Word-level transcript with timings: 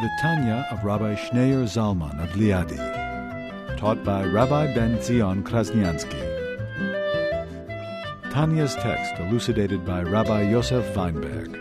The 0.00 0.10
Tanya 0.20 0.64
of 0.70 0.84
Rabbi 0.84 1.16
Schneur 1.16 1.64
Zalman 1.64 2.22
of 2.22 2.30
Liadi, 2.36 2.78
taught 3.76 4.04
by 4.04 4.24
Rabbi 4.24 4.72
Ben 4.72 5.02
Zion 5.02 5.42
Krasniansky. 5.42 6.22
Tanya's 8.30 8.76
text 8.76 9.18
elucidated 9.18 9.84
by 9.84 10.02
Rabbi 10.02 10.42
Yosef 10.42 10.94
Weinberg. 10.94 11.52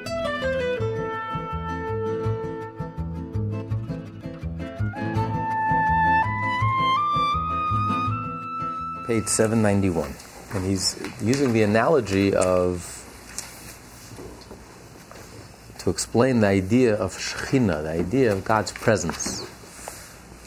Page 9.08 9.26
791. 9.26 10.14
And 10.54 10.64
he's 10.64 10.95
using 11.23 11.54
the 11.54 11.64
analogy 11.64 12.36
of 12.36 12.97
to 15.88 15.91
explain 15.91 16.41
the 16.41 16.48
idea 16.48 16.94
of 16.96 17.14
Shekhinah, 17.14 17.84
the 17.84 17.91
idea 17.91 18.34
of 18.34 18.44
God's 18.44 18.73
presence. 18.73 19.50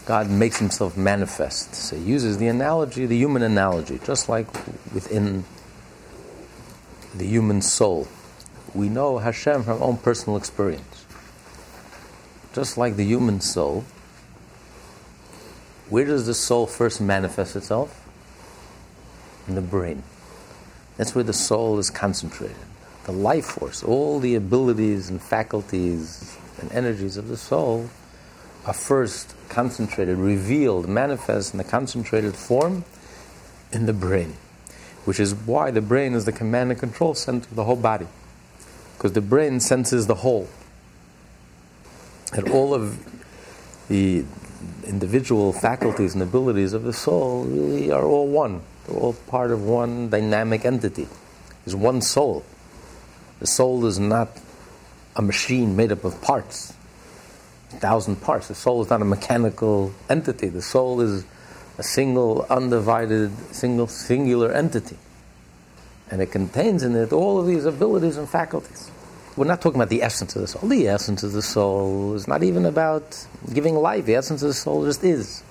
God 0.04 0.28
makes 0.28 0.58
himself 0.58 0.98
manifest. 0.98 1.74
So 1.74 1.96
he 1.96 2.02
uses 2.02 2.36
the 2.36 2.46
analogy, 2.48 3.06
the 3.06 3.16
human 3.16 3.40
analogy, 3.40 3.98
just 4.04 4.28
like 4.28 4.46
within 4.92 5.46
the 7.14 7.24
human 7.24 7.62
soul. 7.62 8.06
We 8.74 8.90
know 8.90 9.16
Hashem 9.16 9.62
from 9.62 9.80
our 9.80 9.88
own 9.88 9.96
personal 9.96 10.36
experience. 10.36 11.06
Just 12.52 12.76
like 12.76 12.96
the 12.96 13.04
human 13.06 13.40
soul, 13.40 13.86
where 15.88 16.04
does 16.04 16.26
the 16.26 16.34
soul 16.34 16.66
first 16.66 17.00
manifest 17.00 17.56
itself? 17.56 18.06
In 19.48 19.54
the 19.54 19.62
brain. 19.62 20.02
That's 20.98 21.14
where 21.14 21.24
the 21.24 21.32
soul 21.32 21.78
is 21.78 21.88
concentrated 21.88 22.69
the 23.04 23.12
life 23.12 23.46
force, 23.46 23.82
all 23.82 24.20
the 24.20 24.34
abilities 24.34 25.08
and 25.08 25.20
faculties 25.20 26.36
and 26.60 26.70
energies 26.72 27.16
of 27.16 27.28
the 27.28 27.36
soul 27.36 27.88
are 28.66 28.74
first 28.74 29.34
concentrated, 29.48 30.18
revealed, 30.18 30.88
manifest 30.88 31.54
in 31.54 31.60
a 31.60 31.64
concentrated 31.64 32.34
form 32.34 32.84
in 33.72 33.86
the 33.86 33.92
brain, 33.92 34.34
which 35.04 35.18
is 35.18 35.34
why 35.34 35.70
the 35.70 35.80
brain 35.80 36.14
is 36.14 36.24
the 36.24 36.32
command 36.32 36.70
and 36.70 36.78
control 36.78 37.14
center 37.14 37.48
of 37.48 37.56
the 37.56 37.64
whole 37.64 37.76
body, 37.76 38.06
because 38.96 39.12
the 39.12 39.20
brain 39.20 39.60
senses 39.60 40.06
the 40.06 40.16
whole. 40.16 40.48
And 42.32 42.48
all 42.50 42.74
of 42.74 42.98
the 43.88 44.24
individual 44.86 45.52
faculties 45.52 46.14
and 46.14 46.22
abilities 46.22 46.74
of 46.74 46.84
the 46.84 46.92
soul 46.92 47.44
really 47.44 47.90
are 47.90 48.04
all 48.04 48.28
one. 48.28 48.60
They're 48.86 48.96
all 48.96 49.14
part 49.14 49.50
of 49.50 49.64
one 49.64 50.10
dynamic 50.10 50.64
entity. 50.64 51.08
There's 51.64 51.74
one 51.74 52.02
soul. 52.02 52.44
The 53.40 53.46
soul 53.46 53.86
is 53.86 53.98
not 53.98 54.28
a 55.16 55.22
machine 55.22 55.74
made 55.74 55.90
up 55.90 56.04
of 56.04 56.20
parts, 56.22 56.74
a 57.72 57.76
thousand 57.76 58.16
parts. 58.16 58.48
The 58.48 58.54
soul 58.54 58.82
is 58.82 58.90
not 58.90 59.02
a 59.02 59.04
mechanical 59.04 59.92
entity. 60.08 60.48
The 60.48 60.62
soul 60.62 61.00
is 61.00 61.24
a 61.78 61.82
single, 61.82 62.46
undivided, 62.50 63.32
single, 63.54 63.86
singular 63.86 64.52
entity. 64.52 64.98
And 66.10 66.20
it 66.20 66.30
contains 66.30 66.82
in 66.82 66.94
it 66.94 67.12
all 67.12 67.40
of 67.40 67.46
these 67.46 67.64
abilities 67.64 68.18
and 68.18 68.28
faculties. 68.28 68.90
We're 69.36 69.46
not 69.46 69.62
talking 69.62 69.80
about 69.80 69.88
the 69.88 70.02
essence 70.02 70.36
of 70.36 70.42
the 70.42 70.48
soul. 70.48 70.68
The 70.68 70.88
essence 70.88 71.22
of 71.22 71.32
the 71.32 71.40
soul 71.40 72.14
is 72.14 72.28
not 72.28 72.42
even 72.42 72.66
about 72.66 73.26
giving 73.54 73.74
life. 73.76 74.04
The 74.04 74.16
essence 74.16 74.42
of 74.42 74.48
the 74.48 74.54
soul 74.54 74.84
just 74.84 75.02
is. 75.02 75.42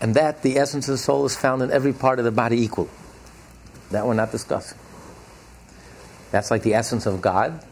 And 0.00 0.14
that, 0.14 0.42
the 0.42 0.58
essence 0.58 0.86
of 0.88 0.92
the 0.92 0.98
soul, 0.98 1.26
is 1.26 1.36
found 1.36 1.62
in 1.62 1.70
every 1.70 1.92
part 1.92 2.18
of 2.18 2.24
the 2.24 2.30
body 2.30 2.62
equal. 2.62 2.88
That 3.90 4.06
we're 4.06 4.14
not 4.14 4.30
discussing. 4.30 4.78
That's 6.30 6.50
like 6.50 6.62
the 6.62 6.74
essence 6.74 7.06
of 7.06 7.20
God. 7.20 7.64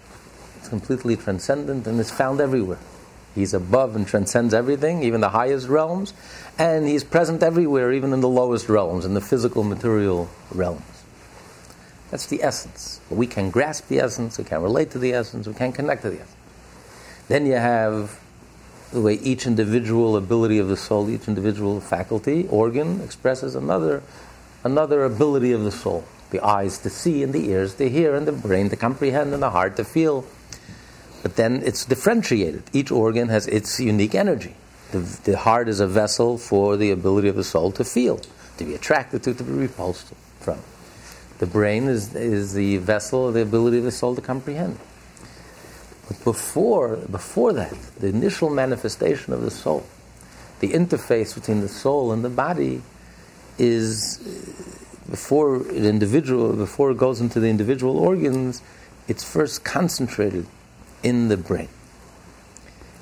It's 0.57 0.69
completely 0.69 1.17
transcendent 1.17 1.87
and 1.87 2.01
it's 2.01 2.11
found 2.11 2.41
everywhere. 2.41 2.79
He's 3.35 3.55
above 3.55 3.95
and 3.95 4.07
transcends 4.07 4.53
everything, 4.53 5.03
even 5.03 5.21
the 5.21 5.29
highest 5.29 5.69
realms, 5.69 6.13
and 6.59 6.89
he's 6.89 7.05
present 7.05 7.43
everywhere, 7.43 7.93
even 7.93 8.13
in 8.13 8.21
the 8.21 8.29
lowest 8.29 8.69
realms, 8.69 9.05
in 9.05 9.15
the 9.15 9.21
physical 9.21 9.63
material 9.63 10.29
realms. 10.51 11.05
That's 12.11 12.27
the 12.27 12.43
essence. 12.43 13.01
We 13.11 13.27
can 13.27 13.51
grasp 13.51 13.89
the 13.89 14.01
essence, 14.01 14.39
we 14.39 14.45
can 14.45 14.63
relate 14.63 14.91
to 14.93 14.99
the 14.99 15.13
essence, 15.13 15.47
we 15.47 15.55
can 15.55 15.73
connect 15.73 16.03
to 16.03 16.11
the 16.11 16.17
essence. 16.17 16.37
Then 17.29 17.47
you 17.47 17.53
have 17.53 18.19
the 18.93 19.03
way 19.03 19.15
each 19.15 19.47
individual 19.47 20.17
ability 20.17 20.59
of 20.59 20.69
the 20.69 20.77
soul, 20.77 21.09
each 21.11 21.29
individual 21.29 21.81
faculty, 21.81 22.49
organ, 22.49 23.03
expresses 23.03 23.55
another, 23.55 24.03
another 24.65 25.05
ability 25.05 25.53
of 25.53 25.63
the 25.63 25.71
soul 25.71 26.05
the 26.31 26.45
eyes 26.45 26.79
to 26.79 26.91
see, 26.91 27.23
and 27.23 27.33
the 27.33 27.49
ears 27.51 27.75
to 27.77 27.89
hear, 27.89 28.15
and 28.15 28.27
the 28.27 28.33
brain 28.33 28.69
to 28.71 28.77
comprehend, 28.77 29.33
and 29.33 29.43
the 29.43 29.51
heart 29.51 29.77
to 29.77 29.85
feel. 29.85 30.25
But 31.23 31.37
then 31.37 31.63
it's 31.65 31.85
differentiated. 31.85 32.63
Each 32.73 32.91
organ 32.91 33.29
has 33.29 33.47
its 33.47 33.81
unique 33.81 34.15
energy. 34.15 34.55
The, 34.93 35.01
the 35.25 35.37
heart 35.37 35.69
is 35.69 35.81
a 35.81 35.87
vessel 35.87 36.39
for 36.39 36.77
the 36.77 36.91
ability 36.91 37.29
of 37.29 37.37
the 37.37 37.45
soul 37.45 37.73
to 37.73 37.85
feel, 37.85 38.21
to 38.57 38.65
be 38.65 38.75
attracted 38.75 39.23
to, 39.25 39.35
to 39.35 39.45
be 39.45 39.53
repulsed 39.53 40.13
from. 40.41 40.59
The 41.39 41.47
brain 41.47 41.89
is, 41.89 42.15
is 42.15 42.55
the 42.55 42.79
vessel 42.79 43.29
of 43.29 43.35
the 43.35 43.43
ability 43.43 43.79
of 43.79 43.85
the 43.85 43.93
soul 43.93 44.15
to 44.15 44.21
comprehend. 44.21 44.79
But 46.09 46.25
before, 46.25 46.97
before 46.97 47.53
that, 47.53 47.75
the 48.01 48.09
initial 48.09 48.49
manifestation 48.49 49.33
of 49.33 49.43
the 49.43 49.51
soul, 49.51 49.87
the 50.61 50.71
interface 50.71 51.35
between 51.35 51.61
the 51.61 51.69
soul 51.69 52.13
and 52.13 52.25
the 52.25 52.31
body 52.31 52.83
is 53.59 54.19
before 55.09 55.57
an 55.57 55.85
individual, 55.85 56.53
before 56.55 56.91
it 56.91 56.99
goes 56.99 57.21
into 57.21 57.41
the 57.41 57.49
individual 57.49 57.99
organs, 57.99 58.63
it's 59.07 59.25
first 59.25 59.65
concentrated 59.65 60.47
in 61.03 61.29
the 61.29 61.37
brain. 61.37 61.69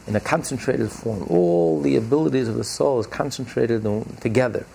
In 0.06 0.14
a 0.14 0.20
concentrated 0.20 0.92
form. 0.92 1.24
All 1.28 1.80
the 1.80 1.96
abilities 1.96 2.46
of 2.46 2.54
the 2.54 2.64
soul 2.64 3.00
is 3.00 3.06
concentrated 3.08 3.82
together 4.20 4.66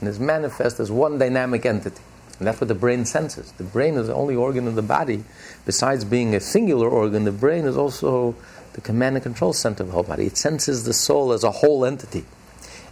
and 0.00 0.08
is 0.08 0.18
manifest 0.18 0.80
as 0.80 0.90
one 0.90 1.18
dynamic 1.18 1.64
entity. 1.64 2.02
And 2.38 2.48
that's 2.48 2.60
what 2.60 2.66
the 2.66 2.74
brain 2.74 3.04
senses. 3.04 3.52
The 3.52 3.64
brain 3.64 3.94
is 3.94 4.08
the 4.08 4.14
only 4.14 4.34
organ 4.34 4.66
in 4.66 4.74
the 4.74 4.82
body, 4.82 5.22
besides 5.64 6.04
being 6.04 6.34
a 6.34 6.40
singular 6.40 6.88
organ, 6.88 7.22
the 7.22 7.30
brain 7.30 7.64
is 7.64 7.76
also 7.76 8.34
the 8.72 8.80
command 8.80 9.14
and 9.14 9.22
control 9.22 9.52
center 9.52 9.84
of 9.84 9.90
the 9.90 9.92
whole 9.92 10.02
body. 10.02 10.26
It 10.26 10.36
senses 10.36 10.84
the 10.84 10.92
soul 10.92 11.32
as 11.32 11.44
a 11.44 11.52
whole 11.52 11.84
entity 11.84 12.24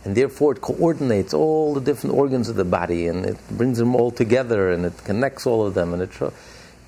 and 0.05 0.17
therefore 0.17 0.53
it 0.53 0.61
coordinates 0.61 1.35
all 1.35 1.75
the 1.75 1.81
different 1.81 2.17
organs 2.17 2.49
of 2.49 2.57
the 2.57 2.65
body 2.65 3.07
and 3.07 3.27
it 3.27 3.37
brings 3.51 3.79
them 3.79 3.95
all 3.95 4.11
together 4.11 4.73
and 4.73 4.87
it 4.87 4.97
connects 5.05 5.47
all 5.47 5.67
of 5.67 5.75
them 5.75 5.93
and 5.93 6.03
it, 6.03 6.11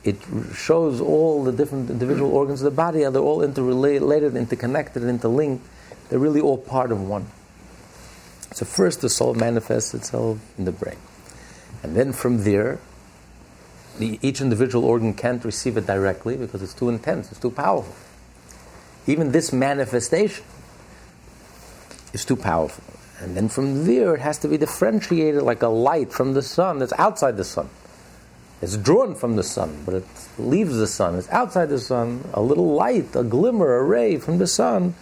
it 0.05 0.17
shows 0.55 1.01
all 1.01 1.45
the 1.45 1.53
different 1.53 1.91
individual 1.91 2.33
organs 2.33 2.63
of 2.63 2.65
the 2.65 2.77
body 2.77 3.03
how 3.03 3.11
they're 3.11 3.23
all 3.23 3.43
interrelated, 3.43 4.35
interconnected, 4.35 5.03
interlinked. 5.03 5.65
They're 6.09 6.19
really 6.19 6.41
all 6.41 6.59
part 6.59 6.91
of 6.91 7.01
one. 7.03 7.27
So 8.53 8.65
first 8.65 9.01
the 9.03 9.09
soul 9.09 9.35
manifests 9.35 9.95
itself 9.95 10.39
in 10.57 10.65
the 10.65 10.73
brain. 10.73 10.99
And 11.83 11.95
then 11.97 12.13
from 12.13 12.45
there, 12.45 12.79
the, 13.99 14.19
each 14.23 14.41
individual 14.41 14.85
organ 14.85 15.15
can't 15.15 15.45
receive 15.45 15.77
it 15.77 15.87
directly 15.87 16.37
because 16.37 16.63
it's 16.63 16.75
too 16.75 16.89
intense, 16.89 17.31
it's 17.31 17.41
too 17.41 17.51
powerful. 17.51 17.95
Even 19.07 19.33
this 19.33 19.53
manifestation 19.53 20.45
is 22.13 22.25
too 22.25 22.37
powerful. 22.37 22.85
And 23.23 23.37
then 23.37 23.49
from 23.49 23.87
there, 23.87 24.15
it 24.15 24.21
has 24.21 24.39
to 24.39 24.49
be 24.49 24.59
differentiated 24.59 25.43
like 25.43 25.63
a 25.63 25.69
light 25.69 26.13
from 26.13 26.35
the 26.35 26.43
sun 26.43 26.81
that's 26.81 26.93
outside 26.95 27.37
the 27.37 27.45
sun. 27.45 27.71
It's 28.61 28.77
drawn 28.77 29.15
from 29.15 29.37
the 29.37 29.43
sun, 29.43 29.83
but 29.85 29.95
it 29.95 30.07
leaves 30.39 30.77
the 30.77 30.87
sun. 30.87 31.17
It's 31.17 31.29
outside 31.31 31.69
the 31.69 31.79
sun. 31.79 32.29
A 32.35 32.43
little 32.43 32.75
light, 32.75 33.15
a 33.15 33.23
glimmer, 33.23 33.77
a 33.77 33.85
ray 33.85 34.19
from 34.19 34.39
the 34.39 34.47
sun 34.47 34.95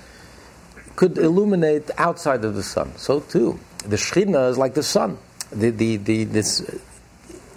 could 0.96 1.16
illuminate 1.16 1.90
outside 1.96 2.44
of 2.44 2.54
the 2.54 2.62
sun. 2.62 2.92
So 2.96 3.20
too, 3.20 3.58
the 3.86 3.96
Shekhinah 3.96 4.50
is 4.50 4.58
like 4.58 4.74
the 4.74 4.82
sun. 4.82 5.18
The, 5.50 5.70
the, 5.70 5.96
the, 5.96 6.24
this 6.24 6.80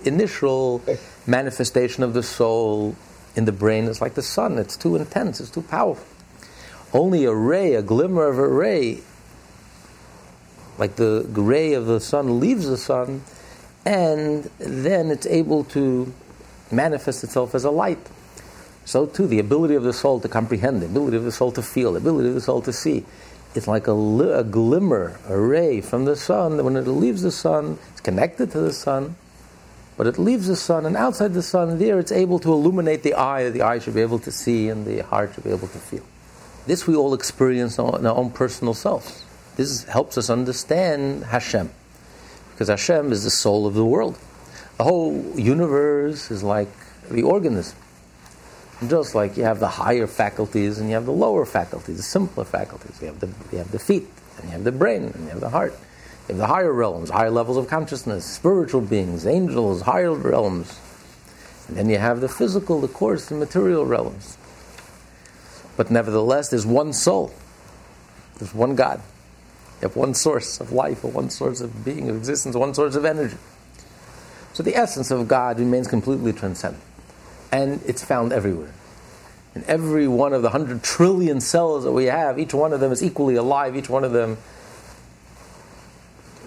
initial 0.06 0.81
manifestation 1.27 2.04
of 2.04 2.13
the 2.13 2.24
soul 2.24 2.95
in 3.36 3.45
the 3.45 3.51
brain 3.51 3.86
is 3.86 4.01
like 4.01 4.13
the 4.13 4.21
sun. 4.21 4.57
It's 4.57 4.77
too 4.77 4.95
intense, 4.95 5.39
it's 5.39 5.50
too 5.50 5.62
powerful. 5.62 6.06
Only 6.94 7.25
a 7.25 7.33
ray, 7.33 7.75
a 7.75 7.81
glimmer 7.81 8.27
of 8.27 8.38
a 8.38 8.48
ray, 8.48 9.01
like 10.77 10.95
the 10.95 11.25
ray 11.29 11.73
of 11.73 11.85
the 11.85 11.99
sun 11.99 12.39
leaves 12.39 12.67
the 12.67 12.77
sun, 12.77 13.23
and 13.85 14.49
then 14.59 15.11
it's 15.11 15.25
able 15.25 15.63
to 15.65 16.13
manifest 16.71 17.23
itself 17.23 17.53
as 17.55 17.63
a 17.63 17.71
light. 17.71 18.09
So 18.85 19.05
too, 19.05 19.27
the 19.27 19.39
ability 19.39 19.75
of 19.75 19.83
the 19.83 19.93
soul 19.93 20.19
to 20.19 20.27
comprehend, 20.27 20.81
the 20.81 20.87
ability 20.87 21.17
of 21.17 21.23
the 21.23 21.31
soul 21.31 21.51
to 21.53 21.61
feel, 21.61 21.93
the 21.93 21.99
ability 21.99 22.29
of 22.29 22.35
the 22.35 22.41
soul 22.41 22.61
to 22.61 22.73
see, 22.73 23.05
it's 23.55 23.67
like 23.67 23.87
a, 23.87 23.93
li- 23.93 24.31
a 24.31 24.43
glimmer, 24.43 25.19
a 25.27 25.37
ray 25.37 25.79
from 25.79 26.05
the 26.05 26.15
sun. 26.15 26.63
When 26.63 26.75
it 26.75 26.87
leaves 26.87 27.21
the 27.21 27.31
sun, 27.31 27.77
it's 27.91 28.01
connected 28.01 28.51
to 28.51 28.59
the 28.59 28.73
sun, 28.73 29.15
but 29.95 30.07
it 30.07 30.17
leaves 30.17 30.47
the 30.47 30.55
sun, 30.55 30.85
and 30.87 30.97
outside 30.97 31.33
the 31.33 31.43
sun, 31.43 31.77
there 31.77 31.99
it's 31.99 32.11
able 32.11 32.39
to 32.39 32.51
illuminate 32.51 33.03
the 33.03 33.13
eye. 33.13 33.49
The 33.51 33.61
eye 33.61 33.79
should 33.79 33.93
be 33.93 34.01
able 34.01 34.19
to 34.19 34.31
see, 34.31 34.69
and 34.69 34.85
the 34.85 35.03
heart 35.03 35.35
should 35.35 35.43
be 35.43 35.51
able 35.51 35.67
to 35.67 35.77
feel. 35.77 36.03
This 36.65 36.87
we 36.87 36.95
all 36.95 37.13
experience 37.13 37.77
in 37.77 37.85
our 37.85 38.15
own 38.15 38.31
personal 38.31 38.73
selves. 38.73 39.23
This 39.55 39.83
helps 39.83 40.17
us 40.17 40.29
understand 40.29 41.25
Hashem, 41.25 41.69
because 42.51 42.69
Hashem 42.69 43.11
is 43.11 43.23
the 43.23 43.29
soul 43.29 43.67
of 43.67 43.75
the 43.75 43.85
world. 43.85 44.17
The 44.77 44.83
whole 44.83 45.39
universe 45.39 46.31
is 46.31 46.41
like 46.44 46.69
the 47.09 47.23
organism. 47.23 47.77
Just 48.88 49.13
like 49.13 49.38
you 49.38 49.44
have 49.44 49.59
the 49.59 49.67
higher 49.67 50.07
faculties 50.07 50.79
and 50.79 50.89
you 50.89 50.95
have 50.95 51.05
the 51.05 51.11
lower 51.11 51.45
faculties, 51.45 51.97
the 51.97 52.03
simpler 52.03 52.44
faculties. 52.44 53.00
You 53.00 53.07
have 53.07 53.19
the, 53.19 53.27
you 53.51 53.59
have 53.59 53.71
the 53.71 53.79
feet, 53.79 54.07
and 54.38 54.45
you 54.45 54.51
have 54.51 54.63
the 54.63 54.71
brain, 54.71 55.03
and 55.03 55.23
you 55.23 55.29
have 55.29 55.39
the 55.39 55.50
heart. 55.50 55.73
You 56.27 56.29
have 56.29 56.38
the 56.38 56.47
higher 56.47 56.73
realms, 56.73 57.11
higher 57.11 57.29
levels 57.29 57.57
of 57.57 57.67
consciousness, 57.67 58.25
spiritual 58.25 58.81
beings, 58.81 59.27
angels, 59.27 59.83
higher 59.83 60.13
realms. 60.13 60.79
And 61.67 61.77
then 61.77 61.89
you 61.89 62.00
have 62.00 62.19
the 62.19 62.27
physical, 62.27 62.81
the 62.81 62.88
coarse, 62.88 63.27
the 63.27 63.35
material 63.35 63.85
realms. 63.85 64.38
But 65.77 65.91
nevertheless, 65.91 66.50
there's 66.50 66.65
one 66.65 66.91
soul. 66.94 67.31
There's 68.39 68.53
one 68.53 68.75
God. 68.75 69.01
Have 69.83 69.95
one 69.97 70.13
source 70.13 70.62
of 70.62 70.71
life, 70.71 71.03
or 71.03 71.12
one 71.12 71.30
source 71.30 71.59
of 71.59 71.83
being, 71.83 72.09
of 72.09 72.15
existence, 72.15 72.56
one 72.56 72.74
source 72.74 72.95
of 72.95 73.03
energy. 73.03 73.35
So 74.53 74.63
the 74.63 74.75
essence 74.75 75.12
of 75.12 75.27
God 75.27 75.59
remains 75.59 75.88
completely 75.88 76.31
transcendent. 76.31 76.81
And 77.51 77.81
it's 77.85 78.03
found 78.03 78.31
everywhere. 78.31 78.74
In 79.56 79.63
every 79.68 80.07
one 80.07 80.33
of 80.33 80.41
the 80.41 80.50
hundred 80.50 80.83
trillion 80.83 81.41
cells 81.41 81.83
that 81.83 81.91
we 81.91 82.06
have, 82.06 82.39
each 82.39 82.53
one 82.53 82.71
of 82.71 82.80
them 82.80 82.91
is 82.91 83.03
equally 83.03 83.35
alive, 83.35 83.75
each 83.75 83.89
one 83.89 84.03
of 84.03 84.13
them, 84.13 84.38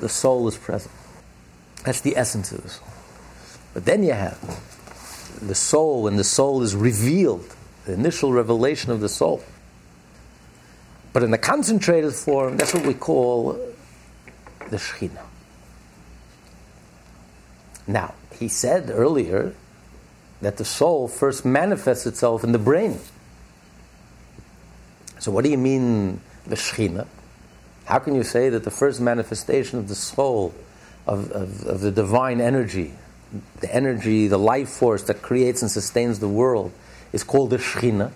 the 0.00 0.09
soul 0.09 0.49
is 0.49 0.56
present. 0.56 0.93
That's 1.85 2.00
the 2.00 2.17
essence 2.17 2.53
of 2.53 2.62
the 2.62 2.69
soul. 2.69 2.89
But 3.75 3.85
then 3.85 4.03
you 4.03 4.12
have 4.12 4.41
the 5.41 5.55
soul, 5.55 6.09
and 6.09 6.19
the 6.19 6.25
soul 6.25 6.62
is 6.62 6.75
revealed, 6.75 7.55
the 7.85 7.93
initial 7.93 8.32
revelation 8.32 8.91
of 8.91 9.00
the 9.00 9.09
soul. 9.09 9.44
But 11.17 11.23
in 11.23 11.31
the 11.31 11.39
concentrated 11.39 12.13
form, 12.13 12.59
that's 12.59 12.75
what 12.75 12.85
we 12.85 12.93
call 12.93 13.53
the 14.69 14.77
Shekhinah. 14.77 15.25
Now, 17.87 18.13
he 18.39 18.49
said 18.49 18.91
earlier 18.91 19.55
that 20.43 20.59
the 20.59 20.65
soul 20.67 21.09
first 21.09 21.43
manifests 21.43 22.05
itself 22.05 22.45
in 22.45 22.53
the 22.53 22.59
brain. 22.59 22.99
So, 25.19 25.33
what 25.33 25.43
do 25.43 25.51
you 25.51 25.57
mean, 25.57 26.21
the 26.47 26.57
Shekhinah? 26.57 27.07
How 27.87 27.99
can 27.99 28.15
you 28.15 28.23
say 28.23 28.51
that 28.51 28.65
the 28.65 28.71
first 28.71 29.01
manifestation 29.01 29.79
of 29.79 29.89
the 29.89 29.95
soul, 29.95 30.55
of, 31.07 31.33
of, 31.33 31.65
of 31.65 31.81
the 31.81 31.91
divine 31.91 32.43
energy, 32.43 32.93
the 33.61 33.75
energy, 33.75 34.29
the 34.29 34.39
life 34.39 34.69
force 34.69 35.05
that 35.05 35.23
creates 35.23 35.63
and 35.63 35.71
sustains 35.71 36.19
the 36.19 36.29
world, 36.29 36.73
is 37.15 37.25
called 37.25 37.49
the 37.49 37.57
Shekhinah? 37.57 38.13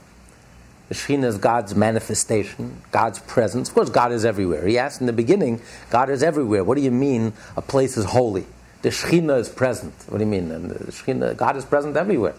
The 0.90 0.96
Shekhinah 0.96 1.24
is 1.24 1.38
God's 1.38 1.76
manifestation, 1.76 2.82
God's 2.90 3.20
presence. 3.20 3.68
Of 3.68 3.76
course, 3.76 3.90
God 3.90 4.10
is 4.10 4.24
everywhere. 4.24 4.66
He 4.66 4.76
asked 4.76 5.00
in 5.00 5.06
the 5.06 5.12
beginning, 5.12 5.62
God 5.88 6.10
is 6.10 6.20
everywhere. 6.20 6.64
What 6.64 6.74
do 6.74 6.82
you 6.82 6.90
mean 6.90 7.32
a 7.56 7.62
place 7.62 7.96
is 7.96 8.06
holy? 8.06 8.44
The 8.82 8.88
Shekhinah 8.88 9.38
is 9.38 9.48
present. 9.48 9.94
What 10.08 10.18
do 10.18 10.24
you 10.24 10.30
mean? 10.30 10.50
And 10.50 10.68
the 10.68 10.90
Shekhinah, 10.90 11.36
God 11.36 11.56
is 11.56 11.64
present 11.64 11.96
everywhere. 11.96 12.34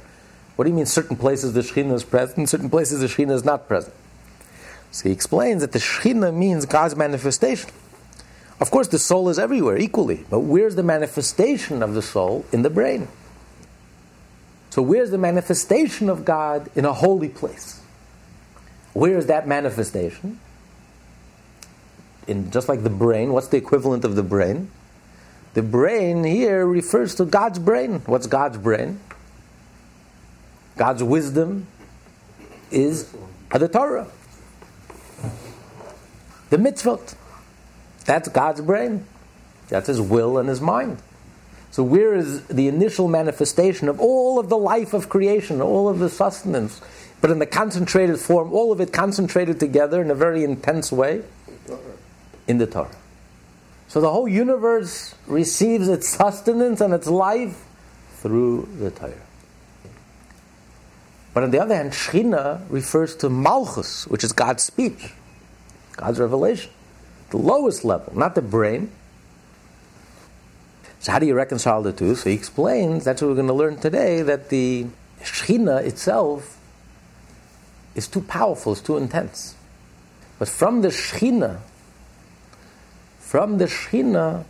What 0.57 0.65
do 0.65 0.69
you 0.69 0.75
mean 0.75 0.85
certain 0.85 1.15
places 1.15 1.53
the 1.53 1.61
Shekhinah 1.61 1.93
is 1.93 2.03
present, 2.03 2.49
certain 2.49 2.69
places 2.69 2.99
the 2.99 3.07
Shekhinah 3.07 3.31
is 3.31 3.45
not 3.45 3.69
present? 3.69 3.95
So 4.91 5.07
he 5.07 5.13
explains 5.13 5.61
that 5.61 5.71
the 5.71 5.79
Shekhinah 5.79 6.35
means 6.35 6.65
God's 6.65 6.97
manifestation. 6.97 7.71
Of 8.59 8.69
course, 8.69 8.89
the 8.89 8.99
soul 8.99 9.29
is 9.29 9.39
everywhere 9.39 9.77
equally, 9.77 10.25
but 10.29 10.41
where's 10.41 10.75
the 10.75 10.83
manifestation 10.83 11.81
of 11.81 11.93
the 11.93 12.01
soul? 12.01 12.45
In 12.51 12.63
the 12.63 12.69
brain. 12.69 13.07
So 14.71 14.81
where's 14.81 15.09
the 15.09 15.17
manifestation 15.17 16.09
of 16.09 16.25
God 16.25 16.69
in 16.75 16.83
a 16.83 16.91
holy 16.91 17.29
place? 17.29 17.80
Where 18.93 19.17
is 19.17 19.27
that 19.27 19.47
manifestation? 19.47 20.39
In 22.27 22.51
just 22.51 22.69
like 22.69 22.83
the 22.83 22.89
brain, 22.89 23.33
what's 23.33 23.47
the 23.47 23.57
equivalent 23.57 24.05
of 24.05 24.15
the 24.15 24.23
brain? 24.23 24.69
The 25.53 25.61
brain 25.61 26.23
here 26.23 26.65
refers 26.65 27.15
to 27.15 27.25
God's 27.25 27.59
brain. 27.59 28.01
What's 28.05 28.27
God's 28.27 28.57
brain? 28.57 28.99
God's 30.77 31.03
wisdom 31.03 31.67
is 32.69 33.13
the 33.51 33.67
Torah. 33.67 34.07
The 36.49 36.57
mitzvot. 36.57 37.15
That's 38.05 38.29
God's 38.29 38.61
brain. 38.61 39.05
That's 39.67 39.87
his 39.87 40.01
will 40.01 40.37
and 40.37 40.49
his 40.49 40.61
mind. 40.61 41.01
So, 41.71 41.83
where 41.83 42.13
is 42.13 42.45
the 42.47 42.67
initial 42.67 43.07
manifestation 43.07 43.87
of 43.87 43.99
all 43.99 44.39
of 44.39 44.49
the 44.49 44.57
life 44.57 44.93
of 44.93 45.07
creation, 45.07 45.61
all 45.61 45.87
of 45.87 45.99
the 45.99 46.09
sustenance, 46.09 46.81
but 47.21 47.29
in 47.29 47.39
the 47.39 47.45
concentrated 47.45 48.19
form, 48.19 48.51
all 48.51 48.71
of 48.71 48.81
it 48.81 48.91
concentrated 48.91 49.59
together 49.59 50.01
in 50.01 50.11
a 50.11 50.15
very 50.15 50.43
intense 50.43 50.91
way? 50.91 51.23
In 52.47 52.57
the 52.57 52.67
Torah. 52.67 52.95
So, 53.87 54.01
the 54.01 54.11
whole 54.11 54.27
universe 54.27 55.15
receives 55.27 55.87
its 55.87 56.09
sustenance 56.09 56.81
and 56.81 56.93
its 56.93 57.07
life 57.07 57.63
through 58.15 58.67
the 58.79 58.89
Torah. 58.91 59.13
But 61.33 61.43
on 61.43 61.51
the 61.51 61.59
other 61.59 61.75
hand, 61.75 61.91
Shechina 61.91 62.65
refers 62.69 63.15
to 63.17 63.29
Malchus, 63.29 64.07
which 64.07 64.23
is 64.23 64.33
God's 64.33 64.63
speech, 64.63 65.13
God's 65.95 66.19
revelation, 66.19 66.71
the 67.29 67.37
lowest 67.37 67.85
level, 67.85 68.17
not 68.17 68.35
the 68.35 68.41
brain, 68.41 68.91
so 71.01 71.11
how 71.11 71.17
do 71.17 71.25
you 71.25 71.33
reconcile 71.33 71.81
the 71.81 71.91
two? 71.91 72.13
So 72.13 72.29
he 72.29 72.35
explains, 72.35 73.03
that's 73.03 73.23
what 73.23 73.29
we're 73.29 73.35
going 73.35 73.47
to 73.47 73.53
learn 73.53 73.77
today, 73.77 74.21
that 74.21 74.49
the 74.49 74.85
Shechina 75.21 75.83
itself 75.83 76.59
is 77.95 78.07
too 78.07 78.21
powerful, 78.21 78.73
it's 78.73 78.81
too 78.81 78.97
intense. 78.97 79.55
But 80.39 80.49
from 80.49 80.81
the 80.81 80.89
Shechina, 80.89 81.59
from 83.19 83.57
the 83.57 83.65
Shechina, 83.65 84.45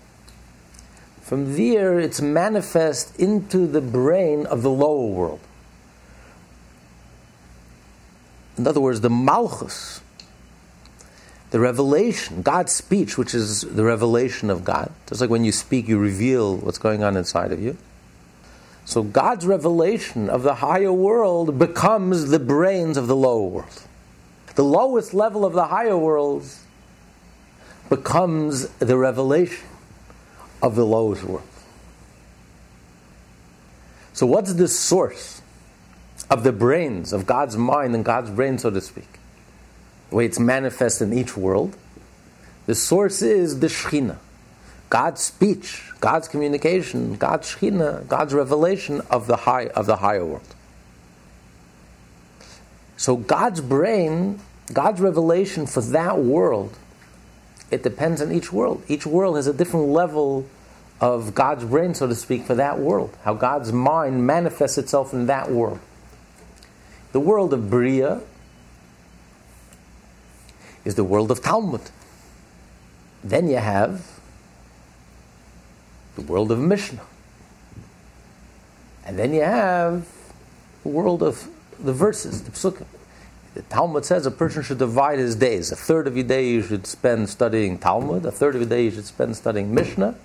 from 1.22 1.56
there 1.56 2.00
it's 2.00 2.22
manifest 2.22 3.20
into 3.20 3.68
the 3.68 3.82
brain 3.82 4.46
of 4.46 4.64
the 4.64 4.70
lower 4.70 5.08
world. 5.08 5.40
In 8.58 8.68
other 8.68 8.82
words, 8.82 9.02
the 9.02 9.10
Malchus, 9.10 10.02
the 11.52 11.60
revelation, 11.60 12.42
God's 12.42 12.72
speech, 12.72 13.18
which 13.18 13.34
is 13.34 13.62
the 13.62 13.84
revelation 13.84 14.50
of 14.50 14.64
God. 14.64 14.92
Just 15.08 15.22
like 15.22 15.30
when 15.30 15.44
you 15.44 15.52
speak, 15.52 15.88
you 15.88 15.98
reveal 15.98 16.58
what's 16.58 16.78
going 16.78 17.04
on 17.04 17.18
inside 17.18 17.52
of 17.52 17.62
you. 17.62 17.78
So 18.86 19.04
God's 19.04 19.46
revelation 19.46 20.30
of 20.30 20.44
the 20.44 20.56
higher 20.56 20.92
world 20.92 21.58
becomes 21.58 22.30
the 22.30 22.40
brains 22.40 22.98
of 22.98 23.08
the 23.08 23.16
lower 23.16 23.48
world. 23.48 23.84
The 24.56 24.64
lowest 24.64 25.14
level 25.14 25.46
of 25.46 25.54
the 25.54 25.68
higher 25.68 25.98
worlds 25.98 26.64
becomes 27.90 28.68
the 28.80 28.98
revelation 28.98 29.68
of 30.62 30.76
the 30.76 30.86
lowest 30.86 31.24
world. 31.24 31.48
So, 34.14 34.26
what's 34.26 34.54
the 34.54 34.68
source 34.68 35.42
of 36.30 36.44
the 36.44 36.52
brains, 36.52 37.14
of 37.14 37.26
God's 37.26 37.56
mind 37.56 37.96
and 37.96 38.04
God's 38.04 38.30
brain, 38.30 38.58
so 38.58 38.70
to 38.70 38.82
speak? 38.82 39.20
the 40.12 40.18
way 40.18 40.26
it's 40.26 40.40
manifest 40.40 41.02
in 41.02 41.14
each 41.14 41.36
world, 41.36 41.76
the 42.68 42.76
source 42.76 43.22
is 43.22 43.62
the 43.62 43.68
Shekhinah. 43.68 44.18
God's 44.92 45.22
speech, 45.22 45.90
God's 46.02 46.28
communication, 46.28 47.16
God's 47.16 47.56
Shekhinah, 47.56 48.10
God's 48.10 48.34
revelation 48.34 49.00
of 49.10 49.26
the, 49.26 49.38
high, 49.38 49.68
of 49.68 49.86
the 49.86 49.96
higher 49.96 50.26
world. 50.26 50.56
So 52.98 53.16
God's 53.16 53.62
brain, 53.62 54.42
God's 54.74 55.00
revelation 55.00 55.66
for 55.66 55.80
that 55.80 56.20
world, 56.20 56.78
it 57.72 57.84
depends 57.84 58.22
on 58.22 58.34
each 58.34 58.52
world. 58.52 58.84
Each 58.90 59.06
world 59.06 59.38
has 59.38 59.48
a 59.48 59.54
different 59.54 59.88
level 59.88 60.46
of 61.00 61.34
God's 61.34 61.64
brain, 61.64 61.94
so 61.96 62.06
to 62.06 62.14
speak, 62.14 62.44
for 62.44 62.56
that 62.56 62.78
world. 62.78 63.16
How 63.24 63.34
God's 63.34 63.72
mind 63.72 64.28
manifests 64.28 64.78
itself 64.78 65.14
in 65.14 65.26
that 65.28 65.50
world. 65.50 65.80
The 67.14 67.22
world 67.22 67.54
of 67.54 67.70
Bria 67.70 68.20
is 70.84 70.96
the 70.96 71.06
world 71.06 71.32
of 71.32 71.42
Talmud. 71.42 71.92
Then 73.24 73.48
you 73.48 73.58
have 73.58 74.21
the 76.22 76.32
world 76.32 76.52
of 76.52 76.60
Mishnah. 76.60 77.02
And 79.06 79.18
then 79.18 79.34
you 79.34 79.42
have 79.42 80.08
the 80.84 80.90
world 80.90 81.24
of 81.24 81.48
the 81.80 81.94
verses, 81.94 82.44
the 82.44 82.52
psukim. 82.52 82.86
The 83.54 83.64
Talmud 83.64 84.06
says 84.06 84.26
a 84.26 84.32
person 84.32 84.64
should 84.64 84.78
divide 84.78 85.20
his 85.20 85.36
days. 85.36 85.72
A 85.72 85.76
third 85.76 86.08
of 86.08 86.16
your 86.16 86.26
day 86.26 86.48
you 86.48 86.62
should 86.62 86.88
spend 86.88 87.30
studying 87.30 87.78
Talmud, 87.78 88.26
a 88.26 88.32
third 88.32 88.56
of 88.56 88.62
your 88.62 88.70
day 88.70 88.86
you 88.86 88.92
should 88.92 89.06
spend 89.06 89.36
studying 89.36 89.74
Mishnah, 89.74 90.16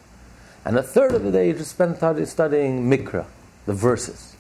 and 0.64 0.76
a 0.76 0.82
third 0.82 1.12
of 1.12 1.24
the 1.24 1.32
day 1.32 1.48
you 1.48 1.56
should 1.56 1.66
spend 1.66 1.96
studying 2.28 2.88
Mikra, 2.88 3.26
the 3.64 3.72
verses. 3.72 4.36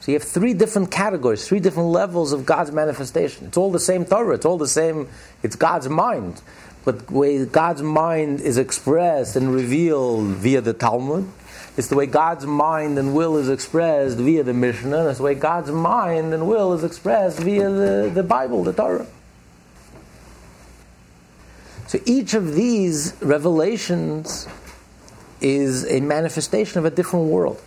So 0.00 0.12
you 0.12 0.18
have 0.18 0.26
three 0.26 0.54
different 0.54 0.90
categories, 0.90 1.46
three 1.46 1.60
different 1.60 1.90
levels 1.90 2.32
of 2.32 2.46
God's 2.46 2.72
manifestation. 2.72 3.48
It's 3.48 3.58
all 3.58 3.70
the 3.70 3.78
same 3.78 4.06
Torah, 4.06 4.36
it's 4.36 4.46
all 4.46 4.56
the 4.56 4.66
same, 4.66 5.08
it's 5.42 5.56
God's 5.56 5.90
mind. 5.90 6.40
But 6.84 7.06
the 7.08 7.14
way 7.14 7.44
God's 7.44 7.82
mind 7.82 8.40
is 8.40 8.56
expressed 8.56 9.36
and 9.36 9.52
revealed 9.52 10.28
via 10.28 10.60
the 10.60 10.72
Talmud, 10.72 11.28
it's 11.76 11.88
the 11.88 11.96
way 11.96 12.06
God's 12.06 12.46
mind 12.46 12.98
and 12.98 13.14
will 13.14 13.36
is 13.36 13.48
expressed 13.48 14.18
via 14.18 14.42
the 14.42 14.54
Mishnah, 14.54 15.08
it's 15.08 15.18
the 15.18 15.24
way 15.24 15.34
God's 15.34 15.70
mind 15.70 16.32
and 16.34 16.48
will 16.48 16.72
is 16.72 16.84
expressed 16.84 17.38
via 17.38 17.70
the, 17.70 18.10
the 18.12 18.22
Bible, 18.22 18.64
the 18.64 18.72
Torah. 18.72 19.06
So 21.86 21.98
each 22.06 22.34
of 22.34 22.54
these 22.54 23.14
revelations 23.20 24.46
is 25.40 25.90
a 25.90 26.00
manifestation 26.00 26.78
of 26.78 26.84
a 26.84 26.90
different 26.90 27.26
world. 27.26 27.60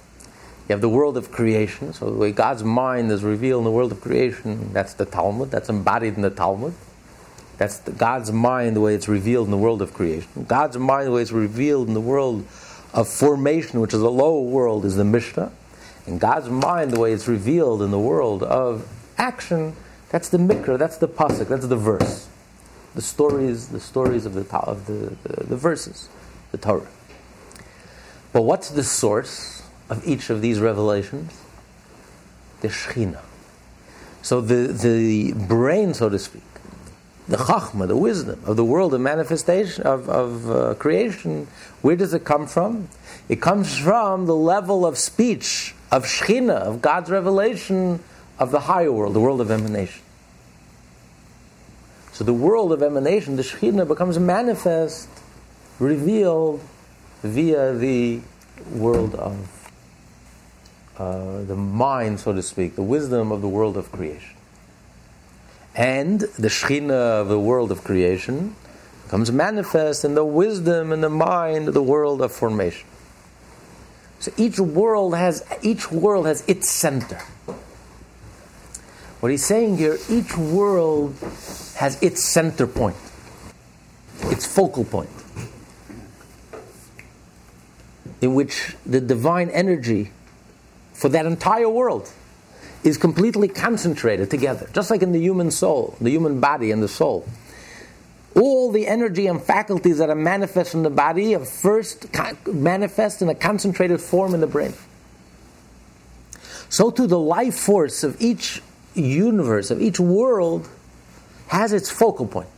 You 0.67 0.73
have 0.73 0.81
the 0.81 0.89
world 0.89 1.17
of 1.17 1.31
creation, 1.31 1.91
so 1.91 2.09
the 2.09 2.17
way 2.17 2.31
God's 2.31 2.63
mind 2.63 3.11
is 3.11 3.23
revealed 3.23 3.59
in 3.59 3.65
the 3.65 3.71
world 3.71 3.91
of 3.91 3.99
creation, 3.99 4.71
that's 4.71 4.93
the 4.93 5.05
Talmud, 5.05 5.51
that's 5.51 5.69
embodied 5.69 6.15
in 6.15 6.21
the 6.21 6.29
Talmud. 6.29 6.73
That's 7.57 7.77
the, 7.79 7.91
God's 7.91 8.31
mind, 8.31 8.75
the 8.75 8.81
way 8.81 8.95
it's 8.95 9.07
revealed 9.07 9.47
in 9.47 9.51
the 9.51 9.57
world 9.57 9.81
of 9.81 9.93
creation. 9.93 10.45
God's 10.47 10.77
mind, 10.77 11.07
the 11.07 11.11
way 11.11 11.21
it's 11.21 11.31
revealed 11.31 11.87
in 11.87 11.93
the 11.93 12.01
world 12.01 12.45
of 12.93 13.07
formation, 13.07 13.79
which 13.79 13.93
is 13.93 14.01
a 14.01 14.09
lower 14.09 14.41
world, 14.41 14.85
is 14.85 14.95
the 14.95 15.03
Mishnah. 15.03 15.51
And 16.05 16.19
God's 16.19 16.49
mind, 16.49 16.91
the 16.91 16.99
way 16.99 17.13
it's 17.13 17.27
revealed 17.27 17.81
in 17.81 17.91
the 17.91 17.99
world 17.99 18.43
of 18.43 18.87
action, 19.17 19.75
that's 20.09 20.29
the 20.29 20.37
Mikra, 20.37 20.77
that's 20.77 20.97
the 20.97 21.07
Pasuk, 21.07 21.47
that's 21.47 21.67
the 21.67 21.77
verse. 21.77 22.27
The 22.95 23.01
stories, 23.01 23.69
the 23.69 23.79
stories 23.79 24.25
of 24.25 24.33
the, 24.33 24.45
of 24.57 24.85
the, 24.85 25.15
the, 25.23 25.43
the 25.45 25.55
verses, 25.55 26.09
the 26.51 26.57
Torah. 26.57 26.87
But 28.31 28.41
what's 28.41 28.69
the 28.69 28.83
source 28.83 29.63
of 29.89 30.05
each 30.07 30.29
of 30.29 30.41
these 30.41 30.59
revelations? 30.59 31.39
The 32.61 32.67
Shechina. 32.67 33.21
So 34.21 34.41
the, 34.41 34.71
the 34.73 35.33
brain, 35.33 35.93
so 35.93 36.09
to 36.09 36.17
speak, 36.19 36.43
the 37.27 37.37
chachma, 37.37 37.87
the 37.87 37.95
wisdom 37.95 38.41
of 38.45 38.57
the 38.57 38.65
world 38.65 38.93
of 38.93 39.01
manifestation, 39.01 39.83
of, 39.83 40.09
of 40.09 40.51
uh, 40.51 40.73
creation, 40.75 41.47
where 41.81 41.95
does 41.95 42.13
it 42.13 42.25
come 42.25 42.47
from? 42.47 42.89
It 43.29 43.41
comes 43.41 43.77
from 43.77 44.25
the 44.25 44.35
level 44.35 44.85
of 44.85 44.97
speech, 44.97 45.73
of 45.91 46.05
Shechina, 46.05 46.55
of 46.55 46.81
God's 46.81 47.09
revelation 47.09 48.03
of 48.39 48.51
the 48.51 48.61
higher 48.61 48.91
world, 48.91 49.13
the 49.13 49.19
world 49.19 49.39
of 49.39 49.51
emanation. 49.51 50.01
So 52.11 52.23
the 52.23 52.33
world 52.33 52.71
of 52.71 52.83
emanation, 52.83 53.37
the 53.37 53.43
Shechina, 53.43 53.87
becomes 53.87 54.19
manifest, 54.19 55.07
revealed 55.79 56.61
via 57.23 57.73
the 57.73 58.21
world 58.71 59.15
of 59.15 59.71
uh, 60.97 61.41
the 61.43 61.55
mind, 61.55 62.19
so 62.19 62.33
to 62.33 62.41
speak, 62.43 62.75
the 62.75 62.83
wisdom 62.83 63.31
of 63.31 63.41
the 63.41 63.47
world 63.47 63.77
of 63.77 63.91
creation. 63.91 64.35
And 65.75 66.19
the 66.19 66.49
Shechina 66.49 67.21
of 67.21 67.29
the 67.29 67.39
world 67.39 67.71
of 67.71 67.83
creation 67.83 68.55
comes 69.07 69.31
manifest 69.31 70.05
in 70.05 70.15
the 70.15 70.25
wisdom 70.25 70.91
and 70.91 71.03
the 71.03 71.09
mind 71.09 71.67
of 71.67 71.73
the 71.73 71.83
world 71.83 72.21
of 72.21 72.31
formation. 72.31 72.87
So 74.19 74.31
each 74.37 74.59
world 74.59 75.15
has 75.15 75.43
each 75.61 75.91
world 75.91 76.27
has 76.27 76.47
its 76.47 76.69
center. 76.69 77.19
What 79.19 79.31
he's 79.31 79.45
saying 79.45 79.77
here, 79.77 79.97
each 80.09 80.37
world 80.37 81.15
has 81.77 82.01
its 82.01 82.23
center 82.23 82.67
point, 82.67 82.97
its 84.25 84.45
focal 84.45 84.83
point 84.83 85.09
in 88.23 88.33
which 88.33 88.75
the 88.85 89.01
divine 89.01 89.49
energy 89.49 90.11
for 90.93 91.09
that 91.09 91.25
entire 91.25 91.67
world 91.67 92.09
is 92.83 92.97
completely 92.97 93.47
concentrated 93.47 94.29
together, 94.29 94.69
just 94.73 94.91
like 94.91 95.01
in 95.01 95.11
the 95.11 95.19
human 95.19 95.51
soul, 95.51 95.95
the 96.01 96.09
human 96.09 96.39
body 96.39 96.71
and 96.71 96.83
the 96.83 96.87
soul. 96.87 97.27
All 98.35 98.71
the 98.71 98.87
energy 98.87 99.27
and 99.27 99.41
faculties 99.41 99.99
that 99.99 100.09
are 100.09 100.15
manifest 100.15 100.73
in 100.73 100.83
the 100.83 100.89
body 100.89 101.35
are 101.35 101.45
first 101.45 102.07
manifest 102.47 103.21
in 103.21 103.29
a 103.29 103.35
concentrated 103.35 104.01
form 104.01 104.33
in 104.33 104.41
the 104.41 104.47
brain. 104.47 104.73
So 106.69 106.89
too, 106.89 107.05
the 107.05 107.19
life 107.19 107.55
force 107.55 108.03
of 108.03 108.19
each 108.19 108.61
universe, 108.95 109.69
of 109.69 109.81
each 109.81 109.99
world, 109.99 110.67
has 111.47 111.71
its 111.71 111.91
focal 111.91 112.25
point 112.25 112.49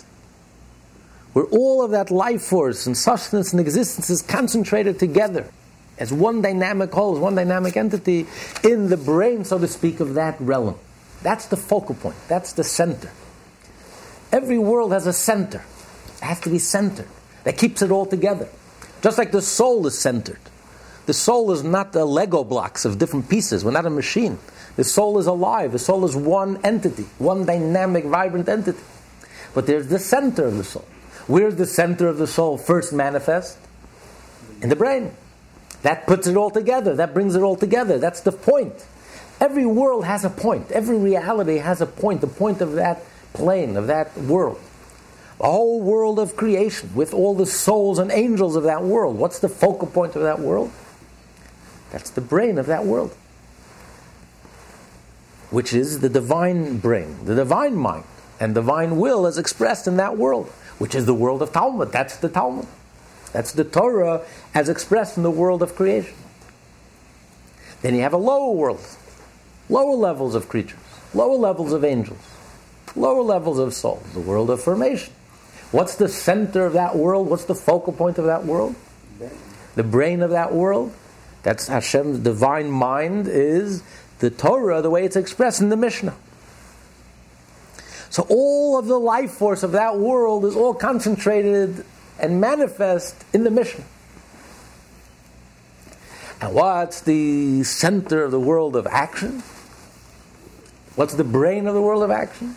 where 1.34 1.46
all 1.46 1.84
of 1.84 1.92
that 1.92 2.10
life 2.10 2.42
force 2.42 2.88
and 2.88 2.96
substance 2.96 3.52
and 3.52 3.60
existence 3.60 4.10
is 4.10 4.22
concentrated 4.22 4.98
together 4.98 5.46
as 5.98 6.12
one 6.12 6.42
dynamic 6.42 6.92
whole, 6.92 7.16
as 7.16 7.20
one 7.20 7.36
dynamic 7.36 7.78
entity 7.78 8.28
in 8.64 8.90
the 8.90 8.98
brain, 8.98 9.46
so 9.46 9.58
to 9.58 9.68
speak, 9.68 10.00
of 10.00 10.16
that 10.16 10.40
realm. 10.40 10.76
That's 11.22 11.48
the 11.48 11.58
focal 11.58 11.96
point, 11.96 12.16
that's 12.28 12.54
the 12.54 12.64
center. 12.64 13.12
Every 14.32 14.58
world 14.60 14.92
has 14.92 15.08
a 15.08 15.14
center, 15.14 15.64
it 16.18 16.24
has 16.24 16.40
to 16.42 16.50
be 16.50 16.60
centered, 16.60 17.08
that 17.44 17.58
keeps 17.58 17.82
it 17.82 17.92
all 17.92 18.06
together. 18.06 18.50
Just 19.02 19.18
like 19.18 19.32
the 19.32 19.42
soul 19.42 19.86
is 19.88 19.98
centered. 19.98 20.40
The 21.06 21.14
soul 21.14 21.52
is 21.52 21.64
not 21.64 21.94
the 21.94 22.06
Lego 22.06 22.44
blocks 22.44 22.84
of 22.86 22.98
different 22.98 23.30
pieces, 23.30 23.64
we're 23.64 23.72
not 23.72 23.86
a 23.86 23.92
machine. 23.92 24.40
The 24.76 24.84
soul 24.84 25.20
is 25.20 25.28
alive, 25.28 25.72
the 25.72 25.80
soul 25.80 26.04
is 26.04 26.16
one 26.16 26.58
entity, 26.66 27.06
one 27.18 27.46
dynamic, 27.46 28.06
vibrant 28.06 28.50
entity. 28.50 28.82
But 29.54 29.68
there's 29.68 29.88
the 29.88 30.00
center 30.00 30.46
of 30.46 30.58
the 30.58 30.64
soul. 30.64 30.86
Where's 31.28 31.56
the 31.56 31.66
center 31.66 32.08
of 32.08 32.18
the 32.18 32.28
soul 32.28 32.58
first 32.58 32.92
manifest? 32.92 33.58
In 34.62 34.70
the 34.70 34.76
brain. 34.76 35.12
That 35.86 36.08
puts 36.08 36.26
it 36.26 36.36
all 36.36 36.50
together. 36.50 36.96
That 36.96 37.14
brings 37.14 37.36
it 37.36 37.44
all 37.44 37.56
together. 37.56 38.00
That's 38.00 38.22
the 38.22 38.32
point. 38.32 38.74
Every 39.40 39.68
world 39.68 40.04
has 40.06 40.26
a 40.26 40.32
point. 40.32 40.72
Every 40.72 40.98
reality 40.98 41.58
has 41.58 41.80
a 41.80 41.86
point, 41.86 42.22
the 42.22 42.28
point 42.28 42.60
of 42.60 42.74
that 42.74 43.04
plane, 43.34 43.78
of 43.78 43.86
that 43.86 44.18
world. 44.18 44.60
The 45.38 45.46
whole 45.46 45.80
world 45.82 46.18
of 46.18 46.36
creation, 46.36 46.90
with 46.96 47.14
all 47.14 47.36
the 47.36 47.46
souls 47.46 48.00
and 48.00 48.12
angels 48.12 48.56
of 48.56 48.64
that 48.64 48.82
world. 48.82 49.18
What's 49.20 49.38
the 49.38 49.48
focal 49.48 49.88
point 49.88 50.16
of 50.16 50.24
that 50.24 50.40
world? 50.40 50.72
That's 51.92 52.10
the 52.10 52.22
brain 52.22 52.58
of 52.58 52.66
that 52.66 52.86
world, 52.86 53.16
which 55.52 55.72
is 55.72 56.00
the 56.00 56.10
divine 56.10 56.80
brain, 56.80 57.26
the 57.26 57.36
divine 57.36 57.76
mind, 57.76 58.06
and 58.40 58.56
divine 58.56 58.98
will 58.98 59.28
as 59.28 59.38
expressed 59.38 59.86
in 59.86 59.98
that 59.98 60.18
world 60.18 60.52
which 60.78 60.96
is 60.96 61.06
the 61.06 61.14
world 61.14 61.42
of 61.42 61.52
Talmud. 61.52 61.92
That's 61.92 62.18
the 62.18 62.30
Talmud. 62.30 62.68
That's 63.36 63.52
the 63.52 63.66
Torah 63.66 64.22
as 64.54 64.70
expressed 64.70 65.18
in 65.18 65.24
the 65.24 65.30
world 65.30 65.62
of 65.62 65.76
creation. 65.76 66.16
Then 67.82 67.94
you 67.94 68.00
have 68.00 68.14
a 68.14 68.18
lower 68.18 68.54
world, 68.54 68.80
lower 69.68 69.94
levels 69.94 70.36
of 70.36 70.48
creatures, 70.48 70.80
lower 71.14 71.36
levels 71.36 71.74
of 71.74 71.84
angels, 71.84 72.22
lower 72.96 73.22
levels 73.22 73.60
of 73.60 73.74
souls, 73.74 74.10
the 74.14 74.22
world 74.22 74.50
of 74.50 74.64
formation. 74.64 75.12
What's 75.74 75.96
the 75.96 76.08
center 76.08 76.66
of 76.66 76.72
that 76.74 76.96
world? 76.96 77.30
What's 77.30 77.44
the 77.44 77.56
focal 77.56 77.92
point 77.92 78.18
of 78.20 78.24
that 78.24 78.46
world? 78.46 78.74
The 79.76 79.84
brain 79.84 80.22
of 80.22 80.30
that 80.30 80.54
world? 80.54 80.94
That's 81.44 81.68
Hashem's 81.68 82.20
divine 82.20 82.72
mind, 82.72 83.28
is 83.28 83.84
the 84.20 84.30
Torah, 84.30 84.82
the 84.82 84.90
way 84.90 85.04
it's 85.04 85.18
expressed 85.18 85.60
in 85.60 85.68
the 85.68 85.76
Mishnah. 85.76 86.16
So 88.10 88.26
all 88.30 88.80
of 88.80 88.86
the 88.86 88.98
life 88.98 89.32
force 89.32 89.62
of 89.62 89.74
that 89.74 89.98
world 89.98 90.46
is 90.46 90.56
all 90.56 90.74
concentrated 90.74 91.84
and 92.20 92.40
manifest 92.40 93.24
in 93.34 93.44
the 93.44 93.52
Mishnah. 93.52 93.84
And 96.42 96.54
what's 96.54 97.02
the 97.02 97.64
center 97.64 98.24
of 98.24 98.32
the 98.32 98.40
world 98.40 98.76
of 98.76 98.88
action? 98.88 99.44
What's 100.96 101.16
the 101.16 101.24
brain 101.24 101.68
of 101.68 101.74
the 101.74 101.82
world 101.82 102.04
of 102.04 102.12
action? 102.12 102.56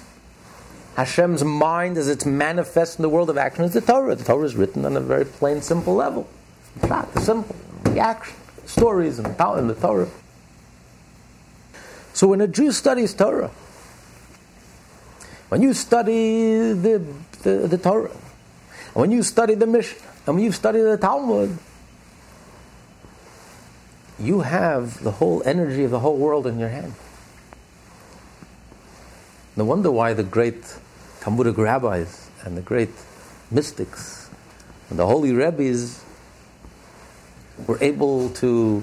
Hashem's 0.96 1.44
mind, 1.44 1.96
as 1.96 2.08
it's 2.08 2.26
manifest 2.26 2.98
in 2.98 3.02
the 3.02 3.08
world 3.08 3.30
of 3.30 3.38
action, 3.38 3.64
is 3.64 3.72
the 3.72 3.80
Torah. 3.80 4.16
The 4.16 4.24
Torah 4.24 4.44
is 4.44 4.56
written 4.56 4.84
on 4.84 4.96
a 4.96 5.00
very 5.00 5.24
plain, 5.24 5.62
simple 5.62 5.94
level. 5.94 6.28
Not 6.88 7.12
the 7.14 7.20
simple, 7.20 7.54
the 7.84 7.98
action, 8.00 8.34
stories, 8.66 9.18
and 9.18 9.26
the 9.36 9.76
Torah. 9.80 10.08
So 12.14 12.26
when 12.26 12.40
a 12.40 12.48
Jew 12.48 12.72
studies 12.72 13.14
Torah, 13.14 13.50
when 15.50 15.62
you 15.62 15.72
study 15.72 16.72
the, 16.72 17.04
the, 17.42 17.68
the 17.68 17.78
Torah, 17.78 18.10
when 18.99 19.12
you 19.12 19.23
study 19.23 19.55
the 19.55 19.64
Mishnah, 19.64 20.09
and 20.26 20.35
when 20.35 20.45
you 20.45 20.50
study 20.50 20.81
the 20.81 20.97
Talmud, 20.97 21.57
you 24.19 24.40
have 24.40 25.05
the 25.05 25.12
whole 25.12 25.40
energy 25.47 25.85
of 25.85 25.93
the 25.93 26.00
whole 26.00 26.17
world 26.17 26.49
in 26.49 26.59
your 26.59 26.69
hand. 26.69 26.95
No 29.57 29.64
wonder 29.64 29.93
why 29.93 30.14
the 30.14 30.25
great 30.25 30.76
Talmudic 31.21 31.57
rabbis 31.57 32.28
and 32.43 32.57
the 32.57 32.61
great 32.61 32.90
mystics 33.52 34.31
and 34.90 34.99
the 34.99 35.07
holy 35.07 35.31
rabbis 35.31 36.02
were 37.69 37.78
able 37.81 38.31
to 38.31 38.83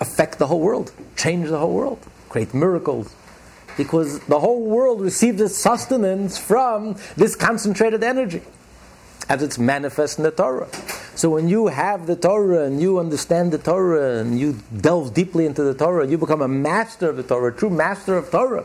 affect 0.00 0.38
the 0.38 0.46
whole 0.46 0.60
world, 0.60 0.92
change 1.14 1.50
the 1.50 1.58
whole 1.58 1.74
world, 1.74 1.98
create 2.30 2.54
miracles, 2.54 3.14
because 3.76 4.20
the 4.20 4.40
whole 4.40 4.64
world 4.64 5.02
received 5.02 5.42
its 5.42 5.58
sustenance 5.58 6.38
from 6.38 6.96
this 7.18 7.36
concentrated 7.36 8.02
energy 8.02 8.40
as 9.28 9.42
it's 9.42 9.58
manifest 9.58 10.18
in 10.18 10.24
the 10.24 10.30
Torah. 10.30 10.68
So 11.14 11.30
when 11.30 11.48
you 11.48 11.66
have 11.66 12.06
the 12.06 12.16
Torah 12.16 12.64
and 12.64 12.80
you 12.80 12.98
understand 12.98 13.52
the 13.52 13.58
Torah 13.58 14.20
and 14.20 14.38
you 14.38 14.60
delve 14.74 15.12
deeply 15.14 15.44
into 15.46 15.62
the 15.62 15.74
Torah, 15.74 16.06
you 16.06 16.16
become 16.16 16.40
a 16.40 16.48
master 16.48 17.10
of 17.10 17.16
the 17.16 17.22
Torah, 17.22 17.52
a 17.52 17.56
true 17.56 17.70
master 17.70 18.16
of 18.16 18.30
Torah. 18.30 18.64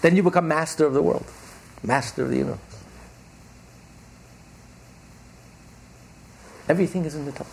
Then 0.00 0.16
you 0.16 0.22
become 0.22 0.48
master 0.48 0.86
of 0.86 0.94
the 0.94 1.02
world, 1.02 1.24
master 1.82 2.24
of 2.24 2.30
the 2.30 2.38
universe. 2.38 2.58
Everything 6.68 7.04
is 7.04 7.14
in 7.14 7.26
the 7.26 7.32
Torah. 7.32 7.46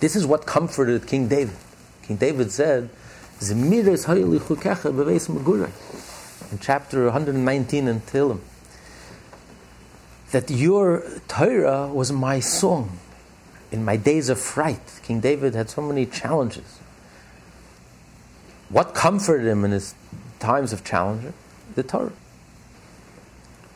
This 0.00 0.16
is 0.16 0.26
what 0.26 0.46
comforted 0.46 1.06
King 1.06 1.28
David. 1.28 1.56
King 2.02 2.16
David 2.16 2.50
said, 2.52 2.90
in 3.40 3.88
chapter 6.60 7.04
119 7.04 7.88
in 7.88 8.00
Tehillim, 8.00 8.40
that 10.34 10.50
your 10.50 11.04
Torah 11.28 11.86
was 11.86 12.10
my 12.10 12.40
song 12.40 12.98
in 13.70 13.84
my 13.84 13.96
days 13.96 14.28
of 14.28 14.38
fright. 14.38 15.00
King 15.04 15.20
David 15.20 15.54
had 15.54 15.70
so 15.70 15.80
many 15.80 16.06
challenges. 16.06 16.80
What 18.68 18.94
comforted 18.94 19.46
him 19.46 19.64
in 19.64 19.70
his 19.70 19.94
times 20.40 20.72
of 20.72 20.82
challenge? 20.82 21.32
The 21.76 21.84
Torah. 21.84 22.12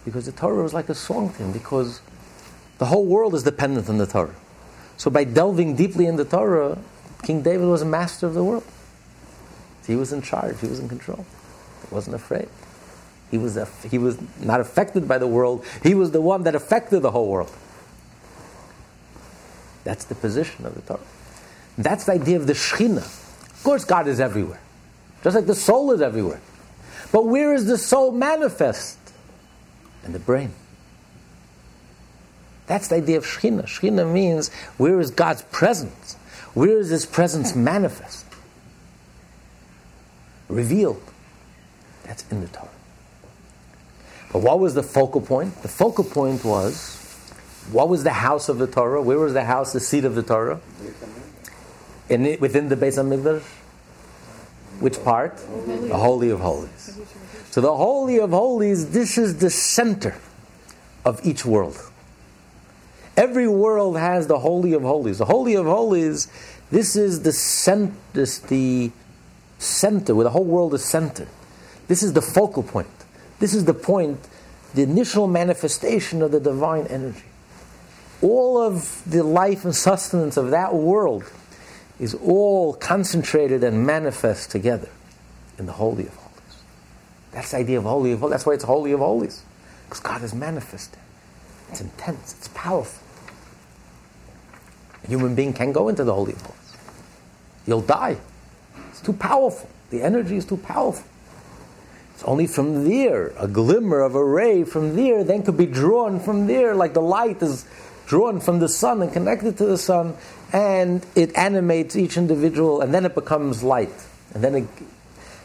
Because 0.05 0.27
the 0.27 0.33
Torah 0.33 0.63
was 0.65 0.75
like 0.75 0.89
a 0.89 0.95
song 0.95 1.33
to 1.35 1.45
him, 1.45 1.53
because 1.53 2.01
the 2.79 2.87
whole 2.87 3.07
world 3.07 3.35
is 3.35 3.45
dependent 3.45 3.89
on 3.89 3.99
the 3.99 4.07
Torah. 4.07 4.35
So 4.97 5.13
by 5.13 5.23
delving 5.23 5.77
deeply 5.77 6.07
in 6.07 6.17
the 6.17 6.25
Torah, 6.25 6.77
King 7.23 7.43
David 7.43 7.69
was 7.69 7.83
a 7.83 7.87
master 7.87 8.27
of 8.27 8.35
the 8.35 8.43
world. 8.43 8.65
He 9.87 9.95
was 9.95 10.13
in 10.13 10.23
charge, 10.23 10.61
he 10.61 10.67
was 10.67 10.81
in 10.81 10.89
control. 10.89 11.25
He 11.89 11.95
wasn't 11.95 12.17
afraid. 12.17 12.49
He 13.31 13.39
was, 13.39 13.59
he 13.91 13.99
was 13.99 14.19
not 14.41 14.61
affected 14.61 15.07
by 15.07 15.19
the 15.19 15.27
world, 15.27 15.65
he 15.83 15.95
was 15.95 16.13
the 16.13 16.21
one 16.21 16.45
that 16.45 16.55
affected 16.55 17.01
the 17.01 17.11
whole 17.11 17.29
world. 17.29 17.53
That's 19.85 20.05
the 20.05 20.15
position 20.15 20.67
of 20.67 20.75
the 20.75 20.83
Torah. 20.83 21.01
That's 21.77 22.05
the 22.05 22.13
idea 22.13 22.37
of 22.37 22.47
the 22.47 22.55
Shekhinah. 22.55 22.99
Of 22.99 23.63
course, 23.63 23.85
God 23.85 24.09
is 24.09 24.21
everywhere, 24.21 24.61
just 25.23 25.37
like 25.37 25.47
the 25.47 25.55
soul 25.55 25.93
is 25.93 26.01
everywhere. 26.01 26.41
But 27.13 27.27
where 27.27 27.55
is 27.55 27.67
the 27.67 27.79
soul 27.79 28.13
manifest? 28.13 28.99
In 30.05 30.13
the 30.13 30.19
brain. 30.19 30.53
That's 32.67 32.89
the 32.89 32.97
idea 32.97 33.19
of 33.19 33.25
Shekhinah. 33.25 33.65
Shekhinah 33.65 34.11
means 34.13 34.51
where 34.77 35.01
is 35.01 35.11
God's 35.11 35.43
presence? 35.43 36.15
Where 36.55 36.79
is 36.79 36.91
His 36.91 37.07
presence 37.07 37.57
manifest? 37.57 38.27
Revealed. 40.49 41.03
That's 42.05 42.31
in 42.31 42.41
the 42.41 42.49
Torah. 42.49 42.69
But 44.33 44.43
what 44.43 44.61
was 44.61 44.75
the 44.75 44.83
focal 44.83 45.21
point? 45.21 45.63
The 45.63 45.69
focal 45.69 46.05
point 46.05 46.45
was 46.45 46.99
what 47.73 47.89
was 47.89 48.03
the 48.05 48.13
house 48.13 48.49
of 48.49 48.59
the 48.59 48.67
Torah? 48.67 49.03
Where 49.03 49.19
was 49.19 49.35
the 49.35 49.45
house, 49.45 49.73
the 49.73 49.81
seat 49.81 50.05
of 50.05 50.15
the 50.15 50.23
Torah? 50.23 50.61
In 52.09 52.25
it, 52.25 52.41
within 52.41 52.69
the 52.69 52.77
Beis 52.77 52.97
Hamikdash? 52.97 53.43
Which 54.81 55.03
part? 55.05 55.37
The 55.67 55.97
Holy 55.97 56.31
of 56.31 56.41
Holies. 56.41 56.99
So 57.51 57.61
the 57.61 57.75
Holy 57.75 58.21
of 58.21 58.31
Holies, 58.31 58.91
this 58.91 59.19
is 59.19 59.39
the 59.39 59.51
center 59.51 60.15
of 61.05 61.25
each 61.27 61.45
world. 61.45 61.79
Every 63.17 63.49
world 63.49 63.99
has 63.99 64.29
the 64.29 64.39
Holy 64.39 64.73
of 64.75 64.83
Holies. 64.83 65.19
The 65.19 65.25
Holy 65.25 65.57
of 65.57 65.67
Holies, 65.67 66.29
this 66.71 66.97
is 66.97 67.23
the, 67.23 67.33
cent- 67.33 67.95
this, 68.13 68.39
the 68.39 68.93
center, 69.59 70.15
where 70.15 70.25
the 70.25 70.31
whole 70.31 70.45
world 70.45 70.73
is 70.75 70.85
centered. 70.85 71.29
This 71.89 72.03
is 72.03 72.13
the 72.13 72.23
focal 72.23 72.63
point. 72.63 72.89
This 73.39 73.55
is 73.55 73.65
the 73.65 73.75
point, 73.75 74.19
the 74.75 74.83
initial 74.83 75.27
manifestation 75.27 76.23
of 76.23 76.33
the 76.33 76.41
divine 76.41 76.87
energy. 76.87 77.25
All 78.21 78.61
of 78.61 79.03
the 79.09 79.23
life 79.23 79.65
and 79.65 79.75
sustenance 79.75 80.37
of 80.37 80.51
that 80.51 80.75
world 80.75 81.25
is 82.01 82.15
all 82.15 82.75
concentrated 82.75 83.63
and 83.63 83.87
manifest 83.87 84.51
together 84.51 84.89
in 85.59 85.67
the 85.67 85.73
Holy 85.73 86.07
of 86.07 86.15
Holies. 86.15 86.63
That's 87.33 87.51
the 87.53 87.59
idea 87.59 87.79
of 87.79 87.85
Holy 87.85 88.13
of 88.13 88.21
Holies. 88.21 88.33
That's 88.33 88.47
why 88.47 88.55
it's 88.55 88.65
Holy 88.65 88.93
of 88.93 89.01
Holies. 89.01 89.43
Because 89.85 90.01
God 90.01 90.23
is 90.23 90.35
manifested. 90.35 90.99
It's 91.71 91.81
intense, 91.81 92.35
it's 92.39 92.49
powerful. 92.49 93.03
A 95.05 95.07
human 95.07 95.35
being 95.35 95.53
can 95.53 95.73
go 95.73 95.89
into 95.89 96.05
the 96.05 96.15
Holy 96.15 96.33
of 96.33 96.43
Holies. 96.43 96.77
You'll 97.67 97.83
die. 97.83 98.17
It's 98.91 99.01
too 99.01 99.13
powerful. 99.13 99.69
The 99.91 100.03
energy 100.03 100.37
is 100.37 100.45
too 100.45 100.57
powerful. 100.57 101.07
It's 102.19 102.25
only 102.25 102.49
from 102.49 102.89
there, 102.89 103.29
a 103.39 103.47
glimmer 103.47 104.01
of 104.01 104.17
a 104.17 104.25
ray 104.25 104.65
from 104.65 104.97
there 104.97 105.23
then 105.23 105.45
could 105.45 105.57
be 105.57 105.67
drawn 105.67 106.19
from 106.19 106.49
there, 106.49 106.75
like 106.75 106.93
the 106.93 107.01
light 107.01 107.41
is 107.45 107.65
drawn 108.09 108.41
from 108.41 108.59
the 108.59 108.69
sun 108.69 109.03
and 109.03 109.13
connected 109.13 109.57
to 109.59 109.67
the 109.67 109.79
sun, 109.79 110.17
and 110.53 111.07
it 111.15 111.37
animates 111.37 111.95
each 111.95 112.17
individual, 112.17 112.81
and 112.81 112.93
then 112.93 113.05
it 113.05 113.15
becomes 113.15 113.63
light. 113.63 113.93
And 114.35 114.43
then 114.43 114.55
it, 114.57 114.69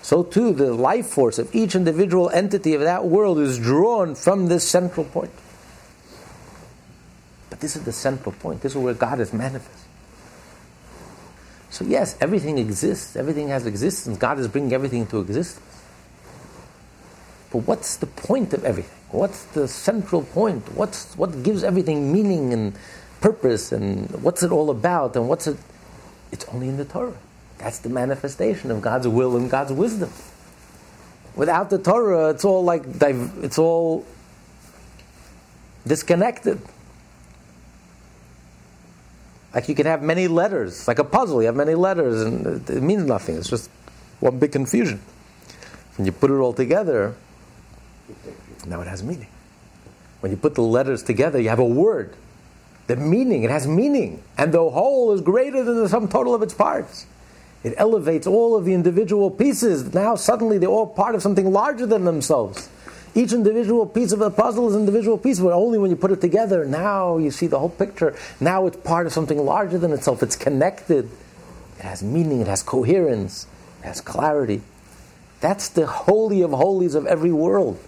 so 0.02 0.24
too, 0.24 0.52
the 0.52 0.74
life 0.74 1.06
force 1.06 1.38
of 1.38 1.54
each 1.54 1.76
individual 1.76 2.32
entity 2.32 2.74
of 2.74 2.82
that 2.82 3.06
world 3.06 3.38
is 3.38 3.60
drawn 3.60 4.16
from 4.16 4.48
this 4.48 4.68
central 4.68 5.06
point. 5.06 5.30
But 7.52 7.60
this 7.60 7.76
is 7.76 7.84
the 7.84 7.94
central 7.94 8.32
point. 8.32 8.62
This 8.62 8.72
is 8.72 8.80
where 8.80 8.96
God 8.96 9.20
is 9.20 9.32
manifest. 9.32 9.86
So, 11.70 11.86
yes, 11.86 12.18
everything 12.20 12.58
exists, 12.58 13.16
everything 13.16 13.50
has 13.50 13.68
existence. 13.68 14.18
God 14.18 14.40
is 14.40 14.48
bringing 14.48 14.74
everything 14.74 15.02
into 15.02 15.20
existence. 15.20 15.83
But 17.54 17.60
what's 17.60 17.98
the 17.98 18.08
point 18.08 18.52
of 18.54 18.66
everything? 18.66 18.98
What's 19.12 19.44
the 19.44 19.68
central 19.68 20.24
point? 20.24 20.74
What's, 20.74 21.16
what 21.16 21.44
gives 21.44 21.64
everything 21.64 22.12
meaning 22.12 22.52
and 22.52 22.74
purpose? 23.22 23.72
And 23.72 24.10
what's 24.24 24.42
it 24.42 24.52
all 24.52 24.72
about? 24.72 25.16
And 25.16 25.30
what's 25.30 25.46
it? 25.46 25.58
It's 26.32 26.46
only 26.46 26.68
in 26.68 26.78
the 26.78 26.86
Torah. 26.86 27.14
That's 27.60 27.78
the 27.78 27.90
manifestation 27.90 28.72
of 28.72 28.82
God's 28.82 29.08
will 29.08 29.38
and 29.38 29.52
God's 29.52 29.72
wisdom. 29.72 30.10
Without 31.36 31.70
the 31.70 31.78
Torah, 31.78 32.32
it's 32.32 32.44
all 32.44 32.64
like 32.64 32.84
it's 33.02 33.60
all 33.60 34.04
disconnected. 35.86 36.60
Like 39.54 39.70
you 39.70 39.76
can 39.76 39.86
have 39.86 40.02
many 40.02 40.28
letters, 40.28 40.88
like 40.88 40.98
a 40.98 41.04
puzzle, 41.04 41.44
you 41.44 41.46
have 41.46 41.56
many 41.56 41.76
letters, 41.76 42.22
and 42.24 42.68
it 42.68 42.82
means 42.82 43.04
nothing. 43.04 43.38
It's 43.38 43.50
just 43.50 43.70
one 44.20 44.40
big 44.40 44.52
confusion. 44.52 45.00
When 45.98 46.08
you 46.08 46.12
put 46.12 46.32
it 46.32 46.36
all 46.36 46.54
together, 46.54 47.16
now 48.66 48.82
it 48.82 48.88
has 48.88 49.04
meaning. 49.04 49.28
When 50.20 50.32
you 50.32 50.38
put 50.38 50.56
the 50.56 50.62
letters 50.62 51.04
together, 51.04 51.40
you 51.40 51.50
have 51.50 51.60
a 51.60 51.66
word. 51.66 52.16
The 52.88 52.96
meaning, 52.96 53.44
it 53.44 53.50
has 53.50 53.68
meaning. 53.68 54.24
And 54.38 54.54
the 54.54 54.70
whole 54.70 55.14
is 55.14 55.22
greater 55.22 55.64
than 55.64 55.76
the 55.76 55.90
sum 55.90 56.08
total 56.08 56.34
of 56.36 56.42
its 56.42 56.54
parts. 56.54 57.06
It 57.64 57.74
elevates 57.78 58.28
all 58.28 58.56
of 58.56 58.66
the 58.66 58.74
individual 58.74 59.32
pieces. 59.32 59.94
Now 59.94 60.16
suddenly 60.16 60.58
they're 60.58 60.70
all 60.70 60.88
part 60.88 61.16
of 61.16 61.22
something 61.22 61.52
larger 61.52 61.86
than 61.86 62.04
themselves. 62.04 62.70
Each 63.16 63.32
individual 63.32 63.86
piece 63.86 64.12
of 64.12 64.20
the 64.20 64.32
puzzle 64.32 64.68
is 64.70 64.76
an 64.76 64.82
individual 64.82 65.18
piece, 65.18 65.40
but 65.40 65.54
only 65.54 65.78
when 65.78 65.92
you 65.92 65.96
put 65.96 66.12
it 66.12 66.20
together, 66.20 66.66
now 66.66 67.18
you 67.18 67.32
see 67.32 67.48
the 67.48 67.60
whole 67.60 67.70
picture. 67.70 68.18
Now 68.40 68.66
it's 68.66 68.78
part 68.78 69.06
of 69.06 69.14
something 69.14 69.38
larger 69.38 69.78
than 69.78 69.92
itself. 69.92 70.24
It's 70.24 70.36
connected. 70.36 71.10
It 71.78 71.84
has 71.84 72.02
meaning, 72.02 72.42
it 72.42 72.48
has 72.48 72.64
coherence, 72.64 73.46
it 73.82 73.86
has 73.86 74.02
clarity. 74.02 74.62
That's 75.42 75.70
the 75.70 75.86
holy 75.86 76.42
of 76.42 76.52
holies 76.52 76.96
of 76.96 77.06
every 77.06 77.32
world. 77.32 77.80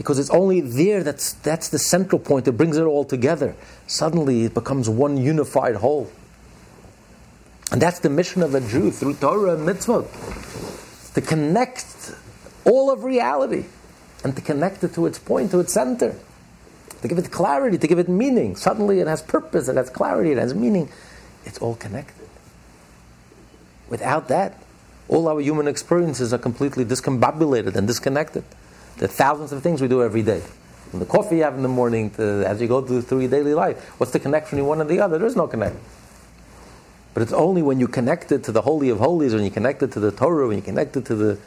Because 0.00 0.18
it's 0.18 0.30
only 0.30 0.62
there 0.62 1.02
that's, 1.02 1.34
that's 1.34 1.68
the 1.68 1.78
central 1.78 2.18
point 2.18 2.46
that 2.46 2.52
brings 2.52 2.78
it 2.78 2.84
all 2.84 3.04
together. 3.04 3.54
Suddenly 3.86 4.44
it 4.44 4.54
becomes 4.54 4.88
one 4.88 5.18
unified 5.18 5.74
whole. 5.76 6.10
And 7.70 7.82
that's 7.82 7.98
the 7.98 8.08
mission 8.08 8.42
of 8.42 8.54
a 8.54 8.62
Jew 8.62 8.92
through 8.92 9.16
Torah 9.16 9.56
and 9.56 9.68
mitzvot 9.68 11.12
to 11.12 11.20
connect 11.20 12.14
all 12.64 12.90
of 12.90 13.04
reality 13.04 13.66
and 14.24 14.34
to 14.36 14.40
connect 14.40 14.82
it 14.84 14.94
to 14.94 15.04
its 15.04 15.18
point, 15.18 15.50
to 15.50 15.60
its 15.60 15.74
center, 15.74 16.16
to 17.02 17.06
give 17.06 17.18
it 17.18 17.30
clarity, 17.30 17.76
to 17.76 17.86
give 17.86 17.98
it 17.98 18.08
meaning. 18.08 18.56
Suddenly 18.56 19.00
it 19.00 19.06
has 19.06 19.20
purpose, 19.20 19.68
it 19.68 19.76
has 19.76 19.90
clarity, 19.90 20.32
it 20.32 20.38
has 20.38 20.54
meaning. 20.54 20.88
It's 21.44 21.58
all 21.58 21.74
connected. 21.74 22.26
Without 23.90 24.28
that, 24.28 24.62
all 25.08 25.28
our 25.28 25.42
human 25.42 25.68
experiences 25.68 26.32
are 26.32 26.38
completely 26.38 26.86
discombobulated 26.86 27.76
and 27.76 27.86
disconnected. 27.86 28.44
Are 29.00 29.06
thousands 29.06 29.52
of 29.52 29.62
things 29.62 29.80
we 29.80 29.88
do 29.88 30.02
every 30.02 30.22
day. 30.22 30.42
From 30.90 30.98
the 31.00 31.06
coffee 31.06 31.36
you 31.36 31.42
have 31.44 31.54
in 31.54 31.62
the 31.62 31.68
morning 31.68 32.10
to 32.10 32.44
as 32.46 32.60
you 32.60 32.68
go 32.68 32.82
through, 32.82 33.02
through 33.02 33.20
your 33.20 33.30
daily 33.30 33.54
life. 33.54 33.78
What's 33.98 34.12
the 34.12 34.18
connection 34.18 34.58
between 34.58 34.68
one 34.68 34.80
and 34.80 34.90
the 34.90 35.00
other? 35.00 35.18
There 35.18 35.26
is 35.26 35.36
no 35.36 35.46
connection. 35.46 35.80
But 37.14 37.22
it's 37.22 37.32
only 37.32 37.62
when 37.62 37.80
you 37.80 37.88
connect 37.88 38.32
it 38.32 38.44
to 38.44 38.52
the 38.52 38.62
Holy 38.62 38.88
of 38.88 38.98
Holies, 38.98 39.34
when 39.34 39.44
you 39.44 39.50
connect 39.50 39.82
it 39.82 39.92
to 39.92 40.00
the 40.00 40.12
Torah, 40.12 40.48
when 40.48 40.58
you 40.58 40.62
connect 40.62 40.96
it 40.96 41.06
to 41.06 41.14
the, 41.14 41.38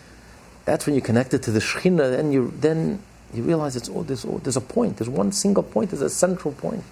that's 0.65 0.85
when 0.85 0.95
you 0.95 1.01
connect 1.01 1.33
it 1.33 1.43
to 1.43 1.51
the 1.51 1.59
Shekhinah, 1.59 2.15
then 2.15 2.31
you, 2.31 2.53
then 2.57 3.01
you 3.33 3.43
realize 3.43 3.75
it's 3.75 3.89
all, 3.89 4.03
there's, 4.03 4.25
all, 4.25 4.39
there's 4.39 4.57
a 4.57 4.61
point, 4.61 4.97
there's 4.97 5.09
one 5.09 5.31
single 5.31 5.63
point, 5.63 5.91
there's 5.91 6.01
a 6.01 6.09
central 6.09 6.53
point 6.53 6.83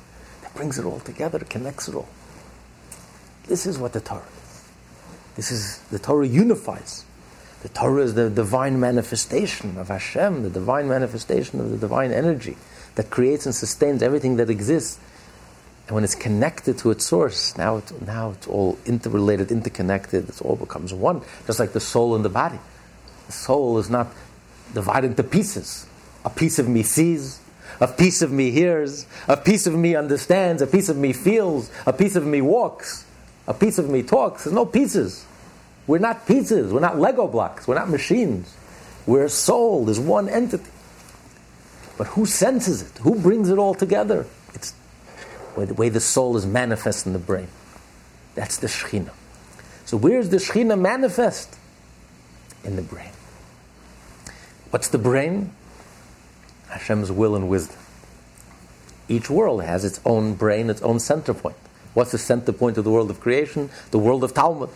that 0.42 0.54
brings 0.56 0.80
it 0.80 0.86
all 0.86 1.00
together, 1.02 1.40
connects 1.40 1.88
it 1.88 1.96
all. 1.96 2.08
This 3.48 3.66
is 3.66 3.78
what 3.78 3.94
the 3.94 4.00
Torah 4.00 4.22
is. 4.22 4.70
This 5.36 5.52
is, 5.52 5.78
the 5.92 6.00
Torah 6.00 6.28
unifies. 6.28 7.06
The 7.62 7.70
Torah 7.70 8.04
is 8.04 8.16
the 8.16 8.30
divine 8.30 8.80
manifestation 8.80 9.78
of 9.78 9.90
Hashem, 9.90 10.44
the 10.44 10.50
divine 10.50 10.88
manifestation 10.88 11.60
of 11.60 11.70
the 11.70 11.78
divine 11.78 12.12
energy 12.12 12.58
that 12.96 13.10
creates 13.12 13.46
and 13.46 13.54
sustains 13.54 14.02
everything 14.02 14.38
that 14.38 14.50
exists. 14.50 15.00
And 15.88 15.96
when 15.96 16.04
it's 16.04 16.16
connected 16.16 16.80
to 16.80 16.92
its 16.92 17.06
source, 17.06 17.56
now, 17.58 17.78
it, 17.78 18.02
now 18.02 18.32
it's 18.32 18.48
all 18.48 18.80
interrelated, 18.86 19.52
interconnected, 19.52 20.28
it 20.28 20.42
all 20.42 20.56
becomes 20.56 20.94
one, 20.94 21.22
just 21.46 21.60
like 21.60 21.74
the 21.74 21.80
soul 21.80 22.16
and 22.16 22.26
the 22.26 22.30
body. 22.30 22.60
The 23.28 23.32
soul 23.32 23.78
is 23.78 23.90
not 23.90 24.08
divided 24.74 25.12
into 25.12 25.24
pieces. 25.24 25.86
A 26.26 26.30
piece 26.30 26.58
of 26.58 26.68
me 26.68 26.82
sees, 26.82 27.42
a 27.80 27.88
piece 27.88 28.22
of 28.22 28.32
me 28.32 28.52
hears, 28.52 29.06
a 29.28 29.38
piece 29.38 29.68
of 29.68 29.76
me 29.76 29.96
understands, 29.96 30.62
a 30.62 30.68
piece 30.68 30.90
of 30.90 30.98
me 30.98 31.14
feels, 31.14 31.72
a 31.86 31.94
piece 31.94 32.16
of 32.16 32.26
me 32.26 32.42
walks, 32.42 33.06
a 33.48 33.54
piece 33.54 33.78
of 33.78 33.90
me 33.90 34.02
talks. 34.02 34.46
There's 34.46 34.56
no 34.56 34.66
pieces. 34.66 35.26
We're 35.92 35.98
not 35.98 36.26
pieces, 36.26 36.72
we're 36.72 36.80
not 36.80 37.00
Lego 37.00 37.28
blocks, 37.28 37.68
we're 37.68 37.76
not 37.76 37.90
machines. 37.90 38.56
We're 39.06 39.26
a 39.26 39.30
soul, 39.30 39.84
there's 39.84 40.00
one 40.00 40.30
entity. 40.30 40.72
But 41.98 42.08
who 42.08 42.26
senses 42.26 42.82
it? 42.82 42.98
Who 43.00 43.20
brings 43.20 43.50
it 43.50 43.58
all 43.58 43.74
together? 43.74 44.26
It's 44.54 44.74
the 45.58 45.74
way 45.74 45.90
the 45.90 46.00
soul 46.00 46.38
is 46.38 46.46
manifest 46.46 47.06
in 47.06 47.12
the 47.12 47.20
brain. 47.20 47.50
That's 48.36 48.56
the 48.56 48.68
Shekhinah. 48.68 49.12
So 49.84 49.98
where's 49.98 50.30
the 50.30 50.38
Shekhinah 50.38 50.80
manifest? 50.80 51.58
In 52.64 52.78
the 52.78 52.84
brain. 52.84 53.12
What's 54.70 54.88
the 54.88 54.98
brain? 54.98 55.52
Hashem's 56.70 57.12
will 57.12 57.36
and 57.36 57.50
wisdom. 57.50 57.80
Each 59.10 59.30
world 59.30 59.62
has 59.62 59.84
its 59.84 60.00
own 60.06 60.36
brain, 60.36 60.70
its 60.70 60.82
own 60.84 61.02
center 61.02 61.34
point. 61.34 61.58
What's 61.94 62.14
the 62.14 62.18
center 62.18 62.54
point 62.54 62.78
of 62.78 62.86
the 62.86 62.92
world 62.92 63.10
of 63.10 63.20
creation? 63.20 63.70
The 63.90 64.00
world 64.00 64.24
of 64.24 64.34
Talmud. 64.34 64.70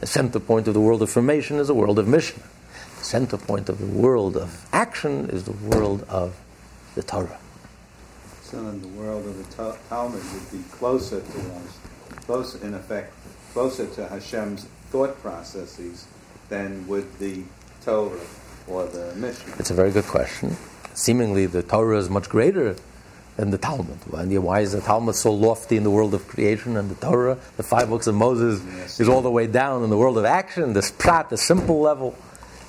The 0.00 0.06
center 0.06 0.38
point 0.38 0.68
of 0.68 0.74
the 0.74 0.80
world 0.80 1.02
of 1.02 1.10
formation 1.10 1.58
is 1.58 1.66
the 1.66 1.74
world 1.74 1.98
of 1.98 2.06
Mishnah. 2.06 2.44
The 2.98 3.04
center 3.04 3.36
point 3.36 3.68
of 3.68 3.78
the 3.78 3.86
world 3.86 4.36
of 4.36 4.66
action 4.72 5.28
is 5.30 5.44
the 5.44 5.52
world 5.52 6.04
of 6.08 6.36
the 6.94 7.02
Torah. 7.02 7.38
So 8.42 8.62
then 8.62 8.80
the 8.80 8.88
world 8.88 9.26
of 9.26 9.36
the 9.36 9.76
Talmud 9.88 10.22
would 10.32 10.52
be 10.52 10.62
closer 10.70 11.20
to 11.20 11.38
us, 11.54 11.78
closer 12.26 12.64
in 12.64 12.74
effect, 12.74 13.12
closer 13.52 13.86
to 13.86 14.08
Hashem's 14.08 14.66
thought 14.90 15.20
processes 15.20 16.06
than 16.48 16.86
would 16.86 17.18
the 17.18 17.42
Torah 17.84 18.20
or 18.68 18.86
the 18.86 19.14
Mishnah. 19.16 19.56
It's 19.58 19.70
a 19.70 19.74
very 19.74 19.90
good 19.90 20.06
question. 20.06 20.56
Seemingly 20.94 21.46
the 21.46 21.62
Torah 21.62 21.98
is 21.98 22.08
much 22.08 22.28
greater 22.28 22.76
than 23.38 23.50
the 23.50 23.58
Talmud. 23.58 23.98
Why 24.10 24.60
is 24.60 24.72
the 24.72 24.80
Talmud 24.80 25.14
so 25.14 25.32
lofty 25.32 25.76
in 25.76 25.84
the 25.84 25.90
world 25.90 26.12
of 26.12 26.26
creation 26.26 26.76
and 26.76 26.90
the 26.90 26.96
Torah, 26.96 27.38
the 27.56 27.62
five 27.62 27.88
books 27.88 28.08
of 28.08 28.16
Moses, 28.16 28.60
yes. 28.66 28.98
is 28.98 29.08
all 29.08 29.22
the 29.22 29.30
way 29.30 29.46
down 29.46 29.84
in 29.84 29.90
the 29.90 29.96
world 29.96 30.18
of 30.18 30.24
action, 30.24 30.72
the 30.72 30.80
pshat, 30.80 31.28
the 31.28 31.36
simple 31.36 31.80
level? 31.80 32.16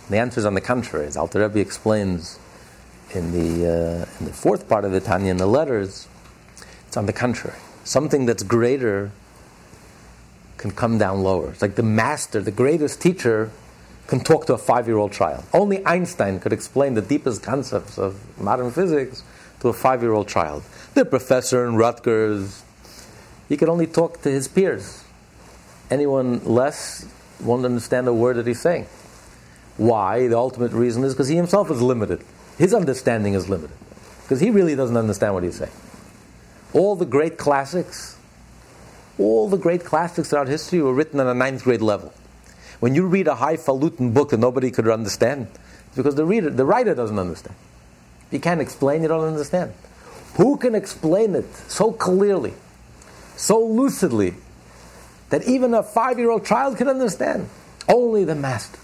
And 0.03 0.13
the 0.13 0.17
answer 0.17 0.39
is 0.39 0.45
on 0.45 0.53
the 0.53 0.61
contrary. 0.61 1.07
As 1.07 1.17
Alter 1.17 1.41
Rebbe 1.41 1.59
explains 1.59 2.37
in 3.15 3.31
the, 3.31 3.67
uh, 3.67 4.19
in 4.19 4.27
the 4.27 4.31
fourth 4.31 4.69
part 4.69 4.85
of 4.85 4.91
the 4.91 4.99
Tanya 4.99 5.31
in 5.31 5.37
the 5.37 5.47
letters, 5.47 6.07
it's 6.87 6.95
on 6.95 7.07
the 7.07 7.13
contrary. 7.13 7.57
Something 7.83 8.27
that's 8.27 8.43
greater 8.43 9.09
can 10.57 10.69
come 10.69 10.99
down 10.99 11.23
lower. 11.23 11.49
It's 11.49 11.63
like 11.63 11.75
the 11.75 11.83
master, 11.83 12.41
the 12.41 12.51
greatest 12.51 13.01
teacher, 13.01 13.49
can 14.05 14.19
talk 14.19 14.45
to 14.45 14.53
a 14.53 14.57
five 14.59 14.85
year 14.85 14.97
old 14.97 15.13
child. 15.13 15.45
Only 15.51 15.83
Einstein 15.83 16.39
could 16.39 16.53
explain 16.53 16.93
the 16.93 17.01
deepest 17.01 17.41
concepts 17.41 17.97
of 17.97 18.19
modern 18.39 18.69
physics 18.69 19.23
to 19.61 19.69
a 19.69 19.73
five 19.73 20.01
year 20.01 20.13
old 20.13 20.27
child. 20.27 20.63
The 20.93 21.05
professor 21.05 21.67
in 21.67 21.75
Rutgers, 21.75 22.63
he 23.47 23.57
could 23.57 23.69
only 23.69 23.87
talk 23.87 24.21
to 24.21 24.31
his 24.31 24.47
peers. 24.47 25.03
Anyone 25.89 26.43
less 26.45 27.05
won't 27.41 27.65
understand 27.65 28.07
a 28.07 28.13
word 28.13 28.37
that 28.37 28.47
he's 28.47 28.61
saying. 28.61 28.87
Why? 29.77 30.27
The 30.27 30.37
ultimate 30.37 30.71
reason 30.71 31.03
is 31.03 31.13
because 31.13 31.29
he 31.29 31.35
himself 31.35 31.71
is 31.71 31.81
limited. 31.81 32.23
His 32.57 32.73
understanding 32.73 33.33
is 33.33 33.49
limited. 33.49 33.75
Because 34.23 34.41
he 34.41 34.51
really 34.51 34.75
doesn't 34.75 34.97
understand 34.97 35.33
what 35.33 35.43
he's 35.43 35.55
saying. 35.55 35.71
All 36.73 36.95
the 36.95 37.05
great 37.05 37.37
classics, 37.37 38.17
all 39.17 39.49
the 39.49 39.57
great 39.57 39.85
classics 39.85 40.29
throughout 40.29 40.47
history 40.47 40.81
were 40.81 40.93
written 40.93 41.19
on 41.19 41.27
a 41.27 41.33
ninth 41.33 41.63
grade 41.63 41.81
level. 41.81 42.13
When 42.79 42.93
you 42.93 43.07
read 43.07 43.27
a 43.27 43.35
highfalutin 43.35 44.11
book 44.13 44.29
that 44.29 44.37
nobody 44.37 44.69
could 44.69 44.87
understand, 44.87 45.47
it's 45.87 45.95
because 45.95 46.15
the 46.15 46.25
reader, 46.25 46.49
the 46.49 46.65
writer 46.65 46.93
doesn't 46.93 47.17
understand. 47.17 47.55
You 48.31 48.39
can't 48.39 48.61
explain, 48.61 49.01
you 49.01 49.07
don't 49.07 49.25
understand. 49.25 49.73
Who 50.35 50.57
can 50.57 50.75
explain 50.75 51.35
it 51.35 51.53
so 51.67 51.91
clearly, 51.91 52.53
so 53.35 53.59
lucidly, 53.59 54.35
that 55.29 55.43
even 55.47 55.73
a 55.73 55.83
five 55.83 56.19
year 56.19 56.29
old 56.29 56.45
child 56.45 56.77
can 56.77 56.87
understand? 56.87 57.49
Only 57.87 58.23
the 58.23 58.35
master. 58.35 58.79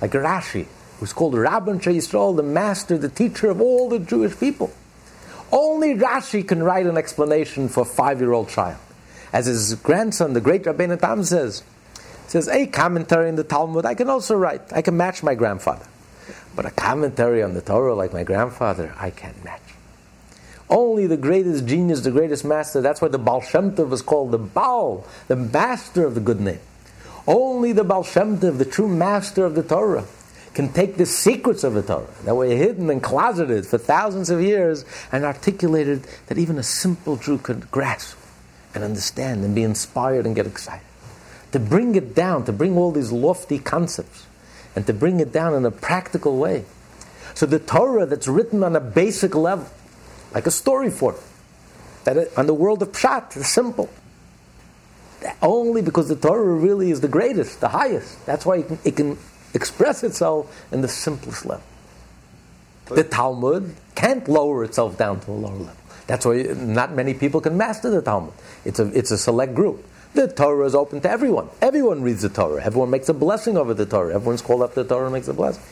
Like 0.00 0.12
Rashi, 0.12 0.66
who's 0.98 1.12
called 1.12 1.34
Rabban 1.34 1.80
Yisrael, 1.80 2.36
the 2.36 2.42
master, 2.42 2.98
the 2.98 3.08
teacher 3.08 3.50
of 3.50 3.60
all 3.60 3.88
the 3.88 3.98
Jewish 3.98 4.38
people. 4.38 4.72
Only 5.52 5.94
Rashi 5.94 6.46
can 6.46 6.62
write 6.62 6.86
an 6.86 6.96
explanation 6.96 7.68
for 7.68 7.82
a 7.82 7.86
five 7.86 8.20
year 8.20 8.32
old 8.32 8.48
child. 8.48 8.78
As 9.32 9.46
his 9.46 9.74
grandson, 9.74 10.32
the 10.32 10.40
great 10.40 10.64
Rabbeinu 10.64 11.00
Tam 11.00 11.22
says, 11.22 11.62
says, 12.26 12.48
a 12.48 12.66
commentary 12.66 13.28
in 13.28 13.36
the 13.36 13.44
Talmud 13.44 13.84
I 13.84 13.94
can 13.94 14.08
also 14.08 14.34
write. 14.34 14.72
I 14.72 14.82
can 14.82 14.96
match 14.96 15.22
my 15.22 15.34
grandfather. 15.34 15.86
But 16.56 16.64
a 16.64 16.70
commentary 16.70 17.42
on 17.42 17.52
the 17.52 17.60
Torah 17.60 17.94
like 17.94 18.14
my 18.14 18.24
grandfather, 18.24 18.94
I 18.98 19.10
can't 19.10 19.44
match. 19.44 19.60
Only 20.68 21.06
the 21.06 21.18
greatest 21.18 21.66
genius, 21.66 22.00
the 22.00 22.10
greatest 22.10 22.44
master, 22.44 22.80
that's 22.80 23.00
why 23.00 23.08
the 23.08 23.18
Baal 23.18 23.42
Shem 23.42 23.76
Tov 23.76 23.92
is 23.92 24.02
called 24.02 24.32
the 24.32 24.38
Baal, 24.38 25.06
the 25.28 25.36
master 25.36 26.04
of 26.04 26.14
the 26.14 26.20
good 26.20 26.40
name. 26.40 26.58
Only 27.26 27.72
the 27.72 27.84
Baal 27.84 28.02
Shem 28.02 28.38
Tov, 28.38 28.58
the 28.58 28.64
true 28.64 28.88
master 28.88 29.44
of 29.44 29.54
the 29.54 29.62
Torah, 29.62 30.06
can 30.54 30.72
take 30.72 30.96
the 30.96 31.04
secrets 31.04 31.62
of 31.62 31.74
the 31.74 31.82
Torah 31.82 32.08
that 32.24 32.34
were 32.34 32.46
hidden 32.46 32.88
and 32.88 33.02
closeted 33.02 33.66
for 33.66 33.76
thousands 33.76 34.30
of 34.30 34.40
years 34.40 34.86
and 35.12 35.24
articulated 35.24 36.06
that 36.28 36.38
even 36.38 36.58
a 36.58 36.62
simple 36.62 37.16
Jew 37.16 37.36
could 37.36 37.70
grasp 37.70 38.16
and 38.74 38.82
understand 38.82 39.44
and 39.44 39.54
be 39.54 39.62
inspired 39.62 40.24
and 40.24 40.34
get 40.34 40.46
excited. 40.46 40.86
To 41.52 41.60
bring 41.60 41.94
it 41.94 42.14
down, 42.14 42.46
to 42.46 42.52
bring 42.52 42.76
all 42.78 42.90
these 42.90 43.12
lofty 43.12 43.58
concepts 43.58 44.26
and 44.76 44.86
to 44.86 44.92
bring 44.92 45.18
it 45.18 45.32
down 45.32 45.54
in 45.54 45.64
a 45.64 45.70
practical 45.70 46.36
way. 46.36 46.64
So 47.34 47.46
the 47.46 47.58
Torah 47.58 48.06
that's 48.06 48.28
written 48.28 48.62
on 48.62 48.76
a 48.76 48.80
basic 48.80 49.34
level, 49.34 49.66
like 50.32 50.46
a 50.46 50.50
story 50.50 50.90
form, 50.90 51.16
that 52.04 52.16
it, 52.16 52.32
on 52.36 52.46
the 52.46 52.54
world 52.54 52.82
of 52.82 52.92
Pshat, 52.92 53.36
is 53.36 53.48
simple. 53.48 53.88
Only 55.42 55.82
because 55.82 56.08
the 56.08 56.16
Torah 56.16 56.54
really 56.54 56.90
is 56.90 57.00
the 57.00 57.08
greatest, 57.08 57.60
the 57.60 57.68
highest. 57.68 58.24
That's 58.26 58.46
why 58.46 58.58
it 58.58 58.68
can, 58.68 58.78
it 58.84 58.96
can 58.96 59.18
express 59.54 60.04
itself 60.04 60.66
in 60.70 60.82
the 60.82 60.88
simplest 60.88 61.46
level. 61.46 61.64
The 62.86 63.02
Talmud 63.02 63.74
can't 63.96 64.28
lower 64.28 64.62
itself 64.62 64.96
down 64.96 65.20
to 65.20 65.32
a 65.32 65.32
lower 65.32 65.56
level. 65.56 65.76
That's 66.06 66.24
why 66.24 66.42
not 66.42 66.92
many 66.92 67.14
people 67.14 67.40
can 67.40 67.56
master 67.56 67.90
the 67.90 68.02
Talmud. 68.02 68.32
It's 68.64 68.78
a, 68.78 68.86
it's 68.96 69.10
a 69.10 69.18
select 69.18 69.54
group. 69.54 69.84
The 70.16 70.28
Torah 70.28 70.64
is 70.64 70.74
open 70.74 71.02
to 71.02 71.10
everyone. 71.10 71.50
Everyone 71.60 72.00
reads 72.00 72.22
the 72.22 72.30
Torah. 72.30 72.64
Everyone 72.64 72.88
makes 72.88 73.10
a 73.10 73.12
blessing 73.12 73.58
over 73.58 73.74
the 73.74 73.84
Torah. 73.84 74.14
Everyone's 74.14 74.40
called 74.40 74.62
up 74.62 74.72
to 74.72 74.82
the 74.82 74.88
Torah 74.88 75.04
and 75.04 75.12
makes 75.12 75.28
a 75.28 75.34
blessing. 75.34 75.62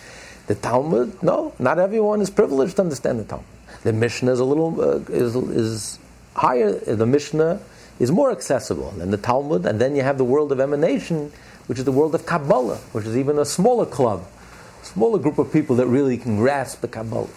The 0.49 0.55
Talmud, 0.55 1.23
no, 1.23 1.55
not 1.59 1.79
everyone 1.79 2.21
is 2.21 2.29
privileged 2.29 2.77
to 2.77 2.83
understand 2.83 3.21
the 3.21 3.25
Talmud. 3.25 3.47
The 3.85 3.95
Mishnah 3.95 4.31
is 4.31 4.41
a 4.41 4.45
little 4.45 4.79
uh, 4.79 4.99
is, 5.09 5.35
is 5.35 5.99
higher. 6.37 6.73
The 6.73 7.07
Mishnah 7.07 7.59
is 7.99 8.11
more 8.13 8.31
accessible 8.31 8.91
than 8.91 9.11
the 9.11 9.17
Talmud, 9.17 9.65
and 9.65 9.81
then 9.81 9.97
you 9.97 10.03
have 10.03 10.19
the 10.19 10.25
world 10.25 10.53
of 10.53 10.61
emanation, 10.61 11.33
which 11.67 11.79
is 11.79 11.87
the 11.87 11.93
world 11.93 12.15
of 12.15 12.27
Kabbalah, 12.27 12.77
which 12.93 13.07
is 13.07 13.17
even 13.17 13.39
a 13.39 13.47
smaller 13.47 13.87
club, 13.87 14.27
smaller 14.83 15.19
group 15.19 15.39
of 15.39 15.51
people 15.55 15.77
that 15.77 15.87
really 15.87 16.19
can 16.19 16.37
grasp 16.37 16.83
the 16.83 16.89
Kabbalah. 16.89 17.31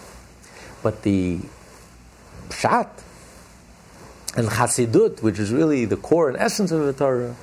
But 0.82 1.04
the 1.04 1.38
Pshat, 2.50 2.90
and 4.36 4.48
Chassidut, 4.48 5.22
which 5.22 5.38
is 5.38 5.52
really 5.52 5.84
the 5.84 5.96
core 5.96 6.28
and 6.28 6.36
essence 6.38 6.70
of 6.70 6.84
the 6.84 6.92
Torah, 6.92 7.34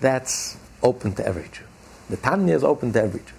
that's 0.00 0.56
open 0.82 1.12
to 1.14 1.26
every 1.26 1.48
Jew. 1.52 1.64
The 2.10 2.16
Tanya 2.16 2.54
is 2.54 2.64
open 2.64 2.92
to 2.92 3.02
every 3.02 3.20
Jew, 3.20 3.34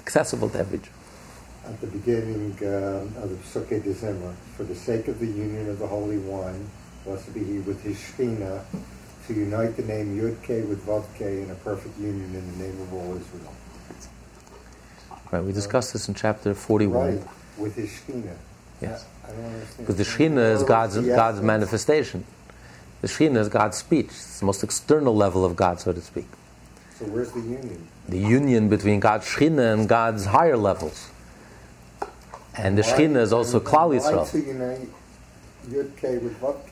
accessible 0.00 0.48
to 0.50 0.58
every 0.58 0.78
Jew. 0.78 0.90
At 1.66 1.80
the 1.80 1.86
beginning 1.86 2.56
uh, 2.62 3.22
of 3.22 3.30
the 3.30 3.36
Sukkot 3.36 3.84
December, 3.84 4.34
for 4.56 4.64
the 4.64 4.74
sake 4.74 5.08
of 5.08 5.18
the 5.18 5.26
union 5.26 5.68
of 5.68 5.78
the 5.78 5.86
Holy 5.86 6.18
One, 6.18 6.68
blessed 7.04 7.32
be 7.34 7.44
He 7.44 7.58
with 7.58 7.82
His 7.82 7.96
Shekhinah, 7.96 8.62
to 9.26 9.34
unite 9.34 9.76
the 9.76 9.82
name 9.82 10.18
Yud 10.18 10.42
K 10.42 10.62
with 10.62 10.84
Vav 10.86 11.04
K 11.16 11.42
in 11.42 11.50
a 11.50 11.54
perfect 11.56 11.98
union 11.98 12.34
in 12.34 12.52
the 12.52 12.64
name 12.64 12.80
of 12.80 12.92
all 12.92 13.16
Israel. 13.16 13.54
Right, 15.30 15.44
we 15.44 15.52
discussed 15.52 15.92
this 15.92 16.08
in 16.08 16.14
chapter 16.14 16.54
41. 16.54 17.18
Right, 17.18 17.26
with 17.56 17.76
His 17.76 17.90
Shekhinah. 17.90 18.36
Yes. 18.80 19.06
Because 19.76 19.96
the 19.96 20.04
Shekhinah 20.04 20.54
is 20.54 20.62
God's, 20.62 20.98
God's 20.98 21.40
manifestation. 21.40 22.24
The 23.00 23.08
Shekhinah 23.08 23.38
is 23.38 23.48
God's 23.48 23.78
speech. 23.78 24.06
It's 24.06 24.40
the 24.40 24.46
most 24.46 24.62
external 24.62 25.14
level 25.14 25.44
of 25.44 25.56
God, 25.56 25.80
so 25.80 25.92
to 25.92 26.00
speak. 26.00 26.26
So 26.98 27.06
where's 27.06 27.32
the 27.32 27.40
union? 27.40 27.88
The 28.08 28.18
union 28.18 28.68
between 28.68 29.00
God's 29.00 29.26
Shekhinah 29.26 29.72
and 29.72 29.88
God's 29.88 30.26
higher 30.26 30.56
levels. 30.56 31.10
And 32.56 32.76
the 32.76 32.82
Shekhinah 32.82 33.20
is 33.20 33.32
also 33.32 33.60
Klal 33.60 33.98
Yisrael. 33.98 34.26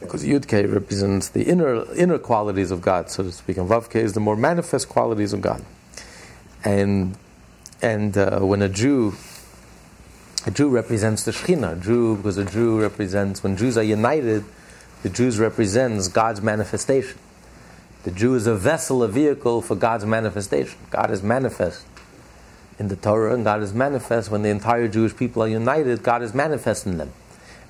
Because 0.01 0.25
Yud 0.25 0.73
represents 0.73 1.29
the 1.29 1.45
inner, 1.45 1.91
inner 1.95 2.19
qualities 2.19 2.71
of 2.71 2.81
God, 2.81 3.11
so 3.11 3.23
to 3.23 3.33
speak, 3.33 3.57
and 3.57 3.69
Vav 3.69 3.95
is 3.95 4.15
the 4.15 4.21
more 4.21 4.37
manifest 4.37 4.89
qualities 4.89 5.33
of 5.33 5.41
God. 5.41 5.65
and 6.65 7.17
and 7.81 8.19
uh, 8.19 8.41
when 8.41 8.63
a 8.63 8.69
Jew 8.69 9.15
a 10.47 10.51
Jew 10.51 10.69
represents 10.69 11.25
the 11.25 11.33
Shekhinah, 11.33 11.83
Jew 11.83 12.17
because 12.17 12.37
a 12.37 12.45
Jew 12.45 12.81
represents 12.81 13.43
when 13.43 13.57
Jews 13.57 13.77
are 13.77 13.83
united, 13.83 14.45
the 15.03 15.09
Jews 15.09 15.39
represents 15.39 16.09
God's 16.09 16.43
manifestation. 16.43 17.19
The 18.05 18.11
Jew 18.11 18.35
is 18.35 18.47
a 18.47 18.55
vessel, 18.55 19.03
a 19.03 19.09
vehicle 19.09 19.63
for 19.63 19.75
God's 19.75 20.05
manifestation. 20.07 20.79
God 20.91 21.11
is 21.11 21.23
manifest 21.23 21.85
in 22.79 22.89
the 22.89 22.97
Torah, 22.97 23.35
and 23.35 23.45
God 23.45 23.63
is 23.63 23.75
manifest 23.75 24.31
when 24.31 24.43
the 24.43 24.49
entire 24.49 24.89
Jewish 24.89 25.17
people 25.17 25.43
are 25.43 25.49
united. 25.49 26.03
God 26.03 26.23
is 26.23 26.33
manifest 26.35 26.87
in 26.87 26.99
them, 26.99 27.13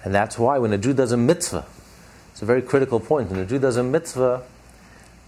and 0.04 0.14
that's 0.14 0.38
why 0.38 0.58
when 0.58 0.72
a 0.72 0.78
Jew 0.78 0.92
does 0.92 1.12
a 1.12 1.16
mitzvah, 1.16 1.66
it's 2.32 2.42
a 2.42 2.46
very 2.46 2.62
critical 2.62 3.00
point. 3.00 3.30
When 3.30 3.40
a 3.40 3.46
Jew 3.46 3.58
does 3.58 3.76
a 3.76 3.82
mitzvah, 3.82 4.42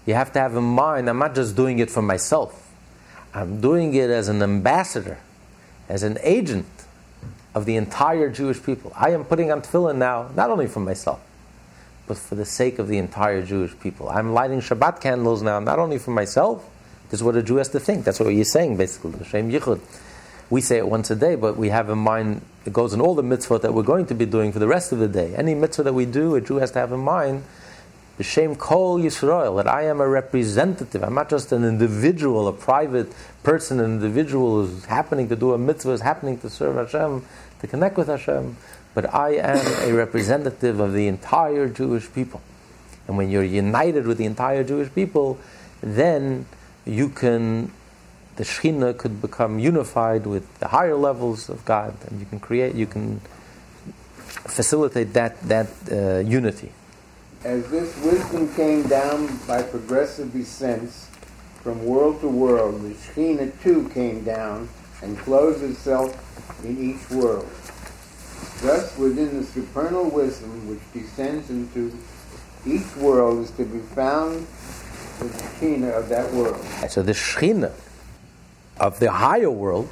you 0.07 0.15
have 0.15 0.33
to 0.35 0.39
have 0.39 0.55
in 0.55 0.65
mind: 0.65 1.09
I'm 1.09 1.19
not 1.19 1.35
just 1.35 1.57
doing 1.57 1.79
it 1.79 1.91
for 1.91 2.03
myself. 2.03 2.71
I'm 3.33 3.61
doing 3.61 3.95
it 3.95 4.11
as 4.11 4.29
an 4.29 4.43
ambassador, 4.43 5.19
as 5.89 6.03
an 6.03 6.19
agent 6.23 6.67
of 7.55 7.67
the 7.67 7.77
entire 7.77 8.31
Jewish 8.31 8.63
people. 8.63 8.93
I 8.97 9.11
am 9.11 9.25
putting 9.25 9.51
on 9.51 9.63
tefillin 9.63 9.97
now, 9.97 10.31
not 10.37 10.51
only 10.51 10.67
for 10.67 10.81
myself, 10.81 11.21
but 12.07 12.19
for 12.19 12.35
the 12.35 12.45
sake 12.45 12.79
of 12.79 12.89
the 12.89 12.99
entire 12.99 13.43
Jewish 13.43 13.79
people. 13.79 14.09
I'm 14.09 14.33
lighting 14.33 14.61
Shabbat 14.61 15.01
candles 15.01 15.43
now, 15.43 15.61
not 15.61 15.79
only 15.79 15.99
for 15.99 16.11
myself. 16.11 16.69
This 17.11 17.21
is 17.21 17.25
what 17.25 17.37
a 17.37 17.43
Jew 17.43 17.57
has 17.57 17.69
to 17.71 17.81
think. 17.81 18.05
That's 18.05 18.21
what 18.21 18.29
you're 18.29 18.45
saying, 18.45 18.77
basically. 18.77 19.25
Shem 19.25 19.51
Yichud. 19.51 19.81
We 20.49 20.61
say 20.61 20.79
it 20.79 20.89
once 20.89 21.11
a 21.11 21.17
day, 21.17 21.37
but 21.37 21.57
we 21.57 21.69
have 21.69 21.89
in 21.91 21.99
mind, 21.99 22.43
it 22.65 22.73
goes 22.73 22.93
in 22.93 23.01
all 23.01 23.15
the 23.15 23.23
mitzvot 23.23 23.63
that 23.63 23.75
we're 23.75 23.85
going 23.85 24.07
to 24.07 24.15
be 24.15 24.27
doing 24.27 24.53
for 24.53 24.59
the 24.59 24.67
rest 24.67 24.93
of 24.93 24.99
the 24.99 25.09
day. 25.09 25.35
Any 25.37 25.55
mitzvah 25.55 25.85
that 25.85 25.93
we 25.93 26.07
do, 26.07 26.35
a 26.35 26.41
Jew 26.41 26.57
has 26.57 26.73
to 26.73 26.79
have 26.81 26.93
in 26.93 27.01
mind 27.01 27.45
B'Shem 28.21 28.59
Kol 28.59 28.99
Yisrael, 29.01 29.57
that 29.57 29.67
I 29.67 29.85
am 29.85 29.99
a 29.99 30.07
representative. 30.07 31.03
I'm 31.03 31.15
not 31.15 31.31
just 31.31 31.53
an 31.53 31.65
individual, 31.65 32.49
a 32.49 32.53
private 32.53 33.11
person, 33.43 33.81
an 33.81 33.87
individual 33.87 34.67
who's 34.67 34.85
happening 34.85 35.31
to 35.31 35.37
do 35.37 35.55
a 35.55 35.59
mitzvah, 35.59 35.93
is 35.93 36.03
happening 36.03 36.37
to 36.41 36.51
serve 36.51 36.77
Hashem, 36.77 37.25
to 37.61 37.67
connect 37.67 37.97
with 37.97 38.09
Hashem, 38.09 38.59
but 38.93 39.15
I 39.15 39.37
am 39.37 39.91
a 39.91 39.95
representative 39.95 40.81
of 40.81 40.93
the 40.93 41.07
entire 41.07 41.67
Jewish 41.67 42.13
people. 42.13 42.43
And 43.09 43.17
when 43.17 43.31
you're 43.31 43.43
united 43.43 44.07
with 44.07 44.19
the 44.19 44.27
entire 44.27 44.65
Jewish 44.65 44.93
people, 44.95 45.39
then 45.81 46.45
you 46.85 47.09
can, 47.09 47.73
the 48.37 48.45
Shekhinah 48.45 48.99
could 48.99 49.23
become 49.23 49.59
unified 49.59 50.27
with 50.27 50.59
the 50.59 50.69
higher 50.69 50.95
levels 50.95 51.49
of 51.49 51.65
God, 51.65 51.97
and 52.09 52.21
you 52.21 52.27
can 52.27 52.39
create, 52.39 52.75
you 52.75 52.87
can 52.87 53.21
facilitate 54.29 55.15
that, 55.15 55.41
that 55.49 55.69
uh, 55.91 56.19
unity 56.19 56.73
as 57.45 57.67
this 57.71 57.97
wisdom 58.05 58.53
came 58.55 58.83
down 58.87 59.35
by 59.47 59.63
progressive 59.63 60.33
descents 60.33 61.09
from 61.63 61.85
world 61.85 62.21
to 62.21 62.29
world, 62.29 62.83
the 62.83 62.95
Shekhinah 62.95 63.63
too 63.63 63.89
came 63.91 64.25
down 64.25 64.69
and 65.03 65.17
clothed 65.19 65.63
itself 65.63 66.65
in 66.65 66.79
each 66.79 67.11
world. 67.11 67.49
Thus, 68.61 68.97
within 68.99 69.39
the 69.39 69.45
supernal 69.45 70.11
wisdom 70.11 70.69
which 70.69 70.81
descends 70.93 71.49
into 71.49 71.97
each 72.67 72.95
world 72.97 73.45
is 73.45 73.51
to 73.53 73.65
be 73.65 73.79
found 73.79 74.47
the 75.19 75.27
Shekhinah 75.27 75.93
of 75.95 76.09
that 76.11 76.31
world. 76.33 76.63
So 76.91 77.03
the 77.03 77.13
Shekhinah 77.13 77.73
of 78.79 78.99
the 79.01 79.13
higher 79.13 79.51
world, 79.51 79.89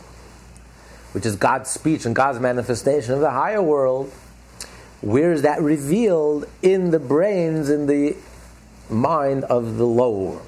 which 1.13 1.25
is 1.25 1.37
God's 1.37 1.71
speech 1.71 2.05
and 2.05 2.15
God's 2.15 2.41
manifestation 2.41 3.15
of 3.15 3.21
the 3.21 3.31
higher 3.31 3.63
world, 3.63 4.13
where 5.01 5.33
is 5.33 5.43
that 5.43 5.61
revealed 5.61 6.47
in 6.63 6.91
the 6.91 6.99
brains, 6.99 7.71
in 7.71 7.87
the 7.87 8.17
mind 8.91 9.45
of 9.45 9.77
the 9.77 9.87
lower 9.87 10.31
world? 10.31 10.47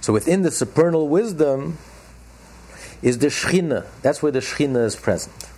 So 0.00 0.12
within 0.12 0.42
the 0.42 0.50
supernal 0.50 1.08
wisdom 1.08 1.78
is 3.02 3.18
the 3.18 3.28
Shekhinah. 3.28 3.86
That's 4.02 4.22
where 4.22 4.32
the 4.32 4.40
Shekhinah 4.40 4.84
is 4.84 4.96
present. 4.96 5.48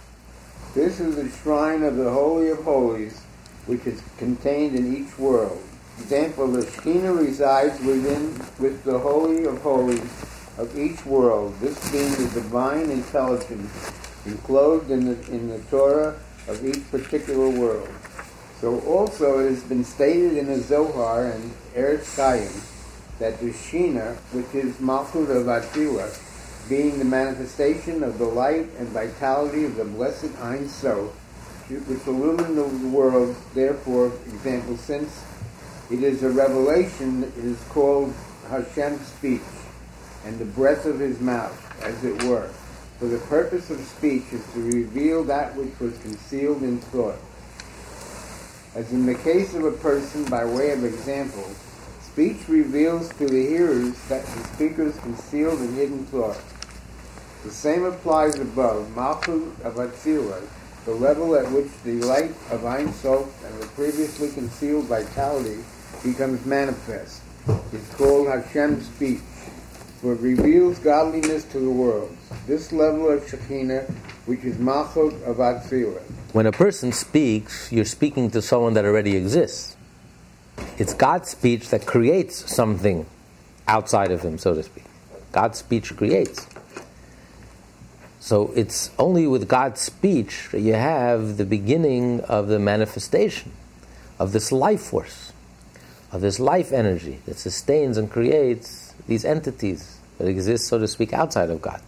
This 0.74 1.00
is 1.00 1.16
the 1.16 1.30
shrine 1.38 1.82
of 1.82 1.96
the 1.96 2.10
Holy 2.10 2.50
of 2.50 2.62
Holies, 2.64 3.20
which 3.66 3.86
is 3.86 4.02
contained 4.18 4.76
in 4.76 4.94
each 4.94 5.18
world. 5.18 5.62
Example, 5.98 6.48
the 6.48 6.62
Shekhinah 6.62 7.18
resides 7.18 7.80
within 7.80 8.34
with 8.58 8.84
the 8.84 8.98
Holy 8.98 9.44
of 9.44 9.60
Holies 9.62 10.24
of 10.58 10.76
each 10.76 11.06
world, 11.06 11.58
this 11.60 11.90
being 11.90 12.10
the 12.10 12.30
divine 12.34 12.90
intelligence 12.90 13.92
enclosed 14.26 14.90
in 14.90 15.06
the, 15.06 15.30
in 15.30 15.48
the 15.48 15.60
Torah 15.70 16.18
of 16.48 16.64
each 16.64 16.90
particular 16.90 17.48
world. 17.48 17.88
So 18.60 18.80
also 18.80 19.38
it 19.38 19.50
has 19.50 19.62
been 19.62 19.84
stated 19.84 20.36
in 20.36 20.46
the 20.46 20.58
Zohar 20.58 21.26
and 21.26 21.52
Etz 21.74 22.16
Chaim 22.16 22.50
that 23.18 23.38
the 23.40 23.50
Shekhinah, 23.50 24.16
which 24.32 24.54
is 24.54 24.74
Malchut 24.76 25.30
of 25.30 25.46
Atzilus, 25.46 26.68
being 26.68 26.98
the 26.98 27.04
manifestation 27.04 28.02
of 28.02 28.18
the 28.18 28.24
light 28.24 28.68
and 28.78 28.88
vitality 28.88 29.64
of 29.64 29.76
the 29.76 29.84
blessed 29.84 30.36
Ein 30.42 30.68
Sof, 30.68 31.10
which 31.68 32.06
illumines 32.06 32.80
the 32.82 32.88
world, 32.88 33.36
therefore, 33.54 34.12
example, 34.26 34.76
since 34.76 35.24
it 35.90 36.02
is 36.02 36.22
a 36.22 36.30
revelation, 36.30 37.24
it 37.24 37.44
is 37.44 37.58
called 37.70 38.12
Hashem's 38.48 39.06
speech, 39.06 39.40
and 40.24 40.38
the 40.38 40.44
breath 40.44 40.84
of 40.84 40.98
his 40.98 41.20
mouth, 41.20 41.56
as 41.82 42.04
it 42.04 42.22
were. 42.24 42.50
For 42.98 43.06
the 43.06 43.18
purpose 43.18 43.70
of 43.70 43.78
speech 43.86 44.24
is 44.32 44.44
to 44.54 44.60
reveal 44.60 45.22
that 45.24 45.54
which 45.54 45.78
was 45.78 45.96
concealed 45.98 46.64
in 46.64 46.78
thought. 46.78 47.18
As 48.74 48.92
in 48.92 49.06
the 49.06 49.14
case 49.14 49.54
of 49.54 49.64
a 49.64 49.70
person, 49.70 50.24
by 50.24 50.44
way 50.44 50.72
of 50.72 50.82
example, 50.82 51.48
speech 52.02 52.48
reveals 52.48 53.08
to 53.10 53.26
the 53.26 53.46
hearers 53.46 53.94
that 54.08 54.26
the 54.26 54.44
speaker's 54.54 54.98
concealed 54.98 55.60
and 55.60 55.76
hidden 55.76 56.06
thought. 56.06 56.40
The 57.44 57.52
same 57.52 57.84
applies 57.84 58.36
above, 58.40 58.90
Malchut 58.96 59.60
of 59.62 59.76
Atzilus, 59.76 60.48
the 60.84 60.92
level 60.92 61.36
at 61.36 61.48
which 61.52 61.70
the 61.84 62.00
light 62.02 62.34
of 62.50 62.64
Ein 62.64 62.92
Sof 62.94 63.44
and 63.44 63.62
the 63.62 63.66
previously 63.68 64.30
concealed 64.32 64.86
vitality 64.86 65.58
becomes 66.02 66.44
manifest. 66.44 67.22
is 67.72 67.94
called 67.94 68.26
Hashem's 68.26 68.86
speech 68.86 69.20
for 70.00 70.12
it 70.12 70.20
reveals 70.20 70.78
godliness 70.78 71.44
to 71.44 71.58
the 71.58 71.70
world. 71.70 72.16
This 72.46 72.72
level 72.72 73.10
of 73.10 73.22
Shekhinah, 73.22 73.90
which 74.26 74.44
is 74.44 74.56
Malchut 74.56 75.22
of. 75.24 76.02
When 76.32 76.46
a 76.46 76.52
person 76.52 76.92
speaks, 76.92 77.72
you're 77.72 77.84
speaking 77.84 78.30
to 78.30 78.40
someone 78.40 78.74
that 78.74 78.84
already 78.84 79.16
exists. 79.16 79.76
It's 80.78 80.94
God's 80.94 81.28
speech 81.28 81.70
that 81.70 81.86
creates 81.86 82.54
something 82.54 83.06
outside 83.66 84.12
of 84.12 84.22
him, 84.22 84.38
so 84.38 84.54
to 84.54 84.62
speak. 84.62 84.84
God's 85.32 85.58
speech 85.58 85.96
creates. 85.96 86.46
So 88.20 88.52
it's 88.54 88.90
only 88.98 89.26
with 89.26 89.48
God's 89.48 89.80
speech 89.80 90.48
that 90.52 90.60
you 90.60 90.74
have 90.74 91.36
the 91.36 91.44
beginning 91.44 92.20
of 92.20 92.48
the 92.48 92.58
manifestation 92.58 93.52
of 94.18 94.32
this 94.32 94.52
life 94.52 94.82
force, 94.82 95.32
of 96.12 96.20
this 96.20 96.38
life 96.38 96.72
energy 96.72 97.20
that 97.26 97.38
sustains 97.38 97.96
and 97.96 98.10
creates 98.10 98.87
these 99.06 99.24
entities 99.24 99.98
that 100.18 100.26
exist, 100.26 100.66
so 100.66 100.78
to 100.78 100.88
speak, 100.88 101.12
outside 101.12 101.50
of 101.50 101.62
God. 101.62 101.80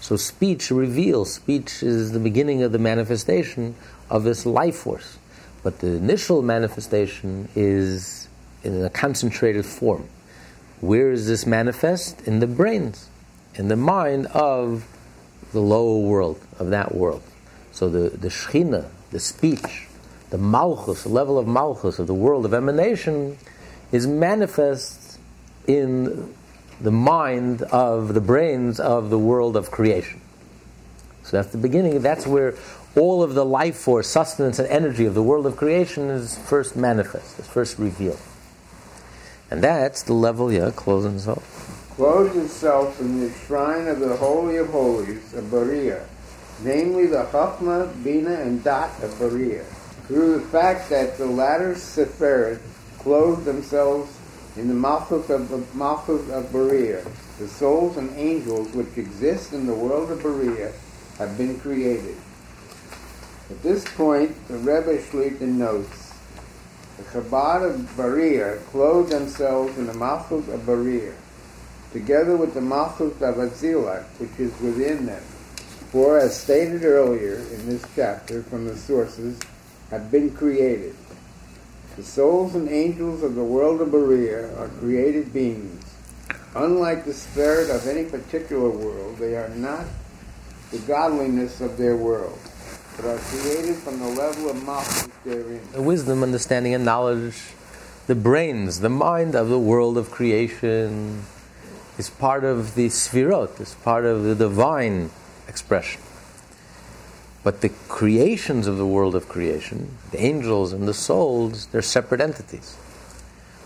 So 0.00 0.16
speech 0.16 0.70
reveals, 0.70 1.34
speech 1.34 1.82
is 1.82 2.12
the 2.12 2.20
beginning 2.20 2.62
of 2.62 2.72
the 2.72 2.78
manifestation 2.78 3.74
of 4.10 4.24
this 4.24 4.46
life 4.46 4.76
force. 4.76 5.18
But 5.62 5.80
the 5.80 5.88
initial 5.88 6.42
manifestation 6.42 7.48
is 7.56 8.28
in 8.62 8.84
a 8.84 8.90
concentrated 8.90 9.66
form. 9.66 10.08
Where 10.80 11.10
is 11.10 11.26
this 11.26 11.46
manifest? 11.46 12.20
In 12.22 12.38
the 12.38 12.46
brains, 12.46 13.08
in 13.54 13.68
the 13.68 13.76
mind 13.76 14.26
of 14.28 14.86
the 15.52 15.60
lower 15.60 15.98
world, 15.98 16.40
of 16.58 16.70
that 16.70 16.94
world. 16.94 17.22
So 17.72 17.88
the, 17.88 18.10
the 18.16 18.28
Shechina, 18.28 18.88
the 19.10 19.18
speech, 19.18 19.88
the 20.30 20.38
Malchus, 20.38 21.02
the 21.02 21.08
level 21.08 21.38
of 21.38 21.48
Malchus, 21.48 21.98
of 21.98 22.06
the 22.06 22.14
world 22.14 22.44
of 22.44 22.54
emanation, 22.54 23.38
is 23.90 24.06
manifest 24.06 24.97
in 25.68 26.34
the 26.80 26.90
mind 26.90 27.62
of 27.62 28.14
the 28.14 28.20
brains 28.20 28.80
of 28.80 29.10
the 29.10 29.18
world 29.18 29.56
of 29.56 29.70
creation. 29.70 30.20
So 31.22 31.36
that's 31.36 31.52
the 31.52 31.58
beginning. 31.58 32.00
That's 32.00 32.26
where 32.26 32.54
all 32.96 33.22
of 33.22 33.34
the 33.34 33.44
life 33.44 33.76
force, 33.76 34.08
sustenance, 34.08 34.58
and 34.58 34.66
energy 34.68 35.04
of 35.04 35.14
the 35.14 35.22
world 35.22 35.46
of 35.46 35.56
creation 35.56 36.08
is 36.08 36.38
first 36.38 36.74
manifest, 36.74 37.38
is 37.38 37.46
first 37.46 37.78
revealed. 37.78 38.18
And 39.50 39.62
that's 39.62 40.02
the 40.02 40.14
level, 40.14 40.50
yeah, 40.50 40.70
closing 40.74 41.16
itself. 41.16 41.94
Clothes 41.96 42.36
itself 42.36 43.00
in 43.00 43.20
the 43.20 43.30
shrine 43.30 43.88
of 43.88 44.00
the 44.00 44.16
Holy 44.16 44.56
of 44.56 44.68
Holies, 44.70 45.34
of 45.34 45.44
Beriah, 45.44 46.04
namely 46.62 47.06
the 47.06 47.24
Chachma, 47.24 47.92
Bina, 48.02 48.34
and 48.34 48.62
Daat 48.62 49.02
of 49.02 49.10
Bariah, 49.14 49.64
through 50.06 50.38
the 50.38 50.46
fact 50.46 50.88
that 50.90 51.18
the 51.18 51.26
latter 51.26 51.74
Sephirot 51.74 52.60
clothed 52.98 53.44
themselves 53.44 54.17
in 54.58 54.68
the 54.68 54.74
Malchut 54.74 55.30
of, 55.30 55.48
the 55.48 55.58
Malchut 55.76 56.28
of 56.30 56.46
Beriah, 56.46 57.06
the 57.38 57.46
souls 57.46 57.96
and 57.96 58.10
angels 58.16 58.68
which 58.74 58.98
exist 58.98 59.52
in 59.52 59.66
the 59.66 59.74
world 59.74 60.10
of 60.10 60.18
Beriah 60.18 60.72
have 61.18 61.38
been 61.38 61.58
created. 61.60 62.16
At 63.50 63.62
this 63.62 63.84
point, 63.94 64.34
the 64.48 64.58
Rebbe 64.58 64.98
Shlita 64.98 65.42
notes, 65.42 66.12
the 66.96 67.04
Chabad 67.04 67.62
of 67.70 67.80
Beriah 67.96 68.58
clothe 68.66 69.10
themselves 69.10 69.78
in 69.78 69.86
the 69.86 69.92
Malchut 69.92 70.48
of 70.48 70.60
Beriah. 70.62 71.14
together 71.92 72.36
with 72.36 72.54
the 72.54 72.60
Malchut 72.60 73.20
of 73.22 73.36
Atzilus, 73.36 74.04
which 74.18 74.38
is 74.38 74.52
within 74.60 75.06
them. 75.06 75.22
For, 75.90 76.18
as 76.18 76.38
stated 76.38 76.84
earlier 76.84 77.36
in 77.36 77.66
this 77.66 77.82
chapter 77.96 78.42
from 78.42 78.66
the 78.66 78.76
sources, 78.76 79.38
have 79.90 80.10
been 80.10 80.30
created. 80.32 80.94
The 81.98 82.04
souls 82.04 82.54
and 82.54 82.68
angels 82.68 83.24
of 83.24 83.34
the 83.34 83.42
world 83.42 83.80
of 83.80 83.88
Beriah 83.88 84.56
are 84.56 84.68
created 84.68 85.32
beings. 85.32 85.84
Unlike 86.54 87.04
the 87.04 87.12
spirit 87.12 87.70
of 87.70 87.88
any 87.88 88.04
particular 88.04 88.70
world, 88.70 89.18
they 89.18 89.34
are 89.34 89.48
not 89.48 89.84
the 90.70 90.78
godliness 90.78 91.60
of 91.60 91.76
their 91.76 91.96
world, 91.96 92.38
but 92.94 93.04
are 93.04 93.18
created 93.18 93.74
from 93.74 93.98
the 93.98 94.06
level 94.06 94.48
of 94.48 94.56
Malchut 94.58 95.10
therein. 95.24 95.60
The 95.72 95.82
wisdom, 95.82 96.22
understanding, 96.22 96.72
and 96.72 96.84
knowledge, 96.84 97.34
the 98.06 98.14
brains, 98.14 98.78
the 98.78 98.88
mind 98.88 99.34
of 99.34 99.48
the 99.48 99.58
world 99.58 99.98
of 99.98 100.12
creation 100.12 101.24
is 101.98 102.10
part 102.10 102.44
of 102.44 102.76
the 102.76 102.86
Sfirot, 102.90 103.60
is 103.60 103.74
part 103.74 104.04
of 104.04 104.22
the 104.22 104.36
divine 104.36 105.10
expression. 105.48 106.00
But 107.44 107.60
the 107.60 107.70
creations 107.88 108.66
of 108.66 108.76
the 108.76 108.86
world 108.86 109.14
of 109.14 109.28
creation, 109.28 109.96
the 110.10 110.20
angels 110.20 110.72
and 110.72 110.88
the 110.88 110.94
souls, 110.94 111.66
they're 111.66 111.82
separate 111.82 112.20
entities. 112.20 112.76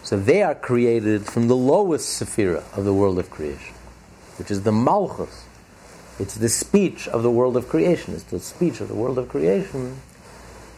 So 0.03 0.19
they 0.19 0.43
are 0.43 0.55
created 0.55 1.27
from 1.27 1.49
the 1.49 1.57
lowest 1.57 2.21
sephira 2.21 2.65
of 2.77 2.85
the 2.85 2.93
world 2.93 3.19
of 3.19 3.31
creation, 3.31 3.75
which 4.37 4.51
is 4.51 4.63
the 4.63 4.73
Malchus. 4.73 5.47
It's 6.19 6.35
the 6.35 6.49
speech 6.49 7.09
of 7.09 7.23
the 7.23 7.31
world 7.31 7.57
of 7.57 7.69
creation. 7.69 8.15
It's 8.15 8.25
the 8.25 8.41
speech 8.41 8.81
of 8.81 8.89
the 8.89 8.95
world 8.95 9.19
of 9.19 9.29
creation 9.29 10.01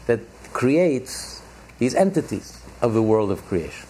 that 0.06 0.20
creates 0.52 1.42
these 1.78 1.94
entities 1.94 2.60
of 2.80 2.94
the 2.94 3.02
world 3.02 3.30
of 3.30 3.44
creation. 3.46 3.88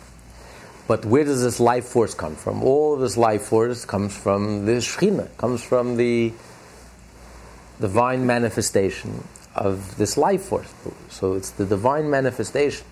But 0.86 1.04
where 1.04 1.24
does 1.24 1.42
this 1.42 1.60
life 1.60 1.86
force 1.86 2.14
come 2.14 2.36
from? 2.36 2.62
All 2.62 2.96
this 2.96 3.16
life 3.16 3.42
force 3.42 3.84
comes 3.84 4.16
from 4.16 4.66
the 4.66 4.72
Shekhinah, 4.72 5.36
comes 5.36 5.62
from 5.62 5.96
the 5.96 6.32
divine 7.84 8.24
manifestation 8.24 9.24
of 9.54 9.98
this 9.98 10.16
life 10.16 10.44
force. 10.44 10.72
So 11.10 11.34
it's 11.34 11.50
the 11.50 11.66
divine 11.66 12.08
manifestation 12.08 12.86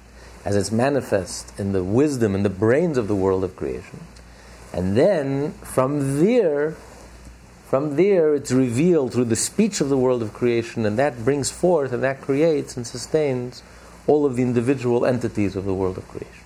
as 0.44 0.54
it's 0.54 0.70
manifest 0.70 1.58
in 1.58 1.72
the 1.72 1.82
wisdom 1.82 2.34
and 2.34 2.44
the 2.44 2.50
brains 2.50 2.98
of 2.98 3.08
the 3.08 3.14
world 3.14 3.42
of 3.42 3.56
creation. 3.56 4.00
And 4.70 4.94
then 4.94 5.52
from 5.52 6.20
there, 6.20 6.72
from 7.70 7.96
there 7.96 8.34
it's 8.34 8.52
revealed 8.52 9.14
through 9.14 9.30
the 9.32 9.42
speech 9.50 9.80
of 9.80 9.88
the 9.88 9.96
world 9.96 10.20
of 10.20 10.34
creation, 10.34 10.84
and 10.84 10.98
that 10.98 11.24
brings 11.24 11.50
forth 11.50 11.90
and 11.94 12.02
that 12.02 12.20
creates 12.20 12.76
and 12.76 12.86
sustains 12.86 13.62
all 14.06 14.26
of 14.26 14.36
the 14.36 14.42
individual 14.42 15.06
entities 15.06 15.56
of 15.56 15.64
the 15.64 15.72
world 15.72 15.96
of 15.96 16.06
creation. 16.08 16.44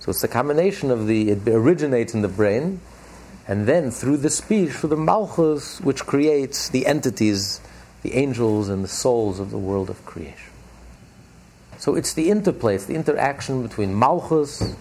So 0.00 0.10
it's 0.10 0.22
the 0.22 0.34
combination 0.40 0.90
of 0.90 1.06
the, 1.06 1.30
it 1.30 1.46
originates 1.46 2.14
in 2.14 2.22
the 2.22 2.34
brain, 2.40 2.80
and 3.46 3.66
then 3.66 3.90
through 3.90 4.18
the 4.18 4.30
speech, 4.30 4.70
through 4.70 4.90
the 4.90 4.96
malchus, 4.96 5.80
which 5.80 6.06
creates 6.06 6.68
the 6.68 6.86
entities, 6.86 7.60
the 8.02 8.14
angels 8.14 8.68
and 8.68 8.84
the 8.84 8.88
souls 8.88 9.40
of 9.40 9.50
the 9.50 9.58
world 9.58 9.90
of 9.90 10.04
creation. 10.04 10.52
So 11.78 11.94
it's 11.94 12.12
the 12.12 12.30
interplay, 12.30 12.74
it's 12.74 12.84
the 12.84 12.94
interaction 12.94 13.62
between 13.62 13.98
malchus 13.98 14.74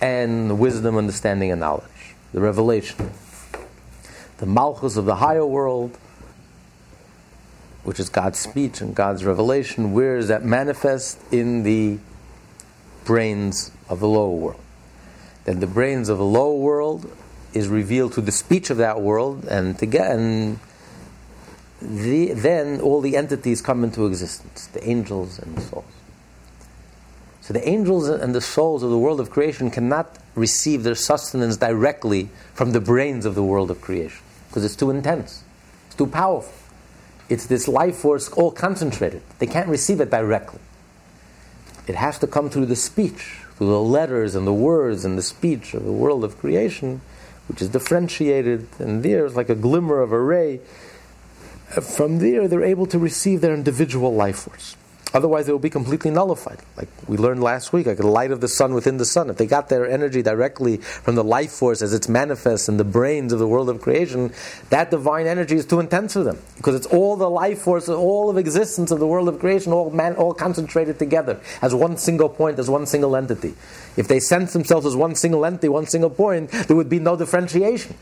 and 0.00 0.58
wisdom, 0.58 0.96
understanding, 0.96 1.52
and 1.52 1.60
knowledge, 1.60 2.16
the 2.32 2.40
revelation. 2.40 3.12
The 4.38 4.46
malchus 4.46 4.96
of 4.96 5.04
the 5.04 5.16
higher 5.16 5.46
world, 5.46 5.96
which 7.84 8.00
is 8.00 8.08
God's 8.08 8.40
speech 8.40 8.80
and 8.80 8.94
God's 8.94 9.24
revelation, 9.24 9.92
where 9.92 10.16
is 10.16 10.26
that 10.28 10.44
manifest 10.44 11.20
in 11.32 11.62
the 11.62 11.98
brains 13.04 13.70
of 13.88 14.00
the 14.00 14.08
lower 14.08 14.34
world? 14.34 14.60
Then 15.44 15.60
the 15.60 15.68
brains 15.68 16.08
of 16.08 16.18
the 16.18 16.24
lower 16.24 16.56
world 16.56 17.10
is 17.54 17.68
revealed 17.68 18.14
through 18.14 18.24
the 18.24 18.32
speech 18.32 18.70
of 18.70 18.76
that 18.78 19.00
world, 19.00 19.44
and 19.44 19.80
again, 19.82 20.58
the, 21.80 22.32
then 22.32 22.80
all 22.80 23.00
the 23.00 23.16
entities 23.16 23.60
come 23.60 23.84
into 23.84 24.06
existence 24.06 24.66
the 24.68 24.88
angels 24.88 25.38
and 25.38 25.56
the 25.56 25.60
souls. 25.60 25.84
So 27.40 27.52
the 27.52 27.68
angels 27.68 28.08
and 28.08 28.34
the 28.34 28.40
souls 28.40 28.84
of 28.84 28.90
the 28.90 28.98
world 28.98 29.18
of 29.18 29.30
creation 29.30 29.70
cannot 29.70 30.16
receive 30.36 30.84
their 30.84 30.94
sustenance 30.94 31.56
directly 31.56 32.28
from 32.54 32.70
the 32.70 32.80
brains 32.80 33.26
of 33.26 33.34
the 33.34 33.42
world 33.42 33.70
of 33.70 33.80
creation 33.80 34.22
because 34.48 34.64
it's 34.64 34.76
too 34.76 34.90
intense, 34.90 35.42
it's 35.86 35.96
too 35.96 36.06
powerful. 36.06 36.54
It's 37.28 37.46
this 37.46 37.66
life 37.66 37.96
force 37.96 38.28
all 38.28 38.50
concentrated. 38.50 39.22
They 39.38 39.46
can't 39.46 39.68
receive 39.68 40.00
it 40.00 40.10
directly. 40.10 40.60
It 41.86 41.94
has 41.94 42.18
to 42.18 42.26
come 42.26 42.50
through 42.50 42.66
the 42.66 42.76
speech, 42.76 43.38
through 43.56 43.68
the 43.68 43.80
letters 43.80 44.34
and 44.34 44.46
the 44.46 44.52
words 44.52 45.04
and 45.04 45.16
the 45.16 45.22
speech 45.22 45.74
of 45.74 45.84
the 45.84 45.92
world 45.92 46.24
of 46.24 46.38
creation 46.38 47.00
which 47.48 47.62
is 47.62 47.68
differentiated, 47.68 48.66
and 48.78 49.02
there's 49.02 49.36
like 49.36 49.48
a 49.48 49.54
glimmer 49.54 50.00
of 50.00 50.12
a 50.12 50.20
ray. 50.20 50.60
From 51.96 52.18
there, 52.18 52.48
they're 52.48 52.64
able 52.64 52.86
to 52.86 52.98
receive 52.98 53.40
their 53.40 53.54
individual 53.54 54.14
life 54.14 54.40
force. 54.40 54.76
Otherwise, 55.14 55.46
they 55.46 55.52
will 55.52 55.58
be 55.58 55.70
completely 55.70 56.10
nullified. 56.10 56.58
Like 56.76 56.88
we 57.06 57.16
learned 57.16 57.42
last 57.42 57.72
week, 57.72 57.86
like 57.86 57.98
the 57.98 58.06
light 58.06 58.30
of 58.30 58.40
the 58.40 58.48
sun 58.48 58.72
within 58.72 58.96
the 58.96 59.04
sun. 59.04 59.28
If 59.28 59.36
they 59.36 59.46
got 59.46 59.68
their 59.68 59.88
energy 59.88 60.22
directly 60.22 60.78
from 60.78 61.16
the 61.16 61.24
life 61.24 61.52
force 61.52 61.82
as 61.82 61.92
it's 61.92 62.08
manifests 62.08 62.68
in 62.68 62.78
the 62.78 62.84
brains 62.84 63.32
of 63.32 63.38
the 63.38 63.46
world 63.46 63.68
of 63.68 63.82
creation, 63.82 64.32
that 64.70 64.90
divine 64.90 65.26
energy 65.26 65.56
is 65.56 65.66
too 65.66 65.80
intense 65.80 66.14
for 66.14 66.24
them 66.24 66.38
because 66.56 66.74
it's 66.74 66.86
all 66.86 67.16
the 67.16 67.28
life 67.28 67.60
force, 67.60 67.88
all 67.88 68.30
of 68.30 68.38
existence 68.38 68.90
of 68.90 69.00
the 69.00 69.06
world 69.06 69.28
of 69.28 69.38
creation, 69.38 69.72
all 69.72 69.90
man, 69.90 70.14
all 70.16 70.32
concentrated 70.32 70.98
together 70.98 71.40
as 71.60 71.74
one 71.74 71.96
single 71.96 72.28
point, 72.28 72.58
as 72.58 72.70
one 72.70 72.86
single 72.86 73.14
entity. 73.14 73.54
If 73.96 74.08
they 74.08 74.20
sense 74.20 74.54
themselves 74.54 74.86
as 74.86 74.96
one 74.96 75.14
single 75.14 75.44
entity, 75.44 75.68
one 75.68 75.86
single 75.86 76.10
point, 76.10 76.50
there 76.50 76.76
would 76.76 76.88
be 76.88 76.98
no 76.98 77.16
differentiation. 77.16 77.96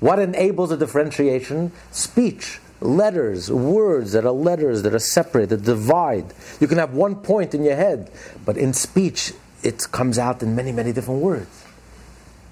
What 0.00 0.18
enables 0.18 0.70
a 0.70 0.76
differentiation? 0.76 1.72
Speech 1.90 2.60
letters, 2.80 3.50
words 3.50 4.12
that 4.12 4.24
are 4.24 4.32
letters 4.32 4.82
that 4.82 4.94
are 4.94 4.98
separate, 4.98 5.48
that 5.48 5.62
divide. 5.62 6.32
You 6.60 6.66
can 6.66 6.78
have 6.78 6.94
one 6.94 7.16
point 7.16 7.54
in 7.54 7.64
your 7.64 7.76
head, 7.76 8.10
but 8.44 8.56
in 8.56 8.72
speech, 8.72 9.32
it 9.62 9.90
comes 9.90 10.18
out 10.18 10.42
in 10.42 10.54
many, 10.54 10.72
many 10.72 10.92
different 10.92 11.20
words, 11.20 11.64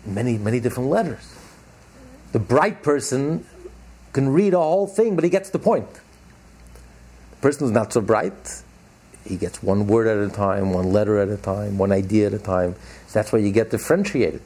many, 0.05 0.39
many 0.39 0.61
different 0.61 0.91
letters. 0.91 1.35
The 2.33 2.41
bright 2.41 2.83
person 2.83 3.47
can 4.13 4.31
read 4.31 4.55
a 4.55 4.59
whole 4.59 4.87
thing, 4.87 5.15
but 5.15 5.25
he 5.25 5.31
gets 5.31 5.51
the 5.51 5.59
point. 5.59 5.93
The 5.93 7.37
person 7.41 7.67
who's 7.67 7.75
not 7.75 7.93
so 7.93 8.01
bright, 8.01 8.63
he 9.25 9.37
gets 9.37 9.63
one 9.63 9.87
word 9.87 10.07
at 10.07 10.19
a 10.19 10.35
time, 10.35 10.73
one 10.73 10.93
letter 10.93 11.19
at 11.19 11.29
a 11.29 11.37
time, 11.37 11.79
one 11.79 11.93
idea 11.93 12.27
at 12.27 12.35
a 12.35 12.39
time. 12.39 12.75
So 13.07 13.19
that's 13.19 13.33
why 13.33 13.39
you 13.39 13.53
get 13.53 13.71
differentiated. 13.71 14.43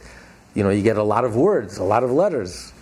You 0.54 0.64
know, 0.64 0.70
you 0.70 0.82
get 0.82 0.98
a 0.98 1.02
lot 1.02 1.24
of 1.24 1.36
words, 1.36 1.78
a 1.78 1.84
lot 1.84 2.02
of 2.02 2.10
letters 2.10 2.72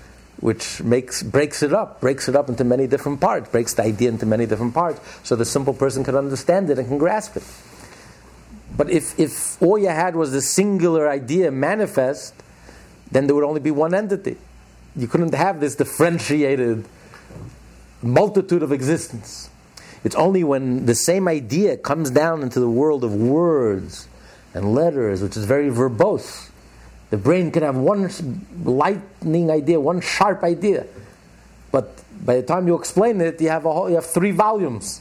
which 0.40 0.82
makes 0.82 1.22
breaks 1.22 1.62
it 1.62 1.72
up, 1.72 2.00
breaks 2.00 2.28
it 2.28 2.36
up 2.36 2.48
into 2.48 2.64
many 2.64 2.86
different 2.86 3.20
parts, 3.20 3.48
breaks 3.50 3.74
the 3.74 3.82
idea 3.82 4.08
into 4.08 4.26
many 4.26 4.46
different 4.46 4.74
parts, 4.74 5.00
so 5.24 5.34
the 5.36 5.44
simple 5.44 5.74
person 5.74 6.04
can 6.04 6.14
understand 6.14 6.70
it 6.70 6.78
and 6.78 6.88
can 6.88 6.98
grasp 6.98 7.36
it. 7.36 7.44
But 8.76 8.90
if, 8.90 9.18
if 9.18 9.60
all 9.60 9.78
you 9.78 9.88
had 9.88 10.14
was 10.14 10.32
the 10.32 10.42
singular 10.42 11.08
idea 11.08 11.50
manifest, 11.50 12.34
then 13.10 13.26
there 13.26 13.34
would 13.34 13.44
only 13.44 13.60
be 13.60 13.72
one 13.72 13.94
entity. 13.94 14.36
You 14.94 15.08
couldn't 15.08 15.34
have 15.34 15.60
this 15.60 15.74
differentiated 15.74 16.84
multitude 18.02 18.62
of 18.62 18.70
existence. 18.70 19.50
It's 20.04 20.14
only 20.14 20.44
when 20.44 20.86
the 20.86 20.94
same 20.94 21.26
idea 21.26 21.76
comes 21.76 22.10
down 22.10 22.42
into 22.42 22.60
the 22.60 22.70
world 22.70 23.02
of 23.02 23.14
words 23.14 24.06
and 24.54 24.74
letters, 24.74 25.22
which 25.22 25.36
is 25.36 25.44
very 25.44 25.70
verbose, 25.70 26.50
the 27.10 27.16
brain 27.16 27.50
can 27.50 27.62
have 27.62 27.76
one 27.76 28.10
lightning 28.64 29.50
idea, 29.50 29.80
one 29.80 30.00
sharp 30.00 30.42
idea, 30.42 30.86
but 31.72 32.02
by 32.24 32.36
the 32.36 32.42
time 32.42 32.66
you 32.66 32.74
explain 32.74 33.20
it, 33.20 33.40
you 33.40 33.48
have 33.48 33.62
whole, 33.62 33.88
you 33.88 33.96
have 33.96 34.06
three 34.06 34.32
volumes. 34.32 35.00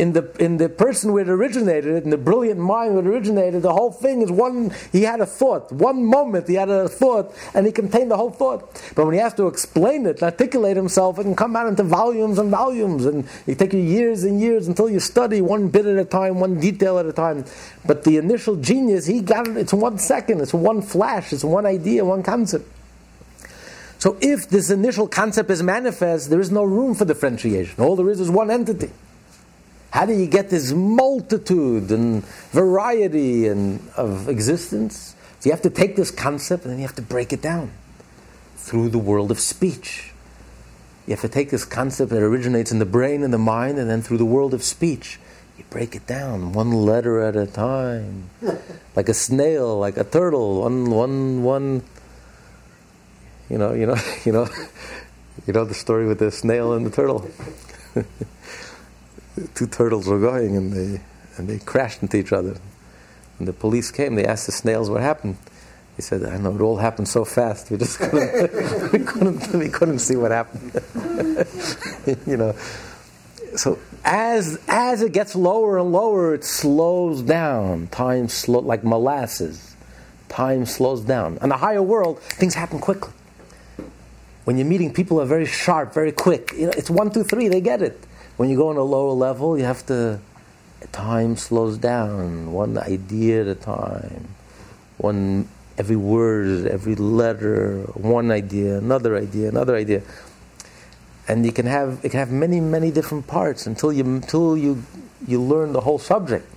In 0.00 0.14
the 0.14 0.24
in 0.42 0.56
the 0.56 0.70
person 0.70 1.10
who 1.10 1.18
had 1.18 1.28
originated, 1.28 1.94
it, 1.94 2.04
in 2.04 2.08
the 2.08 2.16
brilliant 2.16 2.58
mind 2.58 2.92
who 2.92 2.96
had 2.96 3.06
originated, 3.06 3.60
the 3.60 3.74
whole 3.74 3.92
thing 3.92 4.22
is 4.22 4.30
one. 4.32 4.72
He 4.92 5.02
had 5.02 5.20
a 5.20 5.26
thought, 5.26 5.70
one 5.70 6.02
moment 6.02 6.48
he 6.48 6.54
had 6.54 6.70
a 6.70 6.88
thought, 6.88 7.34
and 7.52 7.66
he 7.66 7.72
contained 7.72 8.10
the 8.10 8.16
whole 8.16 8.30
thought. 8.30 8.60
But 8.94 9.04
when 9.04 9.12
he 9.12 9.20
has 9.20 9.34
to 9.34 9.46
explain 9.46 10.06
it, 10.06 10.22
articulate 10.22 10.78
himself, 10.78 11.18
it 11.18 11.24
can 11.24 11.36
come 11.36 11.54
out 11.54 11.66
into 11.66 11.82
volumes 11.82 12.38
and 12.38 12.50
volumes, 12.50 13.04
and 13.04 13.28
it 13.46 13.58
take 13.58 13.74
you 13.74 13.80
years 13.80 14.24
and 14.24 14.40
years 14.40 14.68
until 14.68 14.88
you 14.88 15.00
study 15.00 15.42
one 15.42 15.68
bit 15.68 15.84
at 15.84 15.98
a 15.98 16.06
time, 16.06 16.40
one 16.40 16.58
detail 16.58 16.98
at 16.98 17.04
a 17.04 17.12
time. 17.12 17.44
But 17.84 18.04
the 18.04 18.16
initial 18.16 18.56
genius, 18.56 19.04
he 19.04 19.20
got 19.20 19.48
it. 19.48 19.58
It's 19.58 19.74
one 19.74 19.98
second. 19.98 20.40
It's 20.40 20.54
one 20.54 20.80
flash. 20.80 21.30
It's 21.34 21.44
one 21.44 21.66
idea, 21.66 22.06
one 22.06 22.22
concept. 22.22 22.66
So 23.98 24.16
if 24.22 24.48
this 24.48 24.70
initial 24.70 25.08
concept 25.08 25.50
is 25.50 25.62
manifest, 25.62 26.30
there 26.30 26.40
is 26.40 26.50
no 26.50 26.64
room 26.64 26.94
for 26.94 27.04
differentiation. 27.04 27.84
All 27.84 27.96
there 27.96 28.08
is 28.08 28.18
is 28.18 28.30
one 28.30 28.50
entity. 28.50 28.90
How 29.90 30.06
do 30.06 30.12
you 30.12 30.26
get 30.26 30.50
this 30.50 30.72
multitude 30.72 31.90
and 31.90 32.24
variety 32.52 33.48
and 33.48 33.80
of 33.96 34.28
existence? 34.28 35.16
So 35.40 35.48
you 35.48 35.52
have 35.52 35.62
to 35.62 35.70
take 35.70 35.96
this 35.96 36.10
concept 36.10 36.64
and 36.64 36.72
then 36.72 36.78
you 36.78 36.86
have 36.86 36.96
to 36.96 37.02
break 37.02 37.32
it 37.32 37.42
down 37.42 37.72
through 38.56 38.90
the 38.90 38.98
world 38.98 39.30
of 39.30 39.40
speech. 39.40 40.12
You 41.06 41.14
have 41.14 41.22
to 41.22 41.28
take 41.28 41.50
this 41.50 41.64
concept 41.64 42.10
that 42.12 42.22
originates 42.22 42.70
in 42.70 42.78
the 42.78 42.86
brain 42.86 43.24
and 43.24 43.32
the 43.32 43.38
mind, 43.38 43.78
and 43.78 43.90
then 43.90 44.00
through 44.00 44.18
the 44.18 44.24
world 44.24 44.54
of 44.54 44.62
speech, 44.62 45.18
you 45.58 45.64
break 45.68 45.96
it 45.96 46.06
down 46.06 46.52
one 46.52 46.70
letter 46.70 47.20
at 47.20 47.34
a 47.34 47.46
time, 47.46 48.30
like 48.94 49.08
a 49.08 49.14
snail, 49.14 49.76
like 49.78 49.96
a 49.96 50.04
turtle, 50.04 50.60
one, 50.60 50.90
one, 50.90 51.42
one, 51.42 51.82
You 53.48 53.58
know, 53.58 53.72
you 53.72 53.86
know, 53.86 53.96
you 54.24 54.30
know, 54.30 54.46
you 55.46 55.52
know 55.52 55.64
the 55.64 55.74
story 55.74 56.06
with 56.06 56.20
the 56.20 56.30
snail 56.30 56.74
and 56.74 56.86
the 56.86 56.90
turtle. 56.90 57.28
Two 59.54 59.66
turtles 59.66 60.06
were 60.06 60.20
going 60.20 60.56
and 60.56 60.72
they 60.72 61.00
and 61.36 61.48
they 61.48 61.58
crashed 61.58 62.02
into 62.02 62.16
each 62.16 62.32
other. 62.32 62.56
And 63.38 63.48
the 63.48 63.52
police 63.52 63.90
came, 63.90 64.14
they 64.14 64.26
asked 64.26 64.46
the 64.46 64.52
snails 64.52 64.90
what 64.90 65.00
happened. 65.00 65.36
He 65.96 66.02
said, 66.02 66.24
"I 66.24 66.36
know 66.38 66.54
it 66.54 66.60
all 66.60 66.76
happened 66.76 67.08
so 67.08 67.24
fast. 67.24 67.70
We 67.70 67.76
just 67.76 67.98
couldn't, 67.98 68.92
we 68.92 68.98
couldn't, 69.00 69.54
we 69.54 69.68
couldn't 69.68 69.98
see 69.98 70.16
what 70.16 70.30
happened." 70.30 70.72
you 72.26 72.36
know. 72.36 72.54
So 73.56 73.78
as 74.04 74.60
as 74.68 75.02
it 75.02 75.12
gets 75.12 75.34
lower 75.34 75.78
and 75.78 75.92
lower, 75.92 76.34
it 76.34 76.44
slows 76.44 77.22
down. 77.22 77.88
Time 77.88 78.28
slow 78.28 78.60
like 78.60 78.84
molasses. 78.84 79.74
Time 80.28 80.64
slows 80.64 81.02
down. 81.02 81.38
On 81.42 81.48
the 81.48 81.56
higher 81.56 81.82
world, 81.82 82.20
things 82.20 82.54
happen 82.54 82.78
quickly. 82.78 83.12
When 84.44 84.56
you're 84.56 84.66
meeting 84.66 84.92
people 84.92 85.20
are 85.20 85.26
very 85.26 85.46
sharp, 85.46 85.92
very 85.92 86.12
quick. 86.12 86.52
You 86.52 86.66
know, 86.66 86.72
it's 86.76 86.88
one, 86.88 87.10
two, 87.10 87.24
three. 87.24 87.48
They 87.48 87.60
get 87.60 87.82
it. 87.82 88.00
When 88.40 88.48
you 88.48 88.56
go 88.56 88.68
on 88.68 88.78
a 88.78 88.82
lower 88.82 89.12
level, 89.12 89.58
you 89.58 89.64
have 89.64 89.84
to. 89.92 90.18
Time 90.92 91.36
slows 91.36 91.76
down, 91.76 92.52
one 92.52 92.78
idea 92.78 93.42
at 93.42 93.48
a 93.48 93.54
time, 93.54 94.28
one 94.96 95.46
every 95.76 95.96
word, 95.96 96.66
every 96.66 96.94
letter, 96.94 97.82
one 97.92 98.30
idea, 98.30 98.78
another 98.78 99.14
idea, 99.18 99.50
another 99.50 99.76
idea, 99.76 100.00
and 101.28 101.44
you 101.44 101.52
can 101.52 101.66
have 101.66 102.00
it 102.02 102.12
can 102.12 102.18
have 102.18 102.32
many, 102.32 102.60
many 102.60 102.90
different 102.90 103.26
parts 103.26 103.66
until 103.66 103.92
you 103.92 104.04
until 104.04 104.56
you 104.56 104.84
you 105.28 105.38
learn 105.38 105.74
the 105.74 105.82
whole 105.82 105.98
subject. 105.98 106.50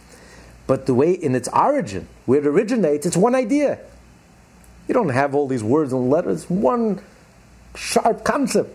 But 0.68 0.86
the 0.86 0.94
way 0.94 1.12
in 1.12 1.36
its 1.36 1.50
origin, 1.50 2.08
where 2.26 2.40
it 2.40 2.48
originates, 2.48 3.06
it's 3.06 3.18
one 3.18 3.36
idea. 3.36 3.78
You 4.88 4.94
don't 4.94 5.10
have 5.10 5.36
all 5.36 5.50
these 5.50 5.66
words 5.66 5.92
and 5.92 6.10
letters. 6.10 6.50
One 6.50 7.02
sharp 7.76 8.24
concept 8.24 8.72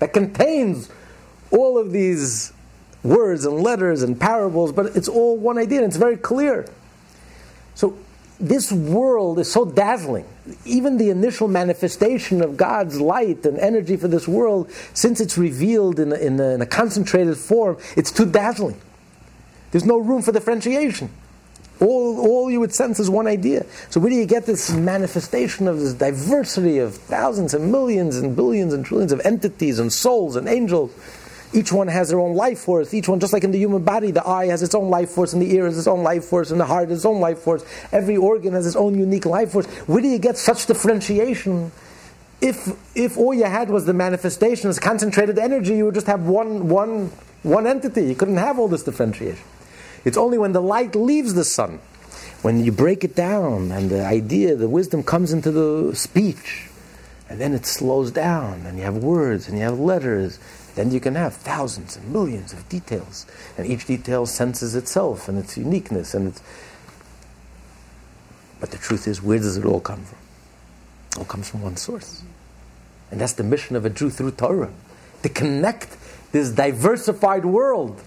that 0.00 0.12
contains 0.12 0.90
all 1.52 1.78
of 1.78 1.92
these 1.92 2.52
words 3.02 3.44
and 3.44 3.62
letters 3.62 4.02
and 4.02 4.18
parables, 4.20 4.72
but 4.72 4.96
it's 4.96 5.08
all 5.08 5.36
one 5.36 5.58
idea 5.58 5.78
and 5.78 5.88
it's 5.88 5.96
very 5.96 6.16
clear. 6.16 6.66
So 7.74 7.98
this 8.40 8.72
world 8.72 9.38
is 9.38 9.50
so 9.50 9.64
dazzling. 9.64 10.26
Even 10.64 10.96
the 10.96 11.10
initial 11.10 11.48
manifestation 11.48 12.42
of 12.42 12.56
God's 12.56 13.00
light 13.00 13.46
and 13.46 13.58
energy 13.58 13.96
for 13.96 14.08
this 14.08 14.26
world, 14.26 14.70
since 14.94 15.20
it's 15.20 15.38
revealed 15.38 16.00
in 16.00 16.12
a, 16.12 16.16
in 16.16 16.40
a, 16.40 16.54
in 16.54 16.62
a 16.62 16.66
concentrated 16.66 17.36
form, 17.36 17.78
it's 17.96 18.10
too 18.10 18.26
dazzling. 18.26 18.80
There's 19.70 19.84
no 19.84 19.98
room 19.98 20.22
for 20.22 20.32
differentiation. 20.32 21.10
All, 21.80 22.20
all 22.20 22.50
you 22.50 22.60
would 22.60 22.74
sense 22.74 23.00
is 23.00 23.10
one 23.10 23.26
idea. 23.26 23.66
So 23.90 23.98
where 24.00 24.10
do 24.10 24.16
you 24.16 24.26
get 24.26 24.46
this 24.46 24.70
manifestation 24.70 25.66
of 25.66 25.80
this 25.80 25.94
diversity 25.94 26.78
of 26.78 26.94
thousands 26.94 27.54
and 27.54 27.72
millions 27.72 28.16
and 28.18 28.36
billions 28.36 28.72
and 28.72 28.84
trillions 28.84 29.12
of 29.12 29.20
entities 29.24 29.78
and 29.78 29.92
souls 29.92 30.36
and 30.36 30.48
angels? 30.48 30.92
Each 31.54 31.70
one 31.70 31.88
has 31.88 32.08
their 32.08 32.18
own 32.18 32.34
life 32.34 32.60
force. 32.60 32.94
Each 32.94 33.08
one, 33.08 33.20
just 33.20 33.32
like 33.32 33.44
in 33.44 33.50
the 33.50 33.58
human 33.58 33.82
body, 33.82 34.10
the 34.10 34.26
eye 34.26 34.46
has 34.46 34.62
its 34.62 34.74
own 34.74 34.88
life 34.88 35.10
force, 35.10 35.32
and 35.32 35.42
the 35.42 35.54
ear 35.54 35.66
has 35.66 35.76
its 35.76 35.86
own 35.86 36.02
life 36.02 36.24
force, 36.24 36.50
and 36.50 36.58
the 36.58 36.64
heart 36.64 36.88
has 36.88 36.98
its 36.98 37.06
own 37.06 37.20
life 37.20 37.38
force. 37.40 37.64
Every 37.92 38.16
organ 38.16 38.54
has 38.54 38.66
its 38.66 38.76
own 38.76 38.98
unique 38.98 39.26
life 39.26 39.52
force. 39.52 39.66
Where 39.86 40.00
do 40.00 40.08
you 40.08 40.18
get 40.18 40.38
such 40.38 40.66
differentiation? 40.66 41.72
If 42.40 42.76
if 42.96 43.18
all 43.18 43.34
you 43.34 43.44
had 43.44 43.70
was 43.70 43.84
the 43.84 43.92
manifestation, 43.92 44.70
as 44.70 44.78
concentrated 44.78 45.38
energy, 45.38 45.76
you 45.76 45.84
would 45.84 45.94
just 45.94 46.06
have 46.06 46.22
one 46.22 46.68
one 46.68 47.12
one 47.42 47.66
entity. 47.66 48.06
You 48.06 48.14
couldn't 48.14 48.38
have 48.38 48.58
all 48.58 48.68
this 48.68 48.82
differentiation. 48.82 49.44
It's 50.04 50.16
only 50.16 50.38
when 50.38 50.52
the 50.52 50.62
light 50.62 50.96
leaves 50.96 51.34
the 51.34 51.44
sun, 51.44 51.80
when 52.42 52.64
you 52.64 52.72
break 52.72 53.04
it 53.04 53.14
down 53.14 53.70
and 53.70 53.88
the 53.88 54.04
idea, 54.04 54.56
the 54.56 54.68
wisdom 54.68 55.02
comes 55.04 55.32
into 55.32 55.52
the 55.52 55.94
speech, 55.94 56.68
and 57.28 57.40
then 57.40 57.54
it 57.54 57.64
slows 57.64 58.10
down, 58.10 58.66
and 58.66 58.76
you 58.76 58.84
have 58.84 58.96
words 58.96 59.48
and 59.48 59.56
you 59.56 59.64
have 59.64 59.78
letters, 59.78 60.40
then 60.74 60.90
you 60.90 61.00
can 61.00 61.14
have 61.14 61.34
thousands 61.34 61.96
and 61.96 62.12
millions 62.12 62.52
of 62.52 62.68
details, 62.68 63.26
and 63.58 63.66
each 63.66 63.86
detail 63.86 64.26
senses 64.26 64.74
itself 64.74 65.28
and 65.28 65.38
its 65.38 65.56
uniqueness 65.56 66.14
and 66.14 66.28
its. 66.28 66.42
But 68.60 68.70
the 68.70 68.78
truth 68.78 69.06
is, 69.06 69.22
where 69.22 69.38
does 69.38 69.56
it 69.56 69.64
all 69.64 69.80
come 69.80 70.04
from? 70.04 70.18
It 71.10 71.18
all 71.18 71.24
comes 71.24 71.50
from 71.50 71.62
one 71.62 71.76
source. 71.76 72.22
And 73.10 73.20
that's 73.20 73.34
the 73.34 73.44
mission 73.44 73.76
of 73.76 73.84
a 73.84 73.90
Jew 73.90 74.08
through 74.08 74.30
Torah 74.32 74.72
to 75.22 75.28
connect 75.28 75.96
this 76.32 76.50
diversified 76.50 77.44
world 77.44 78.02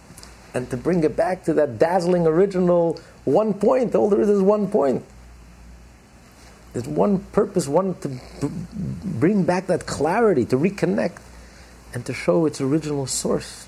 and 0.53 0.69
to 0.71 0.77
bring 0.77 1.03
it 1.03 1.15
back 1.15 1.43
to 1.43 1.53
that 1.53 1.77
dazzling 1.77 2.25
original 2.25 2.99
one 3.25 3.53
point. 3.53 3.93
All 3.93 4.09
there 4.09 4.21
is 4.21 4.29
is 4.29 4.41
one 4.41 4.67
point. 4.69 5.03
There's 6.73 6.87
one 6.87 7.19
purpose, 7.31 7.67
one 7.67 7.95
to 8.01 8.19
bring 9.03 9.43
back 9.43 9.67
that 9.67 9.85
clarity, 9.85 10.45
to 10.45 10.57
reconnect, 10.57 11.19
and 11.95 12.05
to 12.05 12.13
show 12.13 12.45
its 12.45 12.61
original 12.61 13.07
source. 13.07 13.67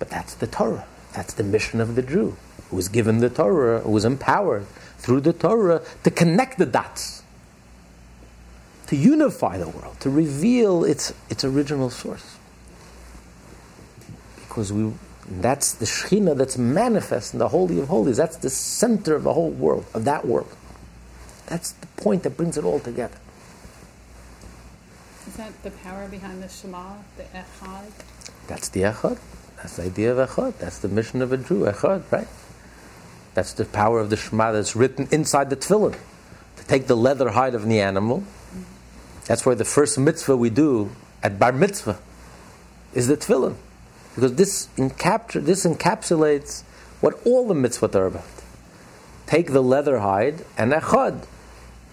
But 0.00 0.10
that's 0.10 0.34
the 0.34 0.48
Torah. 0.48 0.86
That's 1.12 1.34
the 1.34 1.44
mission 1.44 1.80
of 1.80 1.94
the 1.94 2.02
Jew, 2.02 2.36
who 2.70 2.76
was 2.76 2.88
given 2.88 3.18
the 3.18 3.30
Torah, 3.30 3.80
who 3.80 3.92
was 3.92 4.04
empowered 4.04 4.66
through 4.98 5.20
the 5.20 5.32
Torah 5.32 5.82
to 6.02 6.10
connect 6.10 6.58
the 6.58 6.66
dots, 6.66 7.22
to 8.88 8.96
unify 8.96 9.58
the 9.58 9.68
world, 9.68 10.00
to 10.00 10.10
reveal 10.10 10.84
its, 10.84 11.14
its 11.30 11.44
original 11.44 11.90
source 11.90 12.38
because 14.58 14.72
we 14.72 14.92
that's 15.30 15.74
the 15.74 15.84
Shekhinah 15.84 16.38
that's 16.38 16.56
manifest 16.56 17.34
in 17.34 17.38
the 17.38 17.48
Holy 17.48 17.78
of 17.78 17.88
Holies. 17.88 18.16
That's 18.16 18.38
the 18.38 18.48
center 18.48 19.14
of 19.14 19.24
the 19.24 19.34
whole 19.34 19.50
world, 19.50 19.84
of 19.92 20.06
that 20.06 20.26
world. 20.26 20.48
That's 21.46 21.72
the 21.72 21.86
point 21.98 22.22
that 22.22 22.30
brings 22.30 22.56
it 22.56 22.64
all 22.64 22.80
together. 22.80 23.18
That 25.38 25.62
the 25.62 25.70
power 25.70 26.08
behind 26.08 26.42
the 26.42 26.48
Shema, 26.48 26.94
the 27.16 27.22
Echad? 27.22 27.92
That's 28.48 28.68
the 28.68 28.82
Echad. 28.82 29.18
That's 29.56 29.76
the 29.76 29.84
idea 29.84 30.14
of 30.14 30.28
Echad. 30.28 30.58
That's 30.58 30.78
the 30.78 30.88
mission 30.88 31.22
of 31.22 31.32
a 31.32 31.36
Jew, 31.36 31.64
Echad, 31.64 32.02
right? 32.12 32.28
That's 33.34 33.52
the 33.52 33.64
power 33.64 34.00
of 34.00 34.10
the 34.10 34.16
Shema 34.16 34.52
that's 34.52 34.76
written 34.76 35.08
inside 35.10 35.48
the 35.48 35.56
Tefillin. 35.56 35.96
To 36.56 36.66
take 36.66 36.88
the 36.88 36.96
leather 36.96 37.30
hide 37.30 37.54
of 37.54 37.66
the 37.66 37.80
animal. 37.80 38.24
That's 39.26 39.46
why 39.46 39.54
the 39.54 39.64
first 39.64 39.96
mitzvah 39.96 40.36
we 40.36 40.50
do 40.50 40.90
at 41.22 41.38
Bar 41.38 41.52
Mitzvah 41.52 41.98
is 42.92 43.06
the 43.06 43.16
Tefillin 43.16 43.54
because 44.18 44.34
this, 44.34 44.66
encapture, 44.76 45.44
this 45.44 45.64
encapsulates 45.64 46.62
what 47.00 47.24
all 47.24 47.46
the 47.46 47.54
mitzvot 47.54 47.94
are 47.94 48.06
about. 48.06 48.24
Take 49.26 49.52
the 49.52 49.62
leather 49.62 50.00
hide 50.00 50.44
and 50.56 50.72
echad, 50.72 51.24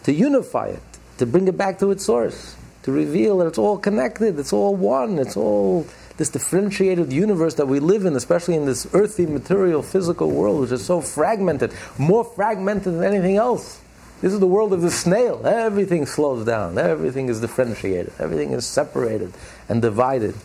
to 0.02 0.12
unify 0.12 0.70
it, 0.70 0.82
to 1.20 1.28
bring 1.28 1.48
it 1.48 1.56
back 1.56 1.78
to 1.78 1.92
its 1.92 2.04
source, 2.04 2.56
to 2.86 2.92
reveal 2.92 3.40
that 3.40 3.48
it's 3.48 3.58
all 3.58 3.78
connected, 3.78 4.40
it's 4.40 4.54
all 4.54 4.76
one, 4.76 5.20
it's 5.20 5.36
all 5.36 5.86
this 6.18 6.30
differentiated 6.30 7.12
universe 7.12 7.56
that 7.56 7.68
we 7.68 7.80
live 7.80 8.06
in, 8.06 8.16
especially 8.16 8.56
in 8.56 8.66
this 8.66 8.88
earthy, 8.94 9.26
material, 9.26 9.84
physical 9.84 10.32
world, 10.32 10.62
which 10.62 10.72
is 10.72 10.86
so 10.86 11.02
fragmented, 11.02 11.74
more 11.98 12.24
fragmented 12.24 12.94
than 12.94 13.04
anything 13.04 13.36
else. 13.36 13.82
This 14.22 14.32
is 14.32 14.40
the 14.40 14.48
world 14.48 14.72
of 14.72 14.82
the 14.82 14.92
snail. 14.92 15.46
Everything 15.46 16.06
slows 16.06 16.46
down. 16.46 16.78
Everything 16.78 17.28
is 17.28 17.42
differentiated. 17.42 18.14
Everything 18.18 18.52
is 18.54 18.66
separated 18.66 19.34
and 19.68 19.82
divided 19.82 20.36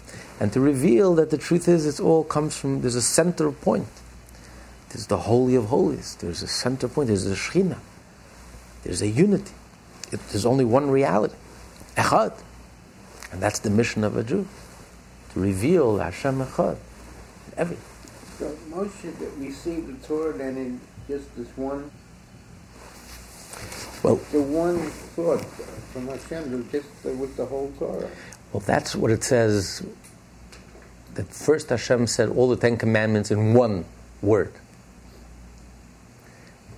and 0.40 0.50
to 0.54 0.60
reveal 0.60 1.14
that 1.16 1.28
the 1.28 1.36
truth 1.36 1.68
is 1.68 1.86
it 1.86 2.02
all 2.02 2.24
comes 2.24 2.56
from 2.56 2.80
there's 2.80 2.94
a 2.94 3.02
center 3.02 3.52
point. 3.52 3.86
There's 4.88 5.06
the 5.06 5.18
Holy 5.18 5.54
of 5.54 5.66
Holies. 5.66 6.16
There's 6.16 6.42
a 6.42 6.48
center 6.48 6.88
point. 6.88 7.08
There's 7.08 7.26
a 7.26 7.34
Shekhinah. 7.34 7.78
There's 8.82 9.02
a 9.02 9.06
unity. 9.08 9.52
It, 10.10 10.18
there's 10.30 10.46
only 10.46 10.64
one 10.64 10.90
reality, 10.90 11.36
Echad, 12.00 12.32
and 13.32 13.42
that's 13.42 13.58
the 13.58 13.70
mission 13.70 14.04
of 14.04 14.16
a 14.16 14.24
Jew 14.24 14.46
to 15.32 15.40
reveal 15.40 15.98
Hashem 15.98 16.40
Echad. 16.40 16.76
Everything. 17.56 17.84
So 18.38 18.56
Moshe 18.70 19.18
that 19.18 19.30
received 19.36 19.88
the 19.88 20.06
Torah 20.06 20.36
then 20.36 20.56
in 20.56 20.80
just 21.08 21.34
this 21.36 21.48
one. 21.56 21.90
Well, 24.02 24.16
the 24.32 24.40
one 24.40 24.78
thought 25.14 25.44
from 25.92 26.08
Hashem, 26.08 26.68
just 26.72 26.88
with 27.04 27.36
the 27.36 27.44
whole 27.44 27.70
Torah. 27.78 28.08
Well, 28.52 28.62
that's 28.66 28.96
what 28.96 29.10
it 29.10 29.22
says 29.22 29.84
that 31.14 31.28
first 31.28 31.68
Hashem 31.68 32.06
said 32.06 32.28
all 32.30 32.48
the 32.48 32.56
Ten 32.56 32.76
Commandments 32.76 33.30
in 33.30 33.54
one 33.54 33.84
word. 34.22 34.52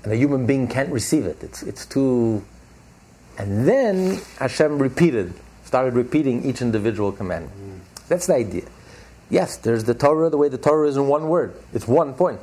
And 0.03 0.13
a 0.13 0.17
human 0.17 0.47
being 0.47 0.67
can't 0.67 0.91
receive 0.91 1.27
it. 1.27 1.43
It's, 1.43 1.63
it's 1.63 1.87
too. 1.87 2.45
And 3.43 3.67
then 3.67 4.21
Hashem 4.39 4.79
repeated, 4.79 5.35
started 5.65 5.95
repeating 5.95 6.45
each 6.45 6.63
individual 6.63 7.11
commandment. 7.11 7.53
Mm. 7.59 8.07
That's 8.07 8.29
the 8.29 8.37
idea. 8.37 8.63
Yes, 9.31 9.57
there's 9.57 9.83
the 9.83 9.95
Torah, 9.95 10.31
the 10.31 10.37
way 10.37 10.49
the 10.49 10.59
Torah 10.59 10.87
is 10.87 10.97
in 10.97 11.09
one 11.09 11.27
word. 11.27 11.53
It's 11.75 11.89
one 11.89 12.15
point. 12.15 12.39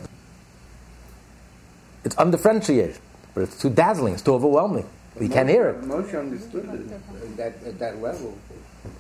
It's 2.04 2.16
undifferentiated, 2.18 3.00
but 3.34 3.44
it's 3.44 3.58
too 3.58 3.70
dazzling, 3.70 4.14
it's 4.14 4.24
too 4.24 4.34
overwhelming. 4.34 4.90
We 5.18 5.30
can't 5.30 5.48
hear 5.48 5.70
it. 5.70 5.82
Moshe 5.84 6.20
understood 6.20 6.66
it 6.66 6.92
at 6.92 7.38
that, 7.38 7.54
at 7.66 7.80
that 7.80 8.02
level. 8.02 8.38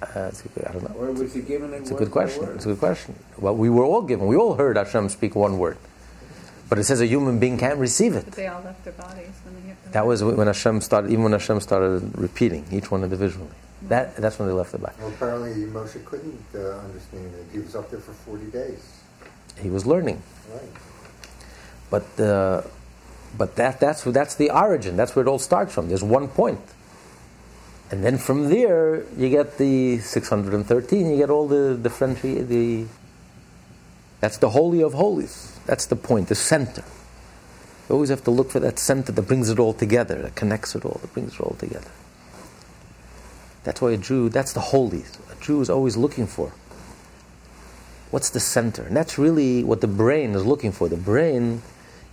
Uh, 0.02 0.32
I 0.68 0.72
don't 0.72 0.84
know. 0.84 0.95
Or 0.97 1.12
was 1.12 1.34
he 1.34 1.41
given 1.41 1.74
it 1.74 1.82
It's 1.82 1.91
a 1.91 1.95
good 1.95 2.12
question. 2.12 2.47
It's 2.56 2.66
a 2.66 2.70
good 2.70 2.80
question. 2.80 3.16
Well, 3.38 3.56
we 3.56 3.70
were 3.70 3.84
all 3.84 4.04
given. 4.04 4.28
We 4.28 4.38
all 4.38 4.56
heard 4.56 4.78
Hashem 4.78 5.10
speak 5.10 5.36
one 5.36 5.58
word. 5.58 5.78
But 6.70 6.78
it 6.78 6.84
says 6.84 7.01
a 7.01 7.07
human 7.07 7.39
being 7.39 7.57
can't 7.57 7.80
receive 7.80 8.15
it. 8.15 8.26
But 8.26 8.36
they 8.36 8.47
all 8.47 8.61
left 8.61 8.84
their 8.84 8.93
bodies 8.93 9.34
when 9.43 9.55
they 9.55 9.70
hit 9.70 9.91
That 9.91 10.05
was 10.05 10.24
when 10.24 10.45
Hashem 10.45 10.82
started, 10.82 11.11
even 11.11 11.24
when 11.24 11.32
Hashem 11.32 11.59
started 11.61 12.15
repeating 12.17 12.65
each 12.72 12.91
one 12.91 13.03
individually. 13.03 13.49
That, 13.84 14.15
that's 14.17 14.38
when 14.38 14.47
they 14.47 14.53
left 14.53 14.74
the 14.74 14.78
body. 14.78 14.93
Well, 14.99 15.09
apparently 15.09 15.65
Moshe 15.65 16.03
couldn't 16.05 16.45
uh, 16.53 16.80
understand 16.80 17.34
it. 17.34 17.45
He 17.51 17.59
was 17.59 17.76
up 17.76 17.89
there 17.89 17.99
for 17.99 18.13
40 18.13 18.45
days. 18.51 19.01
He 19.59 19.70
was 19.70 19.88
learning. 19.88 20.22
Right. 20.53 20.61
But, 21.89 22.20
uh, 22.20 22.61
but 23.38 23.55
that, 23.55 23.80
that's, 23.80 24.03
that's 24.03 24.36
the 24.36 24.51
origin. 24.51 24.95
That's 24.95 25.15
where 25.15 25.26
it 25.26 25.30
all 25.30 25.39
starts 25.39 25.74
from. 25.74 25.88
There's 25.88 26.03
one 26.03 26.28
point. 26.28 26.59
And 27.89 28.03
then 28.03 28.20
from 28.20 28.49
there, 28.49 29.03
you 29.17 29.30
get 29.30 29.57
the 29.57 29.97
613, 29.99 31.09
you 31.09 31.17
get 31.17 31.32
all 31.32 31.47
the 31.47 31.80
differenti 31.82 32.47
the 32.47 32.86
That's 34.20 34.38
the 34.38 34.49
Holy 34.49 34.82
of 34.82 34.93
Holies. 34.93 35.59
That's 35.65 35.86
the 35.86 35.95
point, 35.95 36.28
the 36.28 36.36
center. 36.36 36.84
You 37.88 37.95
always 37.95 38.09
have 38.09 38.24
to 38.26 38.32
look 38.32 38.51
for 38.51 38.59
that 38.59 38.78
center 38.78 39.11
that 39.11 39.22
brings 39.24 39.49
it 39.49 39.59
all 39.59 39.74
together, 39.74 40.22
that 40.22 40.36
connects 40.36 40.76
it 40.76 40.86
all, 40.86 40.99
that 41.01 41.13
brings 41.13 41.36
it 41.36 41.41
all 41.41 41.55
together. 41.57 41.89
That's 43.63 43.82
why 43.82 43.91
a 43.91 43.97
Jew, 43.97 44.30
that's 44.30 44.53
the 44.53 44.59
holy. 44.59 45.03
A 45.32 45.43
Jew 45.43 45.61
is 45.61 45.70
always 45.70 45.97
looking 45.97 46.28
for. 46.28 46.53
What's 48.11 48.30
the 48.30 48.39
center? 48.39 48.84
And 48.84 48.95
that's 48.95 49.17
really 49.17 49.63
what 49.63 49.82
the 49.82 49.88
brain 49.88 50.34
is 50.34 50.45
looking 50.45 50.72
for. 50.72 50.88
The 50.88 50.97
brain 50.97 51.61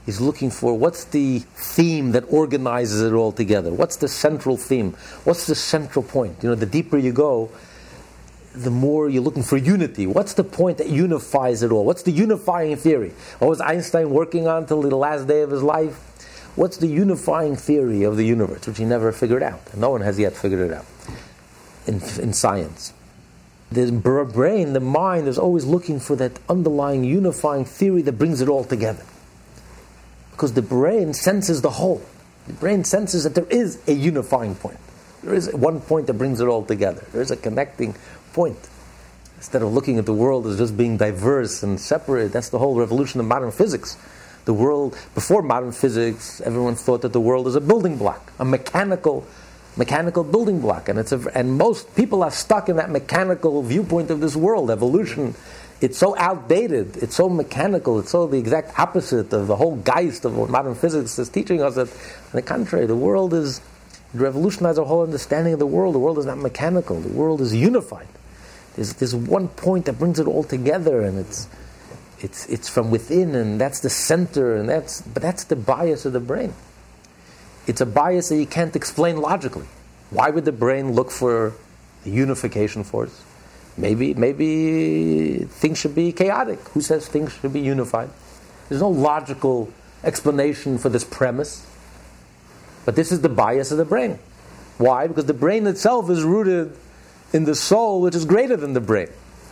is 0.06 0.20
looking 0.20 0.50
for 0.50 0.74
what's 0.74 1.04
the 1.04 1.40
theme 1.54 2.12
that 2.12 2.24
organizes 2.32 3.02
it 3.02 3.12
all 3.12 3.32
together? 3.32 3.72
What's 3.72 3.96
the 3.96 4.08
central 4.08 4.56
theme? 4.56 4.92
What's 5.24 5.46
the 5.46 5.54
central 5.54 6.02
point? 6.02 6.42
You 6.42 6.50
know, 6.50 6.54
the 6.54 6.66
deeper 6.66 6.96
you 6.96 7.12
go, 7.12 7.50
the 8.56 8.70
more 8.70 9.08
you're 9.08 9.22
looking 9.22 9.42
for 9.42 9.56
unity. 9.56 10.06
What's 10.06 10.34
the 10.34 10.44
point 10.44 10.78
that 10.78 10.88
unifies 10.88 11.62
it 11.62 11.70
all? 11.70 11.84
What's 11.84 12.02
the 12.02 12.10
unifying 12.10 12.76
theory? 12.76 13.12
What 13.38 13.48
was 13.48 13.60
Einstein 13.60 14.10
working 14.10 14.48
on 14.48 14.66
till 14.66 14.82
the 14.82 14.96
last 14.96 15.26
day 15.28 15.42
of 15.42 15.50
his 15.50 15.62
life? 15.62 15.94
What's 16.56 16.78
the 16.78 16.86
unifying 16.86 17.54
theory 17.56 18.02
of 18.04 18.16
the 18.16 18.24
universe, 18.24 18.66
which 18.66 18.78
he 18.78 18.86
never 18.86 19.12
figured 19.12 19.42
out? 19.42 19.76
No 19.76 19.90
one 19.90 20.00
has 20.00 20.18
yet 20.18 20.34
figured 20.34 20.70
it 20.70 20.72
out 20.72 20.86
in, 21.86 21.96
in 22.18 22.32
science. 22.32 22.94
The 23.70 23.92
brain, 23.92 24.72
the 24.72 24.80
mind, 24.80 25.28
is 25.28 25.38
always 25.38 25.66
looking 25.66 26.00
for 26.00 26.16
that 26.16 26.38
underlying 26.48 27.04
unifying 27.04 27.64
theory 27.64 28.00
that 28.02 28.12
brings 28.12 28.40
it 28.40 28.48
all 28.48 28.64
together. 28.64 29.04
Because 30.30 30.54
the 30.54 30.62
brain 30.62 31.12
senses 31.12 31.62
the 31.62 31.70
whole. 31.70 32.02
The 32.46 32.54
brain 32.54 32.84
senses 32.84 33.24
that 33.24 33.34
there 33.34 33.46
is 33.50 33.82
a 33.86 33.92
unifying 33.92 34.54
point. 34.54 34.78
There 35.22 35.34
is 35.34 35.52
one 35.52 35.80
point 35.80 36.06
that 36.06 36.14
brings 36.14 36.40
it 36.40 36.46
all 36.46 36.64
together. 36.64 37.04
There 37.12 37.20
is 37.20 37.30
a 37.30 37.36
connecting 37.36 37.96
point. 38.36 38.68
Instead 39.38 39.62
of 39.62 39.72
looking 39.72 39.98
at 39.98 40.04
the 40.04 40.12
world 40.12 40.46
as 40.46 40.58
just 40.58 40.76
being 40.76 40.98
diverse 40.98 41.62
and 41.62 41.80
separate, 41.80 42.32
that's 42.32 42.50
the 42.50 42.58
whole 42.58 42.76
revolution 42.76 43.18
of 43.18 43.26
modern 43.26 43.50
physics. 43.50 43.96
The 44.44 44.52
world, 44.52 44.92
before 45.14 45.40
modern 45.40 45.72
physics, 45.72 46.42
everyone 46.42 46.74
thought 46.74 47.00
that 47.00 47.14
the 47.14 47.20
world 47.20 47.46
is 47.48 47.56
a 47.56 47.60
building 47.60 47.96
block, 47.96 48.32
a 48.38 48.44
mechanical 48.44 49.26
mechanical 49.78 50.24
building 50.24 50.60
block. 50.60 50.88
And, 50.88 50.98
it's 50.98 51.12
a, 51.12 51.20
and 51.34 51.58
most 51.58 51.94
people 51.96 52.22
are 52.22 52.30
stuck 52.30 52.68
in 52.68 52.76
that 52.76 52.90
mechanical 52.90 53.62
viewpoint 53.62 54.10
of 54.10 54.20
this 54.20 54.36
world, 54.36 54.70
evolution. 54.70 55.34
It's 55.80 55.98
so 55.98 56.16
outdated, 56.16 56.96
it's 57.02 57.14
so 57.14 57.28
mechanical, 57.28 57.98
it's 58.00 58.10
so 58.10 58.26
the 58.26 58.38
exact 58.38 58.78
opposite 58.78 59.32
of 59.34 59.46
the 59.46 59.56
whole 59.56 59.76
geist 59.76 60.24
of 60.24 60.36
what 60.36 60.48
modern 60.48 60.74
physics 60.74 61.18
is 61.18 61.28
teaching 61.28 61.60
us 61.62 61.74
that, 61.74 61.88
on 61.88 62.32
the 62.32 62.42
contrary, 62.42 62.86
the 62.86 62.96
world 62.96 63.34
is, 63.34 63.60
revolutionized 64.14 64.78
our 64.78 64.84
whole 64.84 65.02
understanding 65.02 65.52
of 65.52 65.58
the 65.58 65.66
world. 65.66 65.94
The 65.94 65.98
world 65.98 66.18
is 66.18 66.26
not 66.26 66.38
mechanical, 66.38 67.00
the 67.00 67.12
world 67.12 67.40
is 67.40 67.54
unified. 67.54 68.08
There's, 68.76 68.94
there's 68.94 69.14
one 69.14 69.48
point 69.48 69.86
that 69.86 69.98
brings 69.98 70.20
it 70.20 70.26
all 70.26 70.44
together, 70.44 71.00
and 71.00 71.18
it's, 71.18 71.48
it's, 72.20 72.46
it's 72.46 72.68
from 72.68 72.90
within, 72.90 73.34
and 73.34 73.60
that's 73.60 73.80
the 73.80 73.90
center, 73.90 74.56
and 74.56 74.68
that's, 74.68 75.00
but 75.00 75.22
that's 75.22 75.44
the 75.44 75.56
bias 75.56 76.06
of 76.06 76.12
the 76.12 76.20
brain 76.20 76.54
it's 77.66 77.80
a 77.80 77.86
bias 77.86 78.28
that 78.28 78.36
you 78.36 78.46
can't 78.46 78.76
explain 78.76 79.16
logically. 79.16 79.66
Why 80.10 80.30
would 80.30 80.44
the 80.44 80.52
brain 80.52 80.92
look 80.92 81.10
for 81.10 81.54
a 82.04 82.08
unification 82.08 82.84
force? 82.84 83.22
Maybe, 83.76 84.14
maybe 84.14 85.44
things 85.44 85.78
should 85.78 85.94
be 85.94 86.12
chaotic. 86.12 86.60
Who 86.68 86.80
says 86.80 87.08
things 87.08 87.32
should 87.32 87.52
be 87.52 87.60
unified? 87.60 88.08
There's 88.68 88.80
no 88.80 88.88
logical 88.88 89.70
explanation 90.04 90.78
for 90.78 90.88
this 90.88 91.04
premise. 91.04 91.66
But 92.84 92.94
this 92.94 93.10
is 93.10 93.20
the 93.20 93.28
bias 93.28 93.72
of 93.72 93.78
the 93.78 93.84
brain. 93.84 94.18
Why? 94.78 95.08
Because 95.08 95.26
the 95.26 95.34
brain 95.34 95.66
itself 95.66 96.08
is 96.08 96.22
rooted 96.22 96.76
in 97.32 97.44
the 97.44 97.54
soul, 97.54 98.00
which 98.00 98.14
is 98.14 98.24
greater 98.24 98.56
than 98.56 98.72
the 98.72 98.80
brain. 98.80 99.08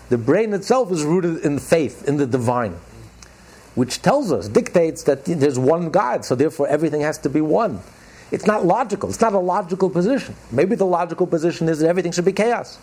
The 0.09 0.19
brain 0.19 0.53
itself 0.53 0.93
is 0.93 1.03
rooted 1.03 1.45
in 1.45 1.59
faith, 1.59 2.07
in 2.07 2.17
the 2.17 2.27
divine, 2.27 2.77
which 3.75 4.03
tells 4.03 4.33
us, 4.33 4.49
dictates 4.49 5.05
that 5.05 5.25
there's 5.25 5.59
one 5.59 5.91
God, 5.91 6.25
so 6.25 6.35
therefore 6.35 6.69
everything 6.69 7.01
has 7.01 7.19
to 7.19 7.31
be 7.31 7.41
one. 7.41 7.81
It's 8.31 8.47
not 8.47 8.65
logical. 8.65 9.09
It's 9.09 9.21
not 9.21 9.33
a 9.33 9.39
logical 9.39 9.91
position. 9.91 10.35
Maybe 10.51 10.75
the 10.77 10.87
logical 10.87 11.27
position 11.27 11.69
is 11.69 11.79
that 11.81 11.89
everything 11.89 12.13
should 12.13 12.25
be 12.25 12.33
chaos. 12.33 12.79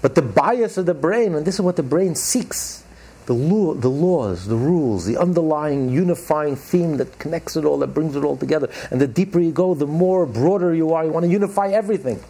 But 0.00 0.14
the 0.14 0.22
bias 0.22 0.76
of 0.76 0.86
the 0.86 0.94
brain, 0.94 1.34
and 1.34 1.46
this 1.46 1.54
is 1.54 1.60
what 1.60 1.76
the 1.76 1.82
brain 1.82 2.14
seeks 2.14 2.84
the, 3.26 3.32
law, 3.32 3.74
the 3.74 3.88
laws, 3.88 4.46
the 4.46 4.56
rules, 4.56 5.06
the 5.06 5.16
underlying 5.16 5.88
unifying 5.88 6.56
theme 6.56 6.98
that 6.98 7.18
connects 7.18 7.56
it 7.56 7.64
all, 7.64 7.78
that 7.78 7.88
brings 7.88 8.16
it 8.16 8.24
all 8.24 8.36
together. 8.36 8.68
And 8.90 9.00
the 9.00 9.06
deeper 9.06 9.40
you 9.40 9.50
go, 9.50 9.74
the 9.74 9.86
more 9.86 10.26
broader 10.26 10.74
you 10.74 10.92
are. 10.92 11.04
You 11.04 11.10
want 11.10 11.24
to 11.24 11.32
unify 11.32 11.68
everything. 11.68 12.20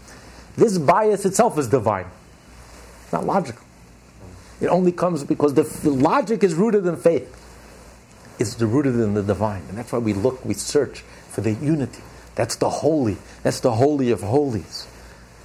This 0.56 0.78
bias 0.78 1.24
itself 1.24 1.58
is 1.58 1.68
divine. 1.68 2.06
It's 3.02 3.12
not 3.12 3.26
logical. 3.26 3.64
It 4.60 4.68
only 4.68 4.92
comes 4.92 5.24
because 5.24 5.54
the, 5.54 5.62
the 5.62 5.90
logic 5.90 6.44
is 6.44 6.54
rooted 6.54 6.86
in 6.86 6.96
faith. 6.96 7.40
It's 8.38 8.60
rooted 8.60 8.94
in 8.94 9.14
the 9.14 9.22
divine. 9.22 9.62
And 9.68 9.78
that's 9.78 9.92
why 9.92 9.98
we 9.98 10.12
look, 10.12 10.44
we 10.44 10.54
search 10.54 11.00
for 11.00 11.40
the 11.40 11.52
unity. 11.52 12.02
That's 12.34 12.56
the 12.56 12.70
holy. 12.70 13.16
That's 13.42 13.60
the 13.60 13.72
holy 13.72 14.10
of 14.10 14.22
holies. 14.22 14.86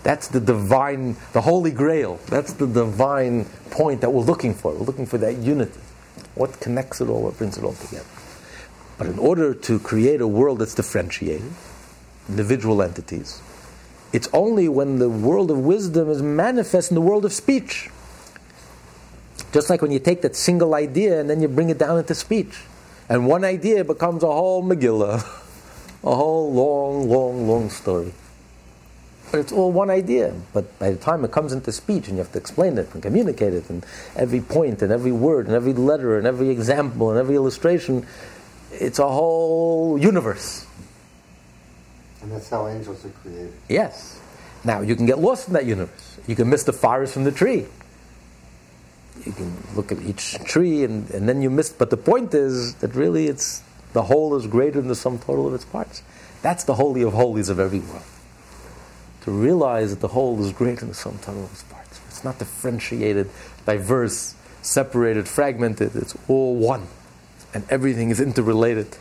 That's 0.03 0.27
the 0.27 0.39
divine, 0.39 1.17
the 1.33 1.41
holy 1.41 1.71
grail. 1.71 2.19
That's 2.27 2.53
the 2.53 2.67
divine 2.67 3.45
point 3.71 4.01
that 4.01 4.11
we're 4.11 4.23
looking 4.23 4.53
for. 4.53 4.73
We're 4.73 4.85
looking 4.85 5.05
for 5.05 5.17
that 5.17 5.37
unity. 5.37 5.79
What 6.35 6.59
connects 6.59 7.01
it 7.01 7.09
all, 7.09 7.23
what 7.23 7.37
brings 7.37 7.57
it 7.57 7.63
all 7.63 7.73
together. 7.73 8.05
But 8.97 9.07
in 9.07 9.19
order 9.19 9.53
to 9.53 9.79
create 9.79 10.21
a 10.21 10.27
world 10.27 10.59
that's 10.59 10.75
differentiated, 10.75 11.51
individual 12.27 12.81
entities, 12.81 13.41
it's 14.11 14.27
only 14.33 14.67
when 14.67 14.99
the 14.99 15.09
world 15.09 15.51
of 15.51 15.59
wisdom 15.59 16.09
is 16.09 16.21
manifest 16.21 16.91
in 16.91 16.95
the 16.95 17.01
world 17.01 17.25
of 17.25 17.33
speech. 17.33 17.89
Just 19.51 19.69
like 19.69 19.81
when 19.81 19.91
you 19.91 19.99
take 19.99 20.21
that 20.21 20.35
single 20.35 20.75
idea 20.75 21.19
and 21.19 21.29
then 21.29 21.41
you 21.41 21.47
bring 21.47 21.69
it 21.69 21.77
down 21.77 21.97
into 21.97 22.15
speech. 22.15 22.61
And 23.07 23.27
one 23.27 23.43
idea 23.43 23.83
becomes 23.83 24.23
a 24.23 24.27
whole 24.27 24.63
Megillah. 24.63 25.17
a 26.03 26.15
whole 26.15 26.53
long, 26.53 27.09
long, 27.09 27.47
long 27.47 27.69
story. 27.69 28.13
But 29.31 29.41
it's 29.41 29.51
all 29.51 29.71
one 29.71 29.89
idea. 29.89 30.33
But 30.53 30.77
by 30.79 30.91
the 30.91 30.97
time 30.97 31.23
it 31.23 31.31
comes 31.31 31.53
into 31.53 31.71
speech 31.71 32.07
and 32.07 32.17
you 32.17 32.23
have 32.23 32.31
to 32.31 32.39
explain 32.39 32.77
it 32.77 32.93
and 32.93 33.03
communicate 33.03 33.53
it, 33.53 33.69
and 33.69 33.85
every 34.15 34.41
point 34.41 34.81
and 34.81 34.91
every 34.91 35.11
word 35.11 35.47
and 35.47 35.55
every 35.55 35.73
letter 35.73 36.17
and 36.17 36.25
every 36.25 36.49
example 36.49 37.11
and 37.11 37.19
every 37.19 37.35
illustration, 37.35 38.05
it's 38.71 38.97
a 38.97 39.07
whole 39.07 39.97
universe. 39.99 40.65
And 42.21 42.31
that's 42.31 42.49
how 42.49 42.67
angels 42.67 43.05
are 43.05 43.09
created. 43.09 43.53
Yes. 43.67 44.19
Now, 44.63 44.81
you 44.81 44.95
can 44.95 45.05
get 45.05 45.19
lost 45.19 45.47
in 45.47 45.53
that 45.53 45.65
universe. 45.65 46.19
You 46.27 46.35
can 46.35 46.49
miss 46.49 46.63
the 46.63 46.73
forest 46.73 47.13
from 47.13 47.23
the 47.23 47.31
tree. 47.31 47.65
You 49.25 49.31
can 49.31 49.55
look 49.75 49.91
at 49.91 49.99
each 50.01 50.33
tree 50.45 50.83
and, 50.83 51.09
and 51.11 51.27
then 51.27 51.41
you 51.41 51.49
miss. 51.49 51.69
But 51.69 51.89
the 51.89 51.97
point 51.97 52.33
is 52.33 52.75
that 52.75 52.95
really 52.95 53.27
it's 53.27 53.63
the 53.93 54.03
whole 54.03 54.35
is 54.35 54.47
greater 54.47 54.79
than 54.79 54.87
the 54.87 54.95
sum 54.95 55.17
total 55.19 55.47
of 55.47 55.53
its 55.53 55.65
parts. 55.65 56.03
That's 56.41 56.63
the 56.63 56.75
holy 56.75 57.01
of 57.01 57.13
holies 57.13 57.49
of 57.49 57.59
every 57.59 57.79
world. 57.79 58.03
To 59.21 59.31
realize 59.31 59.89
that 59.91 59.99
the 59.99 60.09
whole 60.09 60.41
is 60.43 60.53
greater 60.53 60.81
than 60.81 60.89
the 60.89 60.95
sum 60.95 61.17
total 61.21 61.45
of 61.45 61.51
its 61.51 61.63
parts. 61.63 61.99
It's 62.07 62.23
not 62.23 62.39
differentiated, 62.39 63.29
diverse, 63.65 64.35
separated, 64.61 65.27
fragmented. 65.27 65.95
It's 65.95 66.17
all 66.27 66.55
one. 66.55 66.87
And 67.53 67.65
everything 67.69 68.09
is 68.09 68.21
interrelated. 68.21 68.95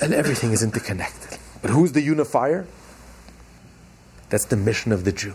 And 0.00 0.14
everything 0.14 0.52
is 0.52 0.62
interconnected. 0.62 1.39
But 1.62 1.70
who's 1.70 1.92
the 1.92 2.02
unifier? 2.02 2.66
That's 4.30 4.44
the 4.44 4.56
mission 4.56 4.92
of 4.92 5.04
the 5.04 5.12
Jew. 5.12 5.34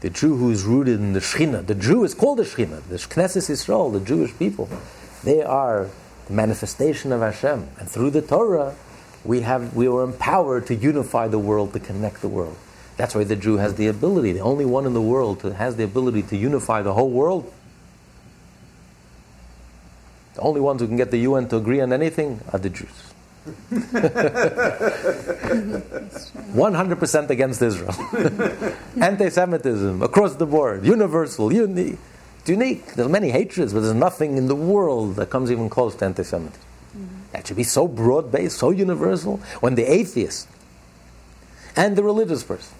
The 0.00 0.10
Jew 0.10 0.36
who 0.36 0.50
is 0.50 0.64
rooted 0.64 1.00
in 1.00 1.12
the 1.12 1.20
Shekhinah. 1.20 1.66
The 1.66 1.74
Jew 1.74 2.04
is 2.04 2.14
called 2.14 2.38
the 2.38 2.44
Shekhinah. 2.44 2.88
The 2.88 2.96
Knesset 2.96 3.50
Israel, 3.50 3.90
the 3.90 4.00
Jewish 4.00 4.36
people. 4.38 4.68
They 5.24 5.42
are 5.42 5.88
the 6.26 6.32
manifestation 6.32 7.12
of 7.12 7.20
Hashem. 7.20 7.68
And 7.78 7.90
through 7.90 8.10
the 8.10 8.22
Torah, 8.22 8.74
we, 9.24 9.40
have, 9.40 9.74
we 9.74 9.88
were 9.88 10.04
empowered 10.04 10.66
to 10.68 10.74
unify 10.74 11.28
the 11.28 11.38
world, 11.38 11.72
to 11.72 11.80
connect 11.80 12.20
the 12.20 12.28
world. 12.28 12.56
That's 12.96 13.14
why 13.14 13.24
the 13.24 13.36
Jew 13.36 13.56
has 13.56 13.74
the 13.74 13.88
ability, 13.88 14.32
the 14.32 14.40
only 14.40 14.64
one 14.64 14.86
in 14.86 14.94
the 14.94 15.02
world 15.02 15.40
that 15.40 15.54
has 15.54 15.76
the 15.76 15.84
ability 15.84 16.22
to 16.22 16.36
unify 16.36 16.82
the 16.82 16.94
whole 16.94 17.10
world. 17.10 17.52
The 20.34 20.40
only 20.40 20.60
ones 20.60 20.80
who 20.80 20.86
can 20.86 20.96
get 20.96 21.10
the 21.10 21.18
UN 21.18 21.48
to 21.48 21.56
agree 21.56 21.80
on 21.80 21.92
anything 21.92 22.40
are 22.52 22.58
the 22.58 22.70
Jews. 22.70 23.14
100% 26.56 27.30
against 27.30 27.62
Israel. 27.62 27.94
Anti 29.00 29.28
Semitism 29.28 30.02
across 30.02 30.36
the 30.36 30.46
board, 30.46 30.84
universal, 30.84 31.52
unique. 31.52 31.98
It's 32.40 32.48
unique. 32.48 32.94
There's 32.94 33.08
many 33.08 33.30
hatreds, 33.30 33.72
but 33.72 33.80
there's 33.80 33.94
nothing 33.94 34.36
in 34.36 34.46
the 34.46 34.54
world 34.54 35.16
that 35.16 35.30
comes 35.30 35.50
even 35.50 35.68
close 35.68 35.94
to 35.96 36.04
anti 36.04 36.22
Semitism. 36.22 36.62
Mm-hmm. 36.96 37.06
That 37.32 37.46
should 37.46 37.56
be 37.56 37.64
so 37.64 37.88
broad 37.88 38.30
based, 38.30 38.58
so 38.58 38.70
universal, 38.70 39.38
when 39.60 39.74
the 39.74 39.84
atheist 39.84 40.48
and 41.76 41.96
the 41.96 42.02
religious 42.02 42.44
person 42.44 42.74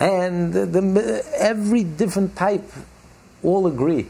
and 0.00 0.52
the, 0.52 0.66
the, 0.66 1.24
every 1.36 1.84
different 1.84 2.34
type 2.34 2.68
all 3.42 3.66
agree 3.66 4.06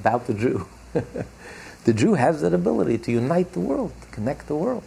about 0.00 0.26
the 0.26 0.34
Jew. 0.34 0.66
the 1.88 1.94
Jew 1.94 2.12
has 2.12 2.42
that 2.42 2.52
ability 2.52 2.98
to 2.98 3.12
unite 3.12 3.52
the 3.52 3.60
world, 3.60 3.94
to 4.02 4.08
connect 4.08 4.46
the 4.46 4.54
world. 4.54 4.84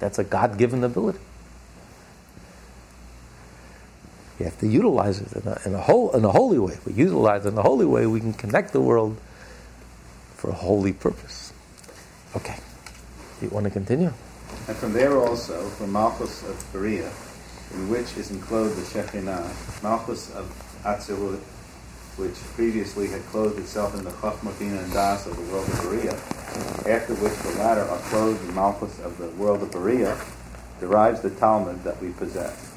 That's 0.00 0.18
a 0.18 0.24
God 0.24 0.58
given 0.58 0.82
ability. 0.82 1.20
You 4.40 4.46
have 4.46 4.58
to 4.58 4.66
utilize 4.66 5.20
it 5.20 5.32
in 5.32 5.46
a, 5.46 5.60
in 5.64 5.74
a, 5.74 5.80
whole, 5.80 6.10
in 6.10 6.24
a 6.24 6.32
holy 6.32 6.58
way. 6.58 6.72
If 6.72 6.86
We 6.86 6.94
utilize 6.94 7.46
it 7.46 7.50
in 7.50 7.58
a 7.58 7.62
holy 7.62 7.86
way, 7.86 8.04
we 8.04 8.18
can 8.18 8.32
connect 8.32 8.72
the 8.72 8.80
world 8.80 9.16
for 10.34 10.50
a 10.50 10.54
holy 10.54 10.92
purpose. 10.92 11.52
Okay. 12.34 12.56
Do 13.38 13.46
you 13.46 13.50
want 13.50 13.62
to 13.66 13.70
continue? 13.70 14.12
And 14.66 14.76
from 14.76 14.92
there 14.92 15.16
also, 15.16 15.68
from 15.68 15.92
Malchus 15.92 16.42
of 16.42 16.56
Beriah, 16.72 17.12
in 17.74 17.88
which 17.88 18.16
is 18.16 18.32
enclosed 18.32 18.76
the 18.76 19.02
Shekhinah, 19.02 19.84
Malchus 19.84 20.34
of 20.34 20.50
Atzilut, 20.82 21.38
which 22.16 22.34
previously 22.54 23.08
had 23.08 23.24
clothed 23.26 23.58
itself 23.58 23.94
in 23.94 24.04
the 24.04 24.10
Chachma, 24.10 24.58
Bina, 24.58 24.78
and 24.78 24.92
Das 24.92 25.26
of 25.26 25.36
the 25.36 25.52
world 25.52 25.68
of 25.68 25.74
Beriah, 25.74 26.88
after 26.88 27.14
which 27.14 27.34
the 27.42 27.58
latter 27.60 27.82
are 27.82 27.98
clothed 28.08 28.42
in 28.48 28.54
Malchus 28.54 28.98
of 29.00 29.18
the 29.18 29.28
world 29.30 29.62
of 29.62 29.70
Beriah, 29.70 30.18
derives 30.80 31.20
the 31.20 31.30
Talmud 31.30 31.84
that 31.84 32.00
we 32.02 32.10
possess. 32.12 32.72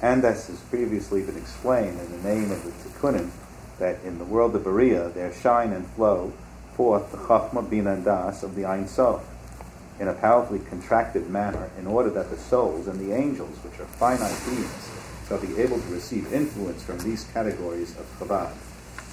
And 0.00 0.24
as 0.24 0.46
has 0.46 0.60
previously 0.60 1.22
been 1.22 1.36
explained 1.36 2.00
in 2.00 2.10
the 2.12 2.28
name 2.28 2.50
of 2.50 2.64
the 2.64 2.70
Tikkunim, 2.70 3.30
that 3.78 3.98
in 4.04 4.18
the 4.18 4.24
world 4.24 4.56
of 4.56 4.62
Beriah 4.62 5.12
there 5.12 5.32
shine 5.32 5.72
and 5.72 5.86
flow 5.88 6.32
forth 6.74 7.10
the 7.10 7.18
Chachma, 7.18 7.68
Bina, 7.68 7.92
and 7.92 8.04
Das 8.04 8.42
of 8.42 8.54
the 8.54 8.64
Ein 8.64 8.88
Sof, 8.88 9.22
in 9.98 10.08
a 10.08 10.14
powerfully 10.14 10.60
contracted 10.60 11.28
manner, 11.28 11.68
in 11.78 11.86
order 11.86 12.08
that 12.08 12.30
the 12.30 12.38
souls 12.38 12.86
and 12.86 12.98
the 12.98 13.14
angels, 13.14 13.54
which 13.62 13.78
are 13.78 13.84
finite 13.84 14.34
beings, 14.46 14.90
shall 15.30 15.38
be 15.38 15.62
able 15.62 15.80
to 15.80 15.86
receive 15.90 16.32
influence 16.32 16.82
from 16.82 16.98
these 16.98 17.22
categories 17.32 17.96
of 17.96 18.18
Chabad. 18.18 18.52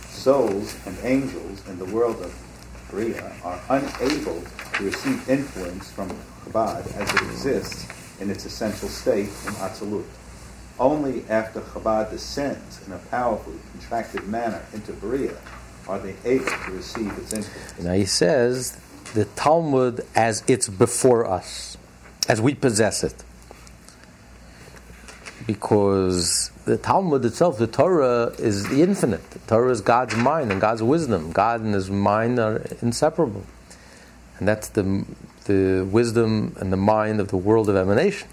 Souls 0.09 0.75
and 0.87 0.97
angels 1.03 1.61
in 1.69 1.77
the 1.77 1.85
world 1.85 2.19
of 2.23 2.33
Beriah 2.89 3.45
are 3.45 3.61
unable 3.69 4.41
to 4.73 4.83
receive 4.83 5.29
influence 5.29 5.91
from 5.91 6.09
Chabad 6.43 6.87
as 6.95 7.13
it 7.13 7.21
exists 7.21 7.87
in 8.19 8.31
its 8.31 8.45
essential 8.45 8.89
state 8.89 9.27
in 9.27 9.53
Atzilut. 9.61 10.05
Only 10.79 11.23
after 11.29 11.61
Chabad 11.61 12.09
descends 12.09 12.83
in 12.87 12.93
a 12.93 12.97
powerfully 12.97 13.59
contracted 13.73 14.27
manner 14.27 14.65
into 14.73 14.93
Beriah 14.93 15.37
are 15.87 15.99
they 15.99 16.15
able 16.25 16.45
to 16.45 16.71
receive 16.71 17.15
its 17.19 17.31
influence. 17.31 17.79
Now 17.79 17.93
he 17.93 18.05
says 18.05 18.75
the 19.13 19.25
Talmud 19.25 20.03
as 20.15 20.43
it's 20.47 20.67
before 20.67 21.27
us, 21.27 21.77
as 22.27 22.41
we 22.41 22.55
possess 22.55 23.03
it 23.03 23.23
because 25.47 26.51
the 26.65 26.77
Talmud 26.77 27.25
itself, 27.25 27.57
the 27.57 27.67
Torah, 27.67 28.33
is 28.37 28.67
the 28.69 28.83
infinite. 28.83 29.27
The 29.31 29.39
Torah 29.39 29.71
is 29.71 29.81
God's 29.81 30.15
mind 30.15 30.51
and 30.51 30.61
God's 30.61 30.83
wisdom. 30.83 31.31
God 31.31 31.61
and 31.61 31.73
His 31.73 31.89
mind 31.89 32.37
are 32.37 32.57
inseparable, 32.81 33.45
and 34.37 34.47
that's 34.47 34.67
the 34.67 35.05
the 35.45 35.87
wisdom 35.89 36.55
and 36.59 36.71
the 36.71 36.77
mind 36.77 37.19
of 37.19 37.29
the 37.29 37.37
world 37.37 37.69
of 37.69 37.75
emanation. 37.75 38.27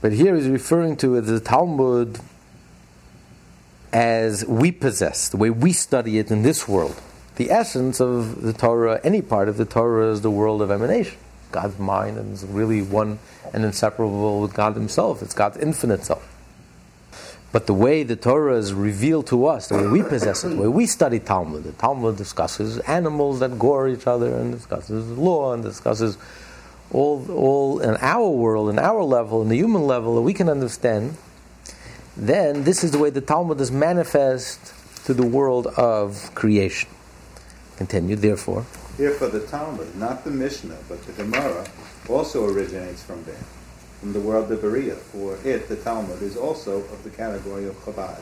But 0.00 0.12
here 0.12 0.36
he's 0.36 0.46
referring 0.46 0.96
to 0.98 1.20
the 1.20 1.40
Talmud 1.40 2.20
as 3.92 4.44
we 4.44 4.70
possess, 4.70 5.28
the 5.28 5.36
way 5.36 5.50
we 5.50 5.72
study 5.72 6.18
it 6.18 6.30
in 6.30 6.42
this 6.42 6.68
world. 6.68 7.00
The 7.36 7.50
essence 7.50 8.00
of 8.00 8.42
the 8.42 8.52
Torah, 8.52 9.00
any 9.02 9.22
part 9.22 9.48
of 9.48 9.56
the 9.56 9.64
Torah, 9.64 10.12
is 10.12 10.20
the 10.20 10.30
world 10.30 10.60
of 10.62 10.70
emanation. 10.70 11.16
God's 11.50 11.78
mind 11.78 12.18
and 12.18 12.34
is 12.34 12.44
really 12.44 12.82
one 12.82 13.18
and 13.52 13.64
inseparable 13.64 14.40
with 14.40 14.54
God 14.54 14.74
Himself. 14.74 15.22
It's 15.22 15.34
God's 15.34 15.58
infinite 15.58 16.04
self. 16.04 16.34
But 17.50 17.66
the 17.66 17.74
way 17.74 18.02
the 18.02 18.16
Torah 18.16 18.56
is 18.56 18.74
revealed 18.74 19.26
to 19.28 19.46
us, 19.46 19.68
the 19.68 19.76
way 19.76 19.86
we 19.86 20.02
possess 20.02 20.44
it, 20.44 20.48
the 20.50 20.56
way 20.56 20.68
we 20.68 20.86
study 20.86 21.18
Talmud, 21.18 21.64
the 21.64 21.72
Talmud 21.72 22.16
discusses 22.16 22.78
animals 22.80 23.40
that 23.40 23.58
gore 23.58 23.88
each 23.88 24.06
other 24.06 24.34
and 24.34 24.52
discusses 24.52 25.08
law 25.16 25.54
and 25.54 25.62
discusses 25.62 26.18
all, 26.90 27.24
all 27.30 27.80
in 27.80 27.96
our 28.00 28.28
world, 28.28 28.68
in 28.68 28.78
our 28.78 29.02
level, 29.02 29.40
in 29.42 29.48
the 29.48 29.56
human 29.56 29.86
level 29.86 30.14
that 30.16 30.22
we 30.22 30.34
can 30.34 30.48
understand, 30.48 31.16
then 32.16 32.64
this 32.64 32.84
is 32.84 32.90
the 32.90 32.98
way 32.98 33.10
the 33.10 33.20
Talmud 33.20 33.60
is 33.60 33.70
manifest 33.70 34.74
to 35.06 35.14
the 35.14 35.26
world 35.26 35.68
of 35.68 36.34
creation. 36.34 36.90
Continue, 37.76 38.16
therefore. 38.16 38.66
Therefore, 38.96 39.28
the 39.28 39.46
Talmud, 39.46 39.94
not 39.96 40.24
the 40.24 40.30
Mishnah, 40.30 40.76
but 40.88 41.02
the 41.04 41.12
Gemara, 41.12 41.66
also 42.08 42.46
originates 42.46 43.02
from 43.02 43.22
there, 43.24 43.44
from 44.00 44.12
the 44.12 44.20
world 44.20 44.50
of 44.50 44.60
Beriah. 44.60 44.96
For 44.96 45.38
it, 45.44 45.68
the 45.68 45.76
Talmud, 45.76 46.22
is 46.22 46.36
also 46.36 46.78
of 46.78 47.04
the 47.04 47.10
category 47.10 47.66
of 47.66 47.74
Chabad. 47.84 48.20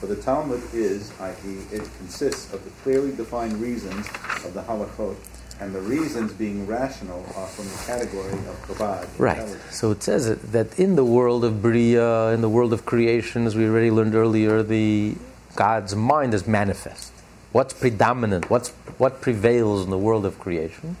For 0.00 0.06
the 0.06 0.16
Talmud 0.16 0.62
is, 0.72 1.12
i.e., 1.20 1.58
it 1.72 1.88
consists 1.98 2.52
of 2.52 2.64
the 2.64 2.70
clearly 2.82 3.12
defined 3.14 3.60
reasons 3.60 4.06
of 4.44 4.52
the 4.52 4.62
halachot, 4.62 5.16
and 5.60 5.72
the 5.74 5.80
reasons 5.80 6.32
being 6.32 6.66
rational 6.66 7.24
are 7.36 7.46
from 7.46 7.66
the 7.66 7.82
category 7.86 8.32
of 8.32 8.66
Chabad. 8.68 9.08
Right. 9.18 9.56
So 9.70 9.92
it 9.92 10.02
says 10.02 10.36
that 10.36 10.78
in 10.78 10.96
the 10.96 11.04
world 11.04 11.44
of 11.44 11.54
Beriah, 11.54 12.34
in 12.34 12.40
the 12.40 12.48
world 12.48 12.72
of 12.72 12.84
creation, 12.84 13.46
as 13.46 13.54
we 13.54 13.66
already 13.66 13.90
learned 13.90 14.14
earlier, 14.14 14.62
the 14.62 15.16
God's 15.54 15.94
mind 15.94 16.34
is 16.34 16.46
manifest. 16.46 17.12
What's 17.52 17.72
predominant? 17.72 18.50
What's, 18.50 18.70
what 18.98 19.20
prevails 19.20 19.84
in 19.84 19.90
the 19.90 19.98
world 19.98 20.26
of 20.26 20.40
creation? 20.40 20.96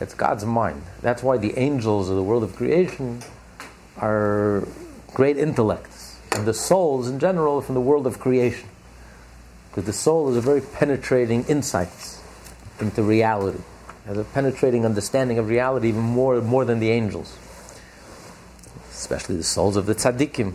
It's 0.00 0.14
God's 0.14 0.44
mind. 0.44 0.82
That's 1.00 1.22
why 1.22 1.38
the 1.38 1.58
angels 1.58 2.10
of 2.10 2.16
the 2.16 2.22
world 2.22 2.42
of 2.42 2.54
creation 2.54 3.22
are 3.96 4.66
great 5.14 5.38
intellects. 5.38 6.18
And 6.32 6.46
the 6.46 6.52
souls 6.54 7.08
in 7.08 7.18
general 7.18 7.56
are 7.56 7.62
from 7.62 7.74
the 7.74 7.80
world 7.80 8.06
of 8.06 8.20
creation. 8.20 8.68
Because 9.70 9.84
the 9.84 9.92
soul 9.92 10.28
is 10.30 10.36
a 10.36 10.40
very 10.40 10.60
penetrating 10.60 11.44
insights 11.44 12.22
into 12.78 13.02
reality. 13.02 13.60
Has 14.04 14.18
a 14.18 14.24
penetrating 14.24 14.84
understanding 14.84 15.38
of 15.38 15.48
reality 15.48 15.88
even 15.88 16.02
more, 16.02 16.40
more 16.42 16.64
than 16.64 16.78
the 16.78 16.90
angels. 16.90 17.36
Especially 18.90 19.36
the 19.36 19.42
souls 19.42 19.76
of 19.76 19.86
the 19.86 19.94
tzaddikim. 19.94 20.54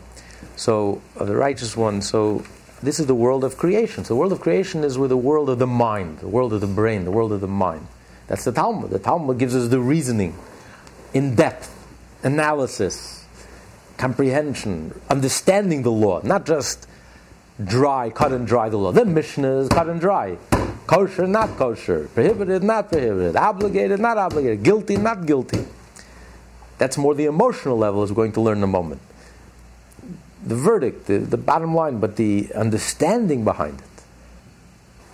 So, 0.55 1.01
of 1.15 1.27
the 1.27 1.35
righteous 1.35 1.75
ones. 1.75 2.07
So 2.07 2.45
this 2.83 2.99
is 2.99 3.07
the 3.07 3.15
world 3.15 3.43
of 3.43 3.57
creation. 3.57 4.03
So 4.03 4.13
the 4.13 4.19
world 4.19 4.31
of 4.31 4.39
creation 4.39 4.83
is 4.83 4.97
with 4.97 5.09
the 5.09 5.17
world 5.17 5.49
of 5.49 5.59
the 5.59 5.67
mind, 5.67 6.19
the 6.19 6.27
world 6.27 6.53
of 6.53 6.61
the 6.61 6.67
brain, 6.67 7.05
the 7.05 7.11
world 7.11 7.31
of 7.31 7.41
the 7.41 7.47
mind. 7.47 7.87
That's 8.31 8.45
the 8.45 8.53
Talmud. 8.53 8.91
The 8.91 8.99
Talmud 8.99 9.37
gives 9.37 9.57
us 9.57 9.67
the 9.67 9.81
reasoning, 9.81 10.37
in 11.13 11.35
depth, 11.35 11.69
analysis, 12.23 13.25
comprehension, 13.97 14.97
understanding 15.09 15.81
the 15.81 15.91
law, 15.91 16.21
not 16.23 16.45
just 16.45 16.87
dry, 17.61 18.09
cut 18.09 18.31
and 18.31 18.47
dry 18.47 18.69
the 18.69 18.77
law. 18.77 18.93
The 18.93 19.03
Mishnah 19.03 19.57
is 19.57 19.67
cut 19.67 19.89
and 19.89 19.99
dry. 19.99 20.37
Kosher, 20.87 21.27
not 21.27 21.57
kosher. 21.57 22.07
Prohibited, 22.13 22.63
not 22.63 22.89
prohibited. 22.89 23.35
Obligated, 23.35 23.99
not 23.99 24.17
obligated. 24.17 24.63
Guilty, 24.63 24.95
not 24.95 25.25
guilty. 25.25 25.65
That's 26.77 26.97
more 26.97 27.13
the 27.13 27.25
emotional 27.25 27.77
level, 27.77 27.99
we're 27.99 28.13
going 28.13 28.31
to 28.31 28.39
learn 28.39 28.59
in 28.59 28.63
a 28.63 28.67
moment 28.67 29.01
the 30.45 30.55
verdict, 30.55 31.07
the, 31.07 31.17
the 31.17 31.37
bottom 31.37 31.75
line, 31.75 31.99
but 31.99 32.15
the 32.15 32.49
understanding 32.55 33.43
behind 33.43 33.79
it, 33.79 34.03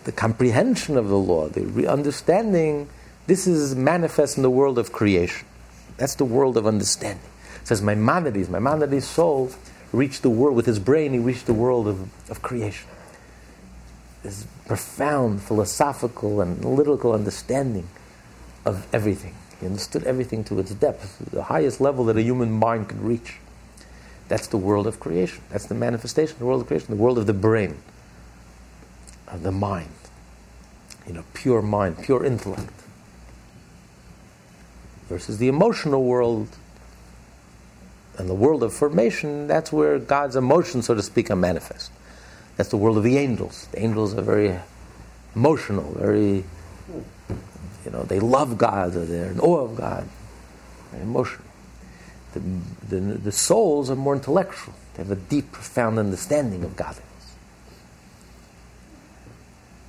the 0.03 0.11
comprehension 0.11 0.97
of 0.97 1.09
the 1.09 1.18
law, 1.18 1.49
the 1.49 1.65
re- 1.65 1.88
understanding, 1.88 2.88
this 3.28 3.45
is 3.45 3.75
manifest 3.75 4.38
in 4.38 4.43
the 4.43 4.49
world 4.49 4.80
of 4.80 4.91
creation. 4.91 5.45
That's 5.97 6.15
the 6.15 6.25
world 6.25 6.57
of 6.57 6.65
understanding. 6.65 7.30
It 7.61 7.67
says 7.67 7.82
Maimonides, 7.82 8.49
Maimonides' 8.49 9.05
soul 9.05 9.51
reached 9.91 10.21
the 10.21 10.30
world, 10.30 10.55
with 10.55 10.65
his 10.65 10.80
brain, 10.80 11.13
he 11.13 11.19
reached 11.19 11.45
the 11.45 11.53
world 11.53 11.88
of, 11.88 12.32
of 12.32 12.41
creation. 12.41 12.88
This 14.23 14.47
profound 14.65 15.41
philosophical 15.41 16.41
and 16.41 16.59
analytical 16.59 17.13
understanding 17.13 17.88
of 18.65 18.88
everything. 18.93 19.36
He 19.59 19.65
understood 19.65 20.03
everything 20.03 20.43
to 20.45 20.59
its 20.59 20.73
depth, 20.73 21.17
the 21.32 21.43
highest 21.43 21.82
level 21.82 22.05
that 22.05 22.17
a 22.17 22.21
human 22.21 22.51
mind 22.51 22.89
could 22.89 23.01
reach. 23.01 23.38
That's 24.28 24.47
the 24.47 24.57
world 24.57 24.88
of 24.88 24.99
creation. 24.99 25.41
That's 25.49 25.65
the 25.65 25.75
manifestation 25.75 26.34
of 26.34 26.39
the 26.39 26.45
world 26.45 26.61
of 26.61 26.67
creation, 26.67 26.88
the 26.89 27.01
world 27.01 27.17
of 27.17 27.28
the 27.28 27.34
brain, 27.34 27.78
of 29.28 29.43
the 29.43 29.51
mind. 29.51 29.89
You 31.07 31.13
know, 31.13 31.23
pure 31.34 31.61
mind, 31.61 32.03
pure 32.03 32.25
intellect. 32.25 32.86
Versus 35.08 35.38
the 35.38 35.47
emotional 35.47 36.03
world 36.03 36.49
and 38.18 38.30
the 38.30 38.34
world 38.34 38.64
of 38.64 38.74
formation, 38.74 39.47
that's 39.47 39.72
where 39.72 39.99
God's 39.99 40.36
emotions, 40.36 40.86
so 40.86 40.95
to 40.95 41.03
speak, 41.03 41.30
are 41.32 41.36
manifest. 41.36 41.91
That's 42.58 42.70
the 42.70 42.78
world 42.78 42.97
of 42.97 43.03
the 43.03 43.18
angels. 43.18 43.68
The 43.72 43.80
angels 43.80 44.16
are 44.16 44.22
very 44.22 44.60
emotional, 45.36 45.93
very, 45.93 46.43
you 47.86 47.91
know, 47.91 48.03
they 48.03 48.20
love 48.20 48.58
God, 48.58 48.95
or 48.95 49.05
they're 49.05 49.32
in 49.32 49.39
awe 49.39 49.64
of 49.64 49.76
God, 49.76 50.08
very 50.91 51.03
emotional. 51.03 51.45
The, 52.34 52.41
the, 52.89 52.99
the 52.99 53.32
souls 53.32 53.89
are 53.89 53.95
more 53.95 54.16
intellectual. 54.16 54.74
They 54.95 55.03
have 55.03 55.12
a 55.12 55.16
deep, 55.16 55.51
profound 55.51 55.99
understanding 55.99 56.64
of 56.64 56.76
godliness. 56.76 57.05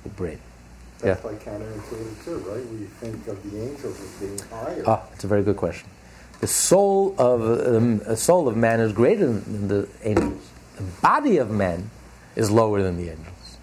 The 0.03 0.09
brain. 0.09 0.39
That's 1.01 1.23
Yeah. 1.23 1.29
like 1.29 1.43
counterintuitive 1.43 2.25
too, 2.25 2.37
right? 2.49 2.65
We 2.71 2.85
think 2.99 3.27
of 3.27 3.41
the 3.51 3.61
angels 3.61 3.95
as 4.01 4.09
being 4.19 4.39
higher. 4.51 4.83
Ah, 4.85 5.01
it's 5.13 5.23
a 5.23 5.27
very 5.27 5.43
good 5.43 5.57
question. 5.57 5.89
The 6.41 6.47
soul 6.47 7.15
of 7.17 7.41
um, 7.75 8.01
a 8.05 8.15
soul 8.15 8.47
of 8.47 8.55
man 8.57 8.79
is 8.79 8.91
greater 8.93 9.27
than 9.27 9.67
the 9.67 9.87
angels. 10.03 10.43
The 10.77 10.83
body 11.01 11.37
of 11.37 11.49
man 11.51 11.89
is 12.35 12.49
lower 12.51 12.81
than 12.81 12.97
the 12.97 13.09
angels. 13.09 13.57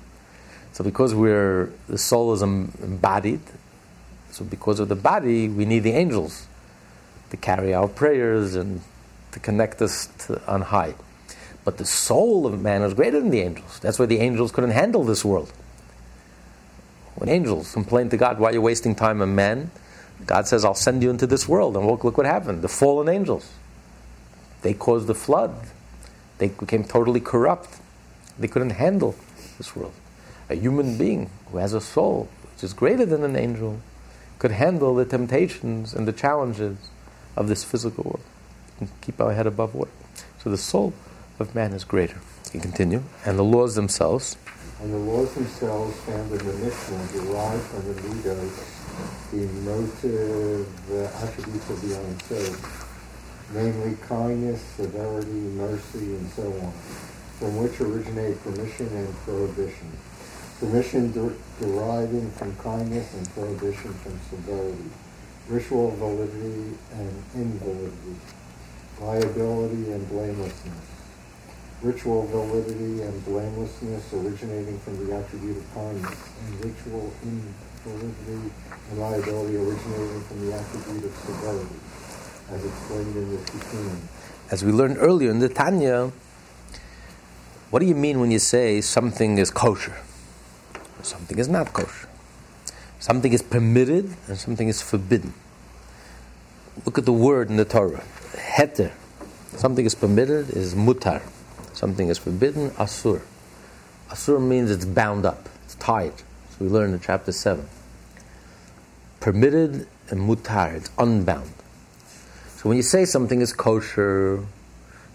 So 0.72 0.84
because 0.84 1.14
we're 1.14 1.70
the 1.88 1.98
soul 1.98 2.32
is 2.34 2.42
embodied, 2.42 3.40
so 4.30 4.44
because 4.44 4.78
of 4.80 4.88
the 4.88 4.96
body, 4.96 5.48
we 5.48 5.64
need 5.64 5.80
the 5.80 5.92
angels 5.92 6.46
to 7.30 7.36
carry 7.36 7.72
our 7.74 7.88
prayers 7.88 8.54
and 8.54 8.80
to 9.32 9.40
connect 9.40 9.80
us 9.82 10.08
to 10.26 10.40
on 10.46 10.62
high. 10.62 10.94
But 11.64 11.78
the 11.78 11.84
soul 11.86 12.46
of 12.46 12.60
man 12.62 12.82
is 12.82 12.94
greater 12.94 13.20
than 13.20 13.30
the 13.30 13.40
angels. 13.40 13.78
That's 13.80 13.98
why 13.98 14.06
the 14.06 14.18
angels 14.20 14.52
couldn't 14.52 14.70
handle 14.70 15.04
this 15.04 15.24
world. 15.24 15.52
When 17.16 17.28
angels 17.28 17.72
complain 17.72 18.08
to 18.10 18.16
God, 18.16 18.38
why 18.38 18.50
are 18.50 18.52
you 18.52 18.60
wasting 18.60 18.94
time 18.94 19.22
on 19.22 19.34
men? 19.34 19.70
God 20.24 20.46
says, 20.46 20.64
I'll 20.64 20.74
send 20.74 21.02
you 21.02 21.10
into 21.10 21.26
this 21.26 21.48
world. 21.48 21.76
And 21.76 21.86
look, 21.86 22.04
look 22.04 22.16
what 22.16 22.26
happened. 22.26 22.62
The 22.62 22.68
fallen 22.68 23.08
angels. 23.08 23.50
They 24.62 24.74
caused 24.74 25.06
the 25.06 25.14
flood. 25.14 25.54
They 26.38 26.48
became 26.48 26.84
totally 26.84 27.20
corrupt. 27.20 27.78
They 28.38 28.48
couldn't 28.48 28.70
handle 28.70 29.14
this 29.56 29.74
world. 29.74 29.92
A 30.48 30.54
human 30.54 30.96
being 30.96 31.30
who 31.50 31.58
has 31.58 31.72
a 31.72 31.80
soul, 31.80 32.28
which 32.52 32.64
is 32.64 32.72
greater 32.72 33.06
than 33.06 33.24
an 33.24 33.36
angel, 33.36 33.80
could 34.38 34.52
handle 34.52 34.94
the 34.94 35.04
temptations 35.04 35.94
and 35.94 36.06
the 36.06 36.12
challenges 36.12 36.76
of 37.36 37.48
this 37.48 37.64
physical 37.64 38.04
world 38.04 38.24
and 38.78 38.88
keep 39.00 39.20
our 39.20 39.32
head 39.32 39.46
above 39.46 39.74
water. 39.74 39.90
So 40.42 40.50
the 40.50 40.58
soul 40.58 40.92
of 41.38 41.54
man 41.54 41.72
is 41.72 41.84
greater. 41.84 42.20
You 42.52 42.60
continue. 42.60 43.02
And 43.24 43.38
the 43.38 43.44
laws 43.44 43.74
themselves, 43.74 44.36
And 44.78 44.92
the 44.92 44.98
laws 44.98 45.32
themselves 45.32 45.96
found 46.00 46.30
in 46.32 46.38
the 46.38 46.52
Mishnah 46.52 47.08
derive 47.12 47.62
from 47.68 47.88
the 47.88 48.00
midos, 48.02 49.30
the 49.32 49.46
motive 49.64 50.68
uh, 50.92 51.24
attributes 51.24 51.70
of 51.70 51.80
the 51.80 51.94
Sof, 52.28 52.86
namely 53.54 53.96
kindness, 54.06 54.60
severity, 54.76 55.30
mercy, 55.30 56.16
and 56.16 56.28
so 56.28 56.42
on, 56.60 56.72
from 57.38 57.56
which 57.56 57.80
originate 57.80 58.42
permission 58.42 58.86
and 58.88 59.14
prohibition. 59.24 59.90
Permission 60.60 61.10
der- 61.12 61.36
deriving 61.58 62.30
from 62.32 62.54
kindness 62.56 63.14
and 63.14 63.32
prohibition 63.32 63.94
from 63.94 64.20
severity, 64.28 64.90
ritual 65.48 65.90
validity 65.92 66.76
and 66.92 67.22
invalidity, 67.34 68.16
liability 69.00 69.92
and 69.92 70.06
blamelessness 70.10 70.95
ritual 71.86 72.26
validity 72.26 73.02
and 73.02 73.24
blamelessness 73.24 74.12
originating 74.12 74.78
from 74.80 75.06
the 75.06 75.14
attribute 75.14 75.56
of 75.56 75.74
kindness, 75.74 76.18
and 76.42 76.64
ritual 76.64 77.12
invalidity 77.22 78.50
and 78.90 78.98
liability 78.98 79.56
originating 79.56 80.20
from 80.22 80.46
the 80.46 80.52
attribute 80.52 81.04
of 81.04 81.14
severity, 81.16 81.78
as 82.50 82.64
explained 82.64 83.16
in 83.16 83.30
the 83.30 83.36
Tikkun. 83.38 83.98
as 84.50 84.64
we 84.64 84.72
learned 84.72 84.96
earlier 84.98 85.30
in 85.30 85.38
the 85.38 85.48
Tanya, 85.48 86.10
what 87.70 87.80
do 87.80 87.86
you 87.86 87.94
mean 87.94 88.20
when 88.20 88.30
you 88.30 88.38
say 88.38 88.80
something 88.80 89.38
is 89.38 89.50
kosher? 89.50 89.96
Something 91.02 91.38
is 91.38 91.48
not 91.48 91.72
kosher. 91.72 92.08
Something 92.98 93.32
is 93.32 93.42
permitted 93.42 94.16
and 94.26 94.38
something 94.38 94.68
is 94.68 94.82
forbidden. 94.82 95.34
Look 96.84 96.98
at 96.98 97.04
the 97.04 97.12
word 97.12 97.50
in 97.50 97.56
the 97.56 97.64
Torah. 97.64 98.02
Heter. 98.34 98.92
Something 99.56 99.86
is 99.86 99.94
permitted 99.94 100.50
is 100.50 100.74
mutar. 100.74 101.22
Something 101.76 102.08
is 102.08 102.16
forbidden, 102.16 102.70
asur. 102.70 103.20
Asur 104.08 104.40
means 104.40 104.70
it's 104.70 104.86
bound 104.86 105.26
up, 105.26 105.46
it's 105.66 105.74
tied. 105.74 106.16
So 106.16 106.56
we 106.60 106.68
learned 106.68 106.94
in 106.94 107.00
chapter 107.00 107.32
7. 107.32 107.68
Permitted 109.20 109.86
and 110.08 110.20
mutar, 110.20 110.74
it's 110.74 110.90
unbound. 110.98 111.52
So 112.56 112.70
when 112.70 112.78
you 112.78 112.82
say 112.82 113.04
something 113.04 113.42
is 113.42 113.52
kosher, 113.52 114.46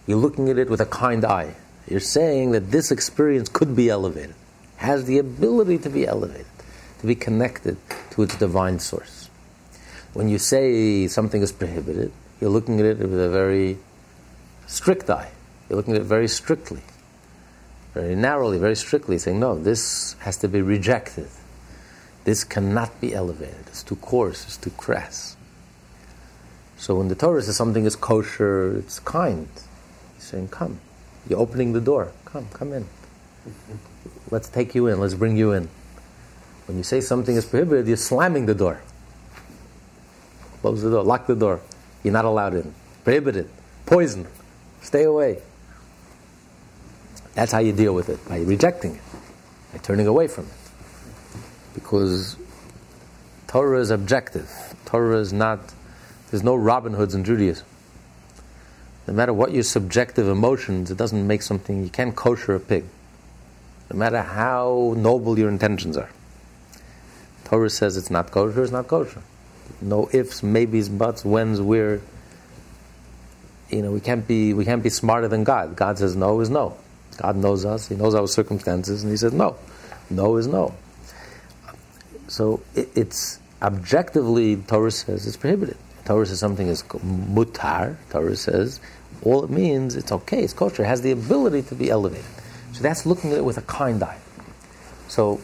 you're 0.06 0.20
looking 0.20 0.50
at 0.50 0.60
it 0.60 0.70
with 0.70 0.80
a 0.80 0.86
kind 0.86 1.26
eye. 1.26 1.56
You're 1.88 2.00
saying 2.00 2.52
that 2.52 2.70
this 2.70 2.92
experience 2.92 3.50
could 3.50 3.76
be 3.76 3.90
elevated, 3.90 4.36
has 4.78 5.06
the 5.06 5.18
ability 5.18 5.80
to 5.80 5.90
be 5.90 6.06
elevated, 6.06 6.46
to 7.00 7.08
be 7.08 7.16
connected 7.16 7.78
to 8.12 8.22
its 8.22 8.36
divine 8.36 8.78
source. 8.78 9.32
When 10.14 10.30
you 10.30 10.38
say 10.38 11.08
something 11.08 11.42
is 11.42 11.52
prohibited, 11.52 12.12
you're 12.40 12.52
looking 12.52 12.80
at 12.80 12.86
it 12.86 13.00
with 13.00 13.20
a 13.20 13.30
very 13.30 13.80
strict 14.68 15.10
eye. 15.10 15.32
You're 15.72 15.78
looking 15.78 15.96
at 15.96 16.02
it 16.02 16.04
very 16.04 16.28
strictly, 16.28 16.82
very 17.94 18.14
narrowly, 18.14 18.58
very 18.58 18.76
strictly, 18.76 19.18
saying, 19.18 19.40
no, 19.40 19.58
this 19.58 20.18
has 20.20 20.36
to 20.40 20.50
be 20.50 20.62
rejected. 20.62 21.30
This 22.26 22.44
cannot 22.44 23.00
be 23.00 23.16
elevated. 23.16 23.68
It's 23.68 23.82
too 23.82 23.96
coarse, 23.96 24.44
it's 24.44 24.58
too 24.58 24.72
crass. 24.72 25.38
So 26.76 26.96
when 26.96 27.08
the 27.08 27.16
Torah 27.16 27.42
says 27.42 27.56
something 27.56 27.86
is 27.86 27.96
kosher, 27.96 28.80
it's 28.80 29.00
kind. 29.00 29.48
He's 30.16 30.26
saying, 30.26 30.50
come. 30.50 30.82
You're 31.30 31.40
opening 31.40 31.72
the 31.72 31.80
door. 31.80 32.12
Come, 32.26 32.48
come 32.52 32.74
in. 32.74 32.86
Let's 34.30 34.50
take 34.50 34.76
you 34.76 34.88
in. 34.88 35.00
Let's 35.00 35.14
bring 35.14 35.38
you 35.38 35.54
in. 35.54 35.70
When 36.66 36.76
you 36.76 36.84
say 36.84 37.00
something 37.00 37.38
is 37.38 37.46
prohibited, 37.46 37.88
you're 37.88 37.96
slamming 37.96 38.46
the 38.46 38.56
door. 38.56 38.82
Close 40.60 40.82
the 40.82 40.92
door. 40.92 41.04
Lock 41.04 41.28
the 41.28 41.36
door. 41.36 41.62
You're 42.04 42.12
not 42.12 42.26
allowed 42.26 42.56
in. 42.56 42.74
Prohibited. 43.06 43.50
Poison. 43.86 44.28
Stay 44.82 45.04
away. 45.04 45.42
That's 47.34 47.52
how 47.52 47.60
you 47.60 47.72
deal 47.72 47.94
with 47.94 48.10
it, 48.10 48.28
by 48.28 48.40
rejecting 48.42 48.96
it, 48.96 49.02
by 49.72 49.80
turning 49.80 50.08
away 50.08 50.28
from 50.28 50.46
it. 50.46 50.52
Because 51.74 52.36
Torah 53.48 53.80
is 53.80 53.90
objective. 53.90 54.50
Torah 54.86 55.18
is 55.20 55.32
not, 55.32 55.60
there's 56.30 56.44
no 56.44 56.56
Robin 56.56 56.94
Hoods 56.94 57.16
in 57.16 57.24
Judaism. 57.24 57.66
No 59.08 59.14
matter 59.14 59.34
what 59.34 59.52
your 59.52 59.64
subjective 59.64 60.28
emotions, 60.28 60.92
it 60.92 60.98
doesn't 60.98 61.26
make 61.26 61.42
something, 61.42 61.84
you 61.84 61.90
can't 61.90 62.16
kosher 62.16 62.56
a 62.56 62.60
pig. 62.60 62.86
No 63.90 63.98
matter 63.98 64.22
how 64.22 64.94
noble 64.98 65.38
your 65.38 65.50
intentions 65.50 65.98
are. 65.98 66.10
Torah 67.46 67.70
says 67.70 67.98
it's 67.98 68.10
not 68.10 68.32
kosher, 68.32 68.64
it's 68.64 68.72
not 68.72 68.88
kosher. 68.88 69.22
No 69.82 70.10
ifs, 70.14 70.44
maybes, 70.44 70.88
buts, 70.88 71.26
whens, 71.26 71.60
where. 71.60 72.02
You 73.70 73.82
know, 73.82 73.92
we 73.92 74.00
can't 74.00 74.28
be 74.28 74.54
we 74.54 74.64
can't 74.64 74.84
be 74.84 74.90
smarter 74.90 75.28
than 75.28 75.44
God. 75.44 75.76
God 75.76 75.98
says 75.98 76.16
no 76.16 76.40
is 76.40 76.50
no. 76.50 76.78
God 77.22 77.36
knows 77.36 77.66
us, 77.66 77.88
He 77.88 77.96
knows 77.96 78.16
our 78.16 78.28
circumstances, 78.28 79.04
and 79.04 79.12
He 79.12 79.18
says 79.18 79.34
no. 79.34 79.56
No 80.10 80.38
is 80.38 80.48
no. 80.48 80.74
So 82.28 82.62
it, 82.76 82.90
it's 82.96 83.40
objectively 83.62 84.56
Torah 84.56 84.92
says 84.92 85.28
it's 85.28 85.38
prohibited. 85.38 85.78
Torah 86.06 86.26
says 86.26 86.40
something 86.40 86.68
is 86.68 86.84
mutar. 86.84 87.96
Torah 88.10 88.36
says 88.36 88.80
all 89.24 89.44
it 89.44 89.50
means 89.50 89.96
it's 89.96 90.12
okay, 90.12 90.44
it's 90.44 90.54
kosher, 90.54 90.84
it 90.84 90.88
has 90.88 91.02
the 91.02 91.12
ability 91.12 91.62
to 91.64 91.76
be 91.76 91.90
elevated. 91.90 92.26
So 92.74 92.82
that's 92.82 93.06
looking 93.06 93.32
at 93.32 93.38
it 93.38 93.46
with 93.46 93.58
a 93.58 93.62
kind 93.62 94.02
eye. 94.02 94.18
So 95.08 95.42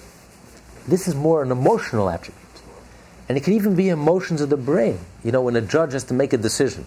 this 0.87 1.07
is 1.07 1.13
more 1.13 1.43
an 1.43 1.51
emotional 1.51 2.09
attribute. 2.09 2.43
And 3.29 3.37
it 3.37 3.43
can 3.43 3.53
even 3.53 3.75
be 3.75 3.89
emotions 3.89 4.41
of 4.41 4.49
the 4.49 4.57
brain. 4.57 4.99
You 5.23 5.31
know, 5.31 5.41
when 5.41 5.55
a 5.55 5.61
judge 5.61 5.93
has 5.93 6.05
to 6.05 6.13
make 6.13 6.33
a 6.33 6.37
decision, 6.37 6.85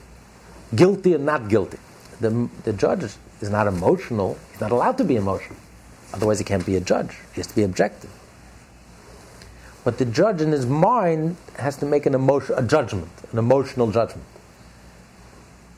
guilty 0.74 1.14
or 1.14 1.18
not 1.18 1.48
guilty, 1.48 1.78
the, 2.20 2.48
the 2.64 2.72
judge 2.72 3.02
is 3.02 3.50
not 3.50 3.66
emotional. 3.66 4.38
He's 4.52 4.60
not 4.60 4.70
allowed 4.70 4.98
to 4.98 5.04
be 5.04 5.16
emotional. 5.16 5.58
Otherwise, 6.12 6.38
he 6.38 6.44
can't 6.44 6.64
be 6.64 6.76
a 6.76 6.80
judge. 6.80 7.16
He 7.32 7.40
has 7.40 7.46
to 7.48 7.54
be 7.54 7.62
objective. 7.62 8.10
But 9.84 9.98
the 9.98 10.04
judge 10.04 10.40
in 10.40 10.52
his 10.52 10.66
mind 10.66 11.36
has 11.58 11.76
to 11.78 11.86
make 11.86 12.04
an 12.06 12.14
emotion, 12.14 12.54
a 12.58 12.62
judgment, 12.62 13.10
an 13.32 13.38
emotional 13.38 13.90
judgment. 13.90 14.26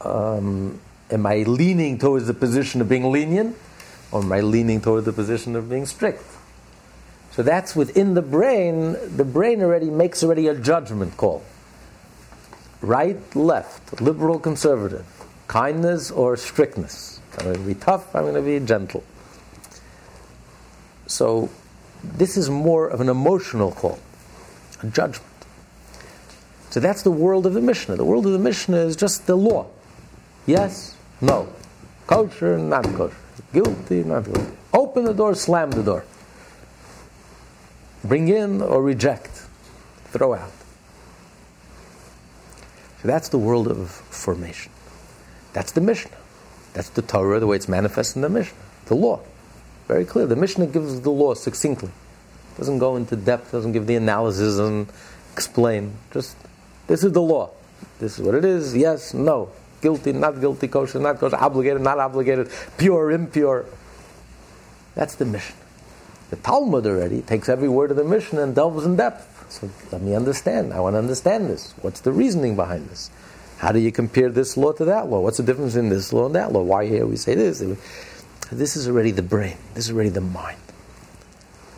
Um, 0.01 0.80
am 1.11 1.26
I 1.26 1.45
leaning 1.45 1.99
towards 1.99 2.26
the 2.26 2.34
position 2.34 2.80
of 2.80 2.88
being 2.88 3.12
lenient, 3.12 3.57
or 4.11 4.22
am 4.22 4.32
I 4.32 4.40
leaning 4.40 4.80
towards 4.80 5.07
the 5.07 5.12
position 5.12 5.55
of 5.55 5.70
being 5.70 5.86
strict? 5.86 6.24
So 7.30 7.43
that's 7.43 7.76
within 7.76 8.14
the 8.14 8.22
brain. 8.22 8.97
The 9.16 9.24
brain 9.24 9.62
already 9.62 9.90
makes 9.90 10.22
already 10.22 10.49
a 10.49 10.55
judgment 10.55 11.16
call. 11.16 11.45
Right, 12.80 13.36
left, 13.36 14.01
liberal, 14.01 14.40
conservative, 14.40 15.07
kindness 15.53 16.11
or 16.11 16.34
strictness. 16.34 17.20
I'm 17.36 17.44
going 17.44 17.57
to 17.57 17.62
be 17.62 17.74
tough. 17.74 18.16
I'm 18.16 18.22
going 18.22 18.36
to 18.36 18.40
be 18.40 18.59
gentle. 18.64 19.05
So 21.07 21.50
this 22.03 22.38
is 22.38 22.48
more 22.48 22.88
of 22.88 23.03
an 23.03 23.11
emotional 23.11 23.70
call, 23.70 23.98
a 24.82 24.86
judgment. 24.86 25.28
So 26.70 26.80
that's 26.80 27.03
the 27.03 27.11
world 27.11 27.44
of 27.44 27.53
the 27.53 27.61
Mishnah. 27.61 27.96
The 27.96 28.05
world 28.05 28.24
of 28.24 28.32
the 28.32 28.38
Mishnah 28.38 28.78
is 28.78 28.96
just 28.96 29.26
the 29.26 29.36
law. 29.36 29.66
Yes, 30.46 30.96
no. 31.20 31.53
Kosher, 32.07 32.57
not 32.57 32.84
kosher. 32.84 33.14
Guilty, 33.53 34.05
not 34.05 34.24
guilty. 34.24 34.57
Open 34.72 35.05
the 35.05 35.12
door, 35.12 35.34
slam 35.34 35.70
the 35.70 35.82
door. 35.82 36.07
Bring 38.03 38.28
in 38.28 38.62
or 38.62 38.82
reject. 38.82 39.42
Throw 40.07 40.32
out. 40.32 40.50
So 43.03 43.09
that's 43.09 43.28
the 43.28 43.38
world 43.38 43.68
of 43.68 43.90
formation. 43.90 44.71
That's 45.53 45.72
the 45.72 45.80
Mishnah. 45.80 46.16
That's 46.74 46.88
the 46.88 47.03
Torah, 47.03 47.40
the 47.40 47.46
way 47.46 47.57
it's 47.57 47.68
manifest 47.68 48.16
in 48.16 48.22
the 48.22 48.28
Mishnah. 48.28 48.57
The 48.86 48.94
law. 48.94 49.20
Very 49.88 50.05
clear. 50.05 50.26
The 50.26 50.36
Mishnah 50.36 50.66
gives 50.66 51.00
the 51.00 51.11
law 51.11 51.34
succinctly. 51.34 51.90
Doesn't 52.57 52.78
go 52.78 52.96
into 52.96 53.16
depth, 53.16 53.53
doesn't 53.53 53.72
give 53.72 53.86
the 53.86 53.96
analysis 53.96 54.59
and 54.59 54.86
explain. 55.32 55.92
Just, 56.12 56.36
this 56.86 57.05
is 57.05 57.12
the 57.12 57.22
law. 57.22 57.50
This 57.98 58.18
is 58.18 58.24
what 58.24 58.34
it 58.34 58.44
is, 58.44 58.76
yes, 58.76 59.14
no. 59.14 59.50
Guilty, 59.80 60.12
not 60.12 60.40
guilty, 60.40 60.68
kosher, 60.68 61.00
not 61.00 61.18
kosher, 61.18 61.36
obligated, 61.36 61.82
not 61.82 61.98
obligated, 61.98 62.50
pure, 62.78 63.11
impure. 63.11 63.64
That's 64.94 65.14
the 65.16 65.24
Mishnah. 65.24 65.57
The 66.30 66.36
Talmud 66.36 66.86
already 66.86 67.22
takes 67.22 67.48
every 67.48 67.68
word 67.68 67.90
of 67.90 67.96
the 67.96 68.05
Mishnah 68.05 68.42
and 68.42 68.55
delves 68.55 68.84
in 68.86 68.96
depth. 68.96 69.50
So 69.50 69.68
let 69.90 70.00
me 70.00 70.14
understand. 70.14 70.72
I 70.72 70.80
want 70.80 70.94
to 70.94 70.98
understand 70.98 71.50
this. 71.50 71.74
What's 71.82 72.00
the 72.00 72.12
reasoning 72.12 72.57
behind 72.57 72.88
this? 72.88 73.11
How 73.62 73.70
do 73.70 73.78
you 73.78 73.92
compare 73.92 74.28
this 74.28 74.56
law 74.56 74.72
to 74.72 74.84
that 74.86 75.08
law? 75.08 75.20
What's 75.20 75.36
the 75.36 75.44
difference 75.44 75.76
in 75.76 75.88
this 75.88 76.12
law 76.12 76.26
and 76.26 76.34
that 76.34 76.50
law? 76.50 76.64
Why 76.64 76.84
here 76.84 77.06
we 77.06 77.14
say 77.14 77.36
this? 77.36 77.62
This 78.50 78.74
is 78.74 78.88
already 78.88 79.12
the 79.12 79.22
brain. 79.22 79.56
This 79.74 79.84
is 79.84 79.92
already 79.94 80.08
the 80.08 80.20
mind. 80.20 80.58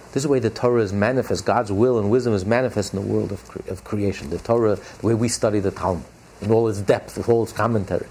This 0.08 0.16
is 0.16 0.22
the 0.22 0.30
way 0.30 0.38
the 0.38 0.48
Torah 0.48 0.80
is 0.80 0.94
manifest. 0.94 1.44
God's 1.44 1.70
will 1.70 1.98
and 1.98 2.10
wisdom 2.10 2.32
is 2.32 2.46
manifest 2.46 2.94
in 2.94 3.02
the 3.02 3.06
world 3.06 3.32
of, 3.32 3.46
cre- 3.46 3.68
of 3.68 3.84
creation. 3.84 4.30
The 4.30 4.38
Torah, 4.38 4.76
the 4.76 5.06
way 5.06 5.12
we 5.12 5.28
study 5.28 5.60
the 5.60 5.72
Talmud, 5.72 6.06
in 6.40 6.50
all 6.50 6.68
its 6.68 6.80
depth, 6.80 7.18
with 7.18 7.28
all 7.28 7.42
its 7.42 7.52
commentaries. 7.52 8.08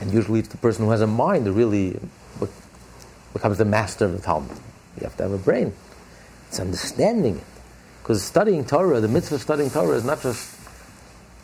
And 0.00 0.12
usually 0.12 0.38
it's 0.38 0.48
the 0.48 0.56
person 0.56 0.84
who 0.84 0.92
has 0.92 1.00
a 1.00 1.06
mind 1.08 1.46
that 1.46 1.52
really 1.52 1.98
becomes 3.32 3.58
the 3.58 3.64
master 3.64 4.04
of 4.04 4.12
the 4.12 4.20
Talmud. 4.20 4.56
You 5.00 5.02
have 5.02 5.16
to 5.16 5.24
have 5.24 5.32
a 5.32 5.38
brain. 5.38 5.72
It's 6.46 6.60
understanding 6.60 7.38
it. 7.38 7.44
Because 8.02 8.22
studying 8.22 8.64
Torah, 8.64 9.00
the 9.00 9.08
mitzvah 9.08 9.34
of 9.34 9.42
studying 9.42 9.68
Torah 9.68 9.96
is 9.96 10.04
not 10.04 10.22
just 10.22 10.55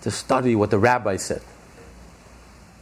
to 0.03 0.11
study 0.11 0.55
what 0.55 0.70
the 0.70 0.78
rabbi 0.78 1.16
said. 1.16 1.42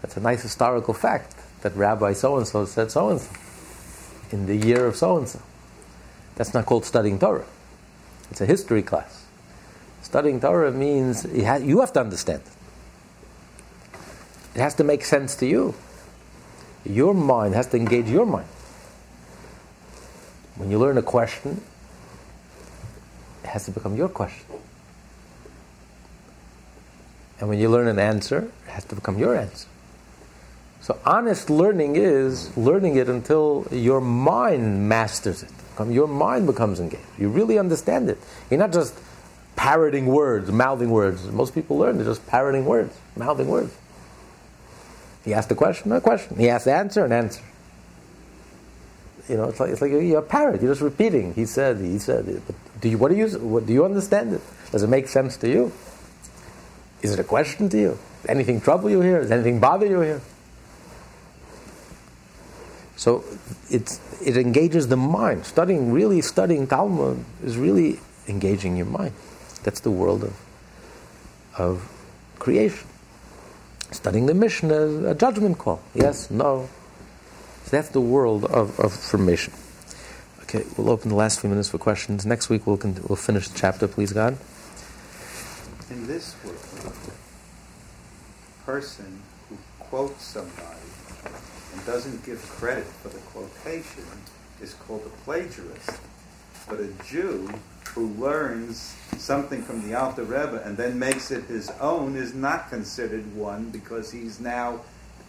That's 0.02 0.16
a 0.16 0.20
nice 0.20 0.42
historical 0.42 0.94
fact 0.94 1.36
that 1.62 1.76
Rabbi 1.76 2.14
so 2.14 2.36
and 2.36 2.46
so 2.46 2.64
said 2.64 2.90
so 2.90 3.10
and 3.10 3.20
so 3.20 3.30
in 4.32 4.46
the 4.46 4.56
year 4.56 4.86
of 4.86 4.96
so 4.96 5.18
and 5.18 5.28
so. 5.28 5.40
That's 6.36 6.54
not 6.54 6.64
called 6.64 6.84
studying 6.84 7.18
Torah. 7.18 7.44
It's 8.30 8.40
a 8.40 8.46
history 8.46 8.82
class. 8.82 9.26
Studying 10.02 10.40
Torah 10.40 10.72
means 10.72 11.26
you 11.26 11.80
have 11.80 11.92
to 11.92 12.00
understand 12.00 12.40
it. 12.40 12.48
It 14.54 14.60
has 14.60 14.74
to 14.76 14.84
make 14.84 15.04
sense 15.04 15.36
to 15.36 15.46
you. 15.46 15.74
Your 16.84 17.12
mind 17.12 17.54
has 17.54 17.66
to 17.68 17.76
engage 17.76 18.08
your 18.08 18.24
mind. 18.24 18.48
When 20.56 20.70
you 20.70 20.78
learn 20.78 20.96
a 20.96 21.02
question, 21.02 21.60
it 23.44 23.48
has 23.48 23.66
to 23.66 23.70
become 23.70 23.96
your 23.96 24.08
question. 24.08 24.46
And 27.40 27.48
when 27.48 27.58
you 27.58 27.68
learn 27.68 27.88
an 27.88 27.98
answer, 27.98 28.52
it 28.66 28.70
has 28.70 28.84
to 28.84 28.94
become 28.94 29.18
your 29.18 29.34
answer. 29.34 29.66
So 30.82 30.98
honest 31.04 31.50
learning 31.50 31.96
is 31.96 32.56
learning 32.56 32.96
it 32.96 33.08
until 33.08 33.66
your 33.70 34.00
mind 34.00 34.88
masters 34.88 35.42
it. 35.42 35.50
Your 35.88 36.06
mind 36.06 36.46
becomes 36.46 36.78
engaged. 36.78 37.02
You 37.18 37.30
really 37.30 37.58
understand 37.58 38.10
it. 38.10 38.18
You're 38.50 38.58
not 38.58 38.72
just 38.72 38.98
parroting 39.56 40.06
words, 40.06 40.50
mouthing 40.50 40.90
words. 40.90 41.26
Most 41.28 41.54
people 41.54 41.78
learn, 41.78 41.96
they're 41.96 42.06
just 42.06 42.26
parroting 42.26 42.66
words, 42.66 42.94
mouthing 43.16 43.48
words. 43.48 43.74
He 45.24 45.34
asked 45.34 45.50
a 45.50 45.54
question, 45.54 45.92
a 45.92 46.00
question. 46.00 46.36
He 46.36 46.48
asked 46.48 46.66
the 46.66 46.74
answer, 46.74 47.04
an 47.04 47.12
answer. 47.12 47.42
You 49.28 49.36
know, 49.36 49.44
it's 49.44 49.60
like, 49.60 49.70
it's 49.70 49.80
like 49.80 49.90
you're 49.90 50.18
a 50.18 50.22
parrot. 50.22 50.60
You're 50.60 50.72
just 50.72 50.82
repeating. 50.82 51.34
He 51.34 51.46
said, 51.46 51.78
he 51.78 51.98
said. 51.98 52.42
But 52.46 52.56
do 52.80 52.88
you, 52.88 52.98
what 52.98 53.10
do 53.10 53.16
you, 53.16 53.28
what, 53.38 53.66
do 53.66 53.72
you 53.72 53.84
understand 53.84 54.34
it? 54.34 54.40
Does 54.72 54.82
it 54.82 54.88
make 54.88 55.08
sense 55.08 55.36
to 55.38 55.48
you? 55.48 55.72
Is 57.02 57.12
it 57.12 57.20
a 57.20 57.24
question 57.24 57.68
to 57.70 57.78
you? 57.78 57.98
Anything 58.28 58.60
trouble 58.60 58.90
you 58.90 59.00
here? 59.00 59.20
Does 59.20 59.30
anything 59.30 59.60
bother 59.60 59.86
you 59.86 60.00
here? 60.00 60.20
So 62.96 63.24
it's, 63.70 63.98
it 64.20 64.36
engages 64.36 64.88
the 64.88 64.96
mind. 64.96 65.46
Studying, 65.46 65.90
really 65.90 66.20
studying 66.20 66.66
Talmud 66.66 67.24
is 67.42 67.56
really 67.56 67.98
engaging 68.28 68.76
your 68.76 68.86
mind. 68.86 69.14
That's 69.62 69.80
the 69.80 69.90
world 69.90 70.24
of, 70.24 70.36
of 71.56 71.90
creation. 72.38 72.86
Studying 73.90 74.26
the 74.26 74.34
Mishnah, 74.34 75.08
a 75.08 75.14
judgment 75.14 75.56
call. 75.56 75.80
Yes, 75.94 76.30
no. 76.30 76.68
So 77.64 77.70
that's 77.70 77.88
the 77.88 78.00
world 78.00 78.44
of, 78.44 78.78
of 78.78 78.92
formation. 78.92 79.54
Okay, 80.42 80.64
we'll 80.76 80.90
open 80.90 81.08
the 81.08 81.14
last 81.14 81.40
few 81.40 81.48
minutes 81.48 81.70
for 81.70 81.78
questions. 81.78 82.26
Next 82.26 82.50
week 82.50 82.66
we'll, 82.66 82.78
we'll 83.08 83.16
finish 83.16 83.48
the 83.48 83.58
chapter, 83.58 83.88
please, 83.88 84.12
God. 84.12 84.36
In 85.90 86.06
this 86.06 86.36
world, 86.44 86.58
person 88.64 89.20
who 89.48 89.56
quotes 89.78 90.22
somebody 90.22 90.80
and 91.72 91.86
doesn't 91.86 92.24
give 92.24 92.40
credit 92.42 92.84
for 92.84 93.08
the 93.08 93.18
quotation 93.18 94.04
is 94.60 94.74
called 94.74 95.02
a 95.06 95.24
plagiarist. 95.24 95.98
But 96.68 96.80
a 96.80 96.88
Jew 97.04 97.50
who 97.94 98.08
learns 98.14 98.94
something 99.18 99.62
from 99.62 99.86
the 99.86 99.98
Alter 99.98 100.22
Rebbe 100.22 100.62
and 100.64 100.76
then 100.76 100.98
makes 100.98 101.30
it 101.30 101.44
his 101.44 101.70
own 101.80 102.16
is 102.16 102.34
not 102.34 102.70
considered 102.70 103.34
one 103.34 103.70
because 103.70 104.10
he's 104.10 104.38
now 104.40 104.80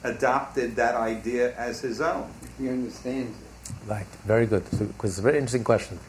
adopted 0.04 0.76
that 0.76 0.96
idea 0.96 1.56
as 1.56 1.82
his 1.82 2.02
own. 2.02 2.30
He 2.58 2.70
understands 2.70 3.36
it. 3.38 3.74
Right, 3.88 4.06
very 4.26 4.46
good. 4.46 4.64
Because 4.70 5.12
it's 5.12 5.20
a 5.20 5.24
very 5.24 5.38
interesting 5.38 5.64
question. 5.64 6.00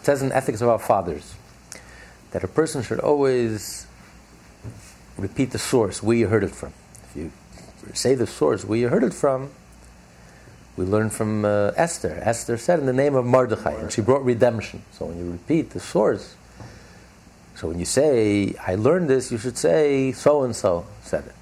It 0.00 0.06
says 0.06 0.22
in 0.22 0.32
Ethics 0.32 0.60
of 0.60 0.68
Our 0.68 0.78
Fathers 0.78 1.34
that 2.30 2.44
a 2.44 2.48
person 2.48 2.82
should 2.82 3.00
always 3.00 3.86
repeat 5.18 5.50
the 5.50 5.58
source, 5.58 6.02
where 6.02 6.16
you 6.16 6.28
heard 6.28 6.44
it 6.44 6.52
from. 6.52 6.72
If 7.04 7.16
you 7.16 7.32
say 7.92 8.14
the 8.14 8.26
source, 8.26 8.64
where 8.64 8.78
you 8.78 8.88
heard 8.88 9.02
it 9.02 9.14
from, 9.14 9.50
we 10.76 10.84
learn 10.84 11.10
from 11.10 11.44
uh, 11.44 11.72
Esther. 11.76 12.20
Esther 12.22 12.56
said 12.56 12.78
in 12.78 12.86
the 12.86 12.92
name 12.92 13.16
of 13.16 13.26
Mordechai, 13.26 13.74
and 13.74 13.92
she 13.92 14.00
brought 14.00 14.24
redemption. 14.24 14.82
So 14.92 15.06
when 15.06 15.18
you 15.18 15.30
repeat 15.32 15.70
the 15.70 15.80
source, 15.80 16.36
so 17.56 17.68
when 17.68 17.80
you 17.80 17.84
say, 17.84 18.54
I 18.64 18.76
learned 18.76 19.10
this, 19.10 19.32
you 19.32 19.38
should 19.38 19.58
say, 19.58 20.12
so 20.12 20.44
and 20.44 20.54
so 20.54 20.86
said 21.02 21.26
it. 21.26 21.34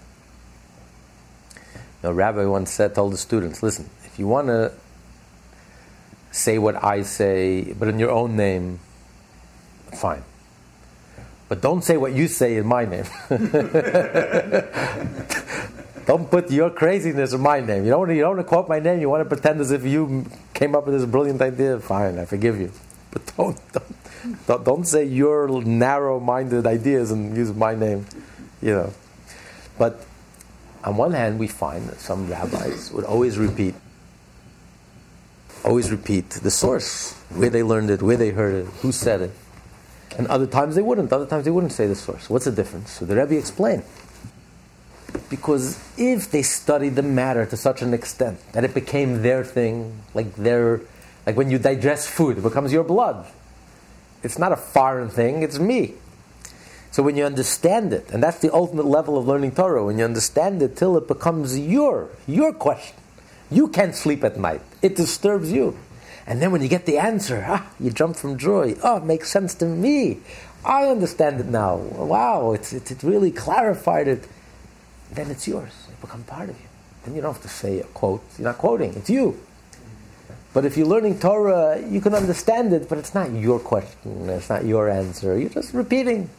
Know, 2.02 2.12
Rabbi 2.12 2.44
once 2.46 2.70
said, 2.70 2.94
told 2.94 3.12
the 3.12 3.18
students, 3.18 3.62
listen, 3.62 3.90
if 4.04 4.18
you 4.18 4.26
want 4.26 4.46
to 4.46 4.72
say 6.30 6.58
what 6.58 6.82
I 6.82 7.02
say, 7.02 7.72
but 7.72 7.88
in 7.88 7.98
your 7.98 8.10
own 8.10 8.36
name, 8.36 8.80
fine. 9.92 10.22
But 11.48 11.60
don't 11.60 11.82
say 11.82 11.96
what 11.96 12.12
you 12.12 12.28
say 12.28 12.56
in 12.56 12.66
my 12.66 12.84
name. 12.84 13.04
Don't 16.06 16.30
put 16.30 16.52
your 16.52 16.70
craziness 16.70 17.32
in 17.32 17.40
my 17.40 17.58
name. 17.60 17.84
You 17.84 17.90
don't, 17.90 18.08
you 18.14 18.20
don't 18.20 18.36
want 18.36 18.46
to 18.46 18.48
quote 18.48 18.68
my 18.68 18.78
name. 18.78 19.00
You 19.00 19.08
want 19.10 19.22
to 19.22 19.28
pretend 19.28 19.60
as 19.60 19.72
if 19.72 19.84
you 19.84 20.24
came 20.54 20.76
up 20.76 20.86
with 20.86 20.94
this 20.94 21.04
brilliant 21.04 21.42
idea. 21.42 21.80
Fine, 21.80 22.20
I 22.20 22.24
forgive 22.26 22.60
you. 22.60 22.70
But 23.10 23.26
don't, 23.36 23.72
don't, 23.72 24.46
don't, 24.46 24.64
don't 24.64 24.84
say 24.86 25.04
your 25.04 25.48
narrow-minded 25.64 26.64
ideas 26.64 27.10
and 27.10 27.36
use 27.36 27.52
my 27.52 27.74
name. 27.74 28.06
You 28.62 28.70
know. 28.70 28.92
But 29.78 30.06
on 30.84 30.96
one 30.96 31.12
hand, 31.12 31.40
we 31.40 31.48
find 31.48 31.88
that 31.88 31.98
some 31.98 32.30
rabbis 32.30 32.92
would 32.92 33.04
always 33.04 33.36
repeat, 33.36 33.74
always 35.64 35.90
repeat 35.90 36.30
the 36.30 36.52
source, 36.52 37.14
where 37.30 37.50
they 37.50 37.64
learned 37.64 37.90
it, 37.90 38.00
where 38.00 38.16
they 38.16 38.30
heard 38.30 38.54
it, 38.54 38.66
who 38.80 38.92
said 38.92 39.22
it. 39.22 39.32
And 40.18 40.26
other 40.28 40.46
times 40.46 40.74
they 40.74 40.82
wouldn't. 40.82 41.12
Other 41.12 41.26
times 41.26 41.44
they 41.44 41.50
wouldn't 41.50 41.72
say 41.72 41.86
the 41.86 41.94
source. 41.94 42.30
What's 42.30 42.46
the 42.46 42.52
difference? 42.52 42.90
So 42.90 43.04
the 43.04 43.16
Rebbe 43.16 43.36
explained. 43.36 43.84
Because 45.28 45.78
if 45.98 46.30
they 46.30 46.42
studied 46.42 46.94
the 46.94 47.02
matter 47.02 47.46
to 47.46 47.56
such 47.56 47.82
an 47.82 47.92
extent 47.92 48.38
that 48.52 48.64
it 48.64 48.74
became 48.74 49.22
their 49.22 49.44
thing, 49.44 50.00
like 50.14 50.34
their, 50.36 50.80
like 51.26 51.36
when 51.36 51.50
you 51.50 51.58
digest 51.58 52.08
food, 52.08 52.38
it 52.38 52.42
becomes 52.42 52.72
your 52.72 52.84
blood. 52.84 53.26
It's 54.22 54.38
not 54.38 54.52
a 54.52 54.56
foreign 54.56 55.08
thing, 55.08 55.42
it's 55.42 55.58
me. 55.58 55.94
So 56.90 57.02
when 57.02 57.16
you 57.16 57.24
understand 57.24 57.92
it, 57.92 58.10
and 58.10 58.22
that's 58.22 58.38
the 58.38 58.52
ultimate 58.54 58.86
level 58.86 59.18
of 59.18 59.26
learning 59.26 59.52
Torah, 59.52 59.84
when 59.84 59.98
you 59.98 60.04
understand 60.04 60.62
it 60.62 60.76
till 60.76 60.96
it 60.96 61.06
becomes 61.06 61.58
your, 61.58 62.08
your 62.26 62.52
question. 62.52 62.96
You 63.50 63.68
can't 63.68 63.94
sleep 63.94 64.24
at 64.24 64.38
night. 64.38 64.62
It 64.82 64.96
disturbs 64.96 65.52
you. 65.52 65.76
And 66.26 66.42
then 66.42 66.50
when 66.50 66.60
you 66.60 66.68
get 66.68 66.86
the 66.86 66.98
answer, 66.98 67.44
ah, 67.46 67.70
you 67.78 67.90
jump 67.90 68.16
from 68.16 68.36
joy. 68.36 68.76
Oh, 68.82 68.96
it 68.96 69.04
makes 69.04 69.30
sense 69.30 69.54
to 69.56 69.66
me. 69.66 70.18
I 70.64 70.86
understand 70.86 71.40
it 71.40 71.46
now. 71.46 71.76
Wow, 71.76 72.52
it's, 72.52 72.72
it, 72.72 72.90
it 72.90 73.02
really 73.02 73.30
clarified 73.30 74.08
it 74.08 74.28
then 75.12 75.30
it's 75.30 75.46
yours. 75.46 75.72
It 75.88 76.00
becomes 76.00 76.24
part 76.26 76.48
of 76.50 76.58
you. 76.58 76.66
Then 77.04 77.14
you 77.14 77.22
don't 77.22 77.32
have 77.32 77.42
to 77.42 77.48
say 77.48 77.80
a 77.80 77.84
quote. 77.84 78.22
You're 78.38 78.48
not 78.48 78.58
quoting. 78.58 78.94
It's 78.94 79.10
you. 79.10 79.38
But 80.52 80.64
if 80.64 80.76
you're 80.76 80.86
learning 80.86 81.18
Torah, 81.20 81.80
you 81.86 82.00
can 82.00 82.14
understand 82.14 82.72
it, 82.72 82.88
but 82.88 82.98
it's 82.98 83.14
not 83.14 83.30
your 83.30 83.58
question. 83.58 84.28
It's 84.30 84.48
not 84.48 84.64
your 84.64 84.88
answer. 84.88 85.38
You're 85.38 85.50
just 85.50 85.74
repeating. 85.74 86.30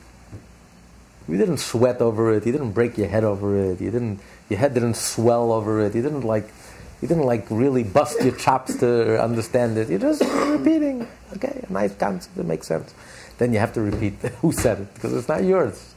You 1.27 1.37
didn't 1.37 1.57
sweat 1.57 2.01
over 2.01 2.33
it. 2.33 2.45
You 2.45 2.51
didn't 2.51 2.71
break 2.71 2.97
your 2.97 3.07
head 3.07 3.23
over 3.23 3.55
it. 3.57 3.81
You 3.81 3.91
didn't. 3.91 4.19
Your 4.49 4.59
head 4.59 4.73
didn't 4.73 4.95
swell 4.95 5.51
over 5.51 5.81
it. 5.81 5.93
You 5.93 6.01
didn't 6.01 6.21
like. 6.21 6.49
You 7.01 7.07
didn't 7.07 7.25
like 7.25 7.45
really 7.49 7.83
bust 7.83 8.21
your 8.23 8.35
chops 8.35 8.77
to 8.79 9.21
understand 9.21 9.77
it. 9.77 9.89
You're 9.89 9.99
just 9.99 10.23
repeating. 10.23 11.07
Okay, 11.35 11.63
a 11.67 11.71
nice 11.71 11.93
concept 11.95 12.35
that 12.35 12.45
makes 12.45 12.67
sense. 12.67 12.93
Then 13.37 13.53
you 13.53 13.59
have 13.59 13.73
to 13.73 13.81
repeat 13.81 14.13
who 14.41 14.51
said 14.51 14.79
it 14.79 14.93
because 14.95 15.13
it's 15.13 15.27
not 15.27 15.43
yours. 15.43 15.93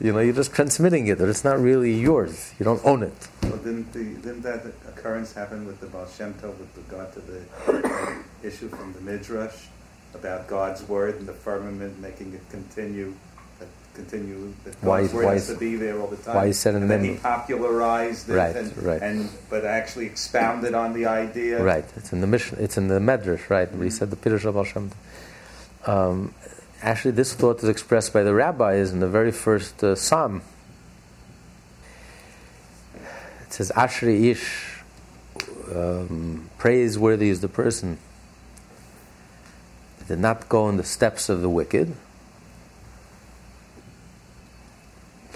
You 0.00 0.12
know, 0.12 0.20
you're 0.20 0.34
just 0.34 0.52
transmitting 0.52 1.06
it, 1.06 1.18
but 1.18 1.28
it's 1.28 1.44
not 1.44 1.58
really 1.58 1.92
yours. 1.92 2.52
You 2.58 2.64
don't 2.64 2.84
own 2.84 3.02
it. 3.02 3.28
Well, 3.42 3.56
didn't, 3.56 3.92
the, 3.92 4.04
didn't 4.04 4.42
that 4.42 4.66
occurrence 4.88 5.32
happen 5.32 5.66
with 5.66 5.80
the 5.80 5.86
Baal 5.86 6.06
Shem 6.06 6.34
Tov 6.34 6.58
with 6.58 6.76
regard 6.76 7.12
to 7.14 7.20
the 7.20 8.16
issue 8.42 8.68
from 8.68 8.92
the 8.92 9.00
Midrash 9.00 9.66
about 10.14 10.48
God's 10.48 10.86
word 10.88 11.16
and 11.16 11.26
the 11.26 11.32
firmament, 11.32 11.98
making 11.98 12.34
it 12.34 12.42
continue, 12.50 13.14
continue. 13.96 14.52
That 14.64 14.74
Why- 14.82 15.02
word 15.02 15.24
why 15.24 15.34
is- 15.34 15.48
to 15.48 15.56
be 15.56 15.76
there 15.76 15.98
all 16.00 16.06
the 16.08 16.16
time. 16.16 16.36
why 16.36 16.44
in 16.76 16.82
and 16.90 17.04
he 17.04 17.14
popularized 17.16 18.28
it, 18.28 18.34
Right, 18.34 18.54
and, 18.56 18.68
right. 18.90 19.02
and 19.02 19.28
but 19.50 19.64
actually 19.64 20.06
expounded 20.06 20.74
on 20.74 20.92
the 20.92 21.06
idea. 21.06 21.62
Right. 21.62 21.84
It's 21.96 22.12
in 22.12 22.20
the 22.20 22.26
mission. 22.26 22.58
It's 22.60 22.76
in 22.76 22.88
the 22.88 23.00
Medrash, 23.00 23.48
right? 23.50 23.68
Where 23.74 23.84
he 23.84 23.90
said 23.90 24.10
the 24.10 24.16
Pirush 24.16 24.44
of 24.44 24.54
Baal 24.54 24.64
Shem 24.64 24.90
Um, 25.86 26.34
actually, 26.82 27.12
this 27.12 27.32
thought 27.34 27.62
is 27.62 27.68
expressed 27.68 28.12
by 28.12 28.22
the 28.22 28.34
rabbis 28.34 28.92
in 28.92 29.00
the 29.00 29.08
very 29.08 29.32
first 29.32 29.82
uh, 29.82 29.94
psalm. 29.94 30.42
It 33.46 33.52
says, 33.52 33.72
"Ashri 33.74 34.30
ish." 34.30 34.72
Um, 35.74 36.48
praiseworthy 36.58 37.28
is 37.28 37.40
the 37.40 37.48
person 37.48 37.98
that 39.98 40.06
did 40.08 40.20
not 40.20 40.48
go 40.48 40.68
in 40.68 40.76
the 40.76 40.84
steps 40.84 41.28
of 41.28 41.40
the 41.42 41.48
wicked, 41.48 41.92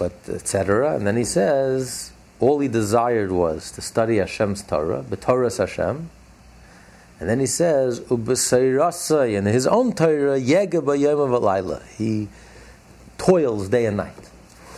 but 0.01 0.33
etc. 0.33 0.95
And 0.95 1.05
then 1.05 1.15
he 1.15 1.23
says, 1.23 2.11
all 2.39 2.57
he 2.57 2.67
desired 2.67 3.31
was 3.31 3.69
to 3.73 3.81
study 3.81 4.17
Hashem's 4.17 4.63
Torah, 4.63 5.03
B'Toras 5.03 5.59
Hashem. 5.59 6.09
And 7.19 7.29
then 7.29 7.39
he 7.39 7.45
says, 7.45 7.99
Ubesayrasai, 7.99 9.37
in 9.37 9.45
his 9.45 9.67
own 9.67 9.93
Torah, 9.93 10.39
Yega. 10.39 11.85
He 11.95 12.29
toils 13.19 13.69
day 13.69 13.85
and 13.85 13.97
night. 13.97 14.27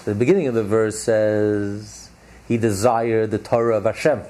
The 0.04 0.14
beginning 0.14 0.48
of 0.48 0.56
the 0.56 0.64
verse 0.66 1.00
says, 1.00 2.10
he 2.46 2.58
desired 2.58 3.32
the 3.32 3.38
Torah 3.38 3.78
of 3.78 3.86
Hashem. 3.86 4.24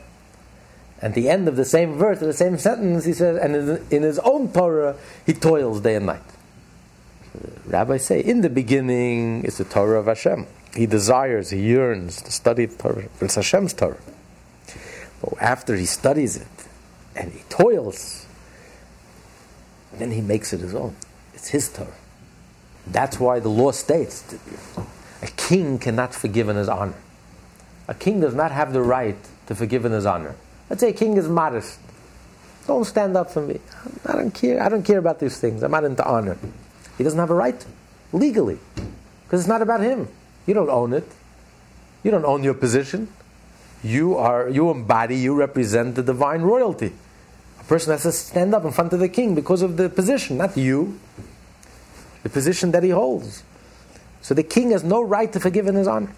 At 1.01 1.15
the 1.15 1.27
end 1.27 1.47
of 1.47 1.55
the 1.55 1.65
same 1.65 1.95
verse, 1.95 2.19
the 2.19 2.33
same 2.33 2.59
sentence, 2.59 3.03
he 3.05 3.13
says, 3.13 3.39
and 3.41 3.55
in, 3.91 4.03
his 4.03 4.19
own 4.19 4.53
Torah, 4.53 4.95
he 5.25 5.33
toils 5.33 5.81
day 5.81 5.95
and 5.95 6.05
night. 6.05 6.21
Rabbis 7.65 8.05
say, 8.05 8.19
in 8.19 8.41
the 8.41 8.49
beginning, 8.51 9.43
it's 9.43 9.57
the 9.57 9.63
Torah 9.63 9.99
of 9.99 10.05
Hashem. 10.05 10.45
He 10.76 10.86
desires, 10.86 11.51
he 11.51 11.59
yearns 11.59 12.21
to 12.24 12.32
study 12.32 12.67
Torah. 12.67 13.07
Hashem's 13.19 13.74
Torah. 13.74 13.99
But 15.21 15.41
after 15.41 15.76
he 15.76 15.86
studies 15.86 16.36
it 16.36 16.47
and 17.15 17.32
he 17.32 17.41
toils, 17.49 18.26
then 19.93 20.11
he 20.11 20.21
makes 20.21 20.51
it 20.51 20.59
his 20.59 20.74
own. 20.74 20.95
It's 21.34 21.49
his 21.49 21.71
Torah. 21.71 21.93
That's 22.88 23.19
why 23.19 23.39
the 23.39 23.49
law 23.49 23.71
states 23.71 24.21
that 24.24 24.39
a 25.21 25.28
king 25.28 25.78
cannot 25.78 26.13
forgive 26.13 26.49
in 26.49 26.55
his 26.55 26.67
honor. 26.67 26.95
A 27.88 27.93
king 27.93 28.19
does 28.19 28.34
not 28.34 28.51
have 28.51 28.74
the 28.74 28.82
right 28.82 29.17
to 29.47 29.55
forgive 29.55 29.86
in 29.86 29.91
his 29.91 30.05
honor. 30.05 30.36
Let's 30.69 30.82
say 30.82 30.89
a 30.89 30.93
king 30.93 31.17
is 31.17 31.28
modest. 31.28 31.80
Don't 32.65 32.86
stand 32.86 33.15
up 33.15 33.30
for 33.30 33.41
me. 33.41 33.59
I 34.05 34.13
don't 34.13 34.32
care. 34.34 34.61
I 34.63 34.69
don't 34.69 34.84
care 34.84 34.97
about 34.97 35.19
these 35.19 35.38
things. 35.39 35.63
I'm 35.63 35.71
not 35.71 35.84
into 35.84 36.05
honor. 36.05 36.38
He 36.97 37.03
doesn't 37.03 37.19
have 37.19 37.30
a 37.30 37.36
right 37.36 37.65
legally, 38.11 38.57
because 39.26 39.41
it's 39.41 39.49
not 39.49 39.61
about 39.61 39.82
him. 39.82 40.07
You 40.45 40.53
don't 40.53 40.69
own 40.69 40.93
it. 40.93 41.07
You 42.03 42.11
don't 42.11 42.25
own 42.25 42.43
your 42.43 42.53
position. 42.53 43.07
You 43.83 44.15
are 44.17 44.49
you 44.49 44.69
embody, 44.69 45.17
you 45.17 45.35
represent 45.35 45.95
the 45.95 46.03
divine 46.03 46.41
royalty. 46.41 46.93
A 47.59 47.63
person 47.65 47.91
has 47.91 48.03
to 48.03 48.11
stand 48.11 48.53
up 48.53 48.65
in 48.65 48.71
front 48.71 48.93
of 48.93 48.99
the 48.99 49.09
king 49.09 49.35
because 49.35 49.61
of 49.61 49.77
the 49.77 49.89
position, 49.89 50.37
not 50.37 50.57
you. 50.57 50.99
The 52.23 52.29
position 52.29 52.71
that 52.71 52.83
he 52.83 52.89
holds. 52.89 53.43
So 54.21 54.33
the 54.33 54.43
king 54.43 54.71
has 54.71 54.83
no 54.83 55.01
right 55.01 55.31
to 55.33 55.39
forgive 55.39 55.67
in 55.67 55.75
his 55.75 55.87
honor. 55.87 56.13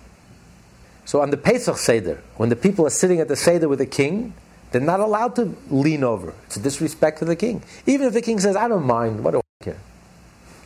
So 1.06 1.22
on 1.22 1.32
the 1.32 1.38
Pesach 1.38 1.78
Seder, 1.78 2.22
when 2.38 2.50
the 2.50 2.56
people 2.56 2.86
are 2.86 2.92
sitting 2.92 3.20
at 3.20 3.28
the 3.28 3.36
Seder 3.36 3.68
with 3.68 3.80
the 3.80 3.86
king, 3.86 4.34
they're 4.72 4.82
not 4.82 5.00
allowed 5.00 5.36
to 5.38 5.56
lean 5.70 6.04
over. 6.04 6.34
It's 6.46 6.58
a 6.58 6.60
disrespect 6.60 7.20
to 7.20 7.26
the 7.26 7.36
king. 7.36 7.64
Even 7.86 8.08
if 8.08 8.14
the 8.14 8.22
king 8.22 8.40
says, 8.40 8.56
I 8.56 8.68
don't 8.68 8.86
mind, 8.86 9.24
what 9.24 9.32
do 9.32 9.42
I 9.62 9.64
care? 9.64 9.80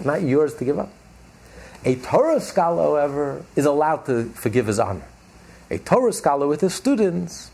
Not 0.03 0.21
yours 0.21 0.53
to 0.55 0.65
give 0.65 0.79
up. 0.79 0.89
A 1.85 1.95
Torah 1.95 2.41
scholar, 2.41 2.83
however, 2.83 3.45
is 3.55 3.65
allowed 3.65 4.05
to 4.07 4.25
forgive 4.29 4.67
his 4.67 4.79
honor. 4.79 5.05
A 5.71 5.77
Torah 5.77 6.13
scholar 6.13 6.47
with 6.47 6.61
his 6.61 6.73
students, 6.73 7.51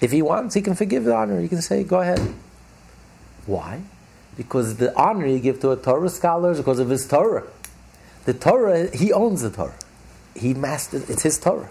if 0.00 0.12
he 0.12 0.20
wants, 0.20 0.54
he 0.54 0.60
can 0.60 0.74
forgive 0.74 1.04
the 1.04 1.14
honor. 1.14 1.40
He 1.40 1.48
can 1.48 1.62
say, 1.62 1.84
go 1.84 2.00
ahead. 2.00 2.20
Why? 3.46 3.82
Because 4.36 4.76
the 4.76 4.96
honor 4.98 5.26
you 5.26 5.38
give 5.38 5.60
to 5.60 5.70
a 5.70 5.76
Torah 5.76 6.08
scholar 6.08 6.52
is 6.52 6.58
because 6.58 6.78
of 6.78 6.88
his 6.88 7.06
Torah. 7.06 7.44
The 8.24 8.34
Torah, 8.34 8.94
he 8.94 9.12
owns 9.12 9.42
the 9.42 9.50
Torah. 9.50 9.78
He 10.34 10.54
mastered, 10.54 11.08
it's 11.08 11.22
his 11.22 11.38
Torah. 11.38 11.70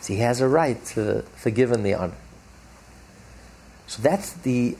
So 0.00 0.12
he 0.12 0.20
has 0.20 0.40
a 0.40 0.48
right 0.48 0.84
to 0.86 1.22
forgive 1.34 1.72
him 1.72 1.82
the 1.82 1.94
honor. 1.94 2.16
So 3.86 4.02
that's 4.02 4.32
the 4.32 4.76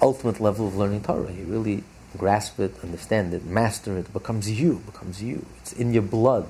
ultimate 0.00 0.40
level 0.40 0.68
of 0.68 0.76
learning 0.76 1.02
Torah. 1.02 1.32
You 1.32 1.44
really 1.44 1.84
grasp 2.16 2.58
it, 2.60 2.74
understand 2.82 3.34
it, 3.34 3.44
master 3.44 3.96
it, 3.96 4.06
it 4.06 4.12
becomes 4.12 4.50
you, 4.50 4.82
becomes 4.86 5.22
you. 5.22 5.46
It's 5.58 5.72
in 5.72 5.92
your 5.92 6.02
blood. 6.02 6.48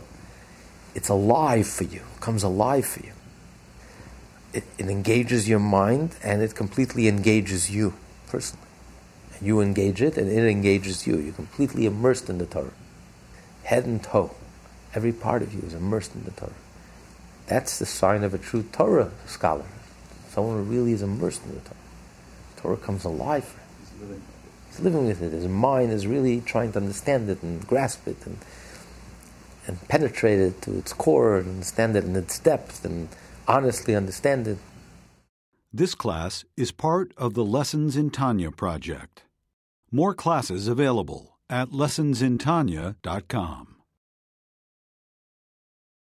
It's 0.95 1.09
alive 1.09 1.67
for 1.67 1.85
you, 1.85 2.03
it 2.15 2.21
comes 2.21 2.43
alive 2.43 2.87
for 2.87 3.05
you. 3.05 3.13
It, 4.53 4.65
it 4.79 4.89
engages 4.89 5.49
your 5.49 5.59
mind 5.59 6.17
and 6.23 6.41
it 6.41 6.55
completely 6.55 7.09
engages 7.09 7.71
you 7.71 7.95
personally. 8.29 8.67
And 9.37 9.47
you 9.47 9.61
engage 9.61 10.01
it 10.01 10.17
and 10.17 10.31
it 10.31 10.49
engages 10.49 11.07
you. 11.07 11.19
You're 11.19 11.35
completely 11.35 11.85
immersed 11.85 12.31
in 12.31 12.39
the 12.39 12.47
Torah. 12.47 12.73
Head 13.65 13.85
and 13.85 14.03
toe. 14.03 14.31
Every 14.95 15.13
part 15.13 15.43
of 15.43 15.53
you 15.53 15.61
is 15.61 15.75
immersed 15.75 16.15
in 16.15 16.25
the 16.25 16.31
Torah. 16.31 16.53
That's 17.47 17.79
the 17.79 17.87
sign 17.87 18.25
of 18.25 18.33
a 18.33 18.39
true 18.39 18.63
Torah 18.73 19.11
scholar. 19.27 19.67
Someone 20.31 20.57
who 20.57 20.63
really 20.63 20.93
is 20.93 21.03
immersed 21.03 21.45
in 21.45 21.55
the 21.55 21.61
Torah. 21.61 21.77
Torah 22.57 22.77
comes 22.79 23.05
alive 23.05 23.45
for 23.45 23.59
him. 24.07 24.23
Living 24.81 25.07
with 25.07 25.23
it. 25.23 25.33
His 25.33 25.49
mind 25.49 25.93
is 25.93 26.07
really 26.07 26.41
trying 26.41 26.73
to 26.73 26.79
understand 26.79 27.31
it 27.31 27.43
and 27.43 27.67
grasp 27.67 28.07
it 28.07 28.17
and, 28.27 28.39
and 29.67 29.89
penetrate 29.89 30.39
it 30.39 30.63
to 30.63 30.79
its 30.79 30.93
core 30.93 31.37
and 31.37 31.49
understand 31.49 31.97
it 31.97 32.05
in 32.05 32.17
its 32.17 32.39
depth 32.39 32.85
and 32.85 33.09
honestly 33.49 33.95
understand 33.95 34.49
it. 34.49 34.59
This 35.73 35.95
class 35.95 36.45
is 36.57 36.73
part 36.73 37.13
of 37.17 37.35
the 37.35 37.45
Lessons 37.45 37.97
in 37.97 38.11
Tanya 38.11 38.51
project. 38.51 39.23
More 39.93 40.15
classes 40.15 40.69
available 40.69 41.39
at 41.49 41.71
lessonsintanya.com. 41.71 43.76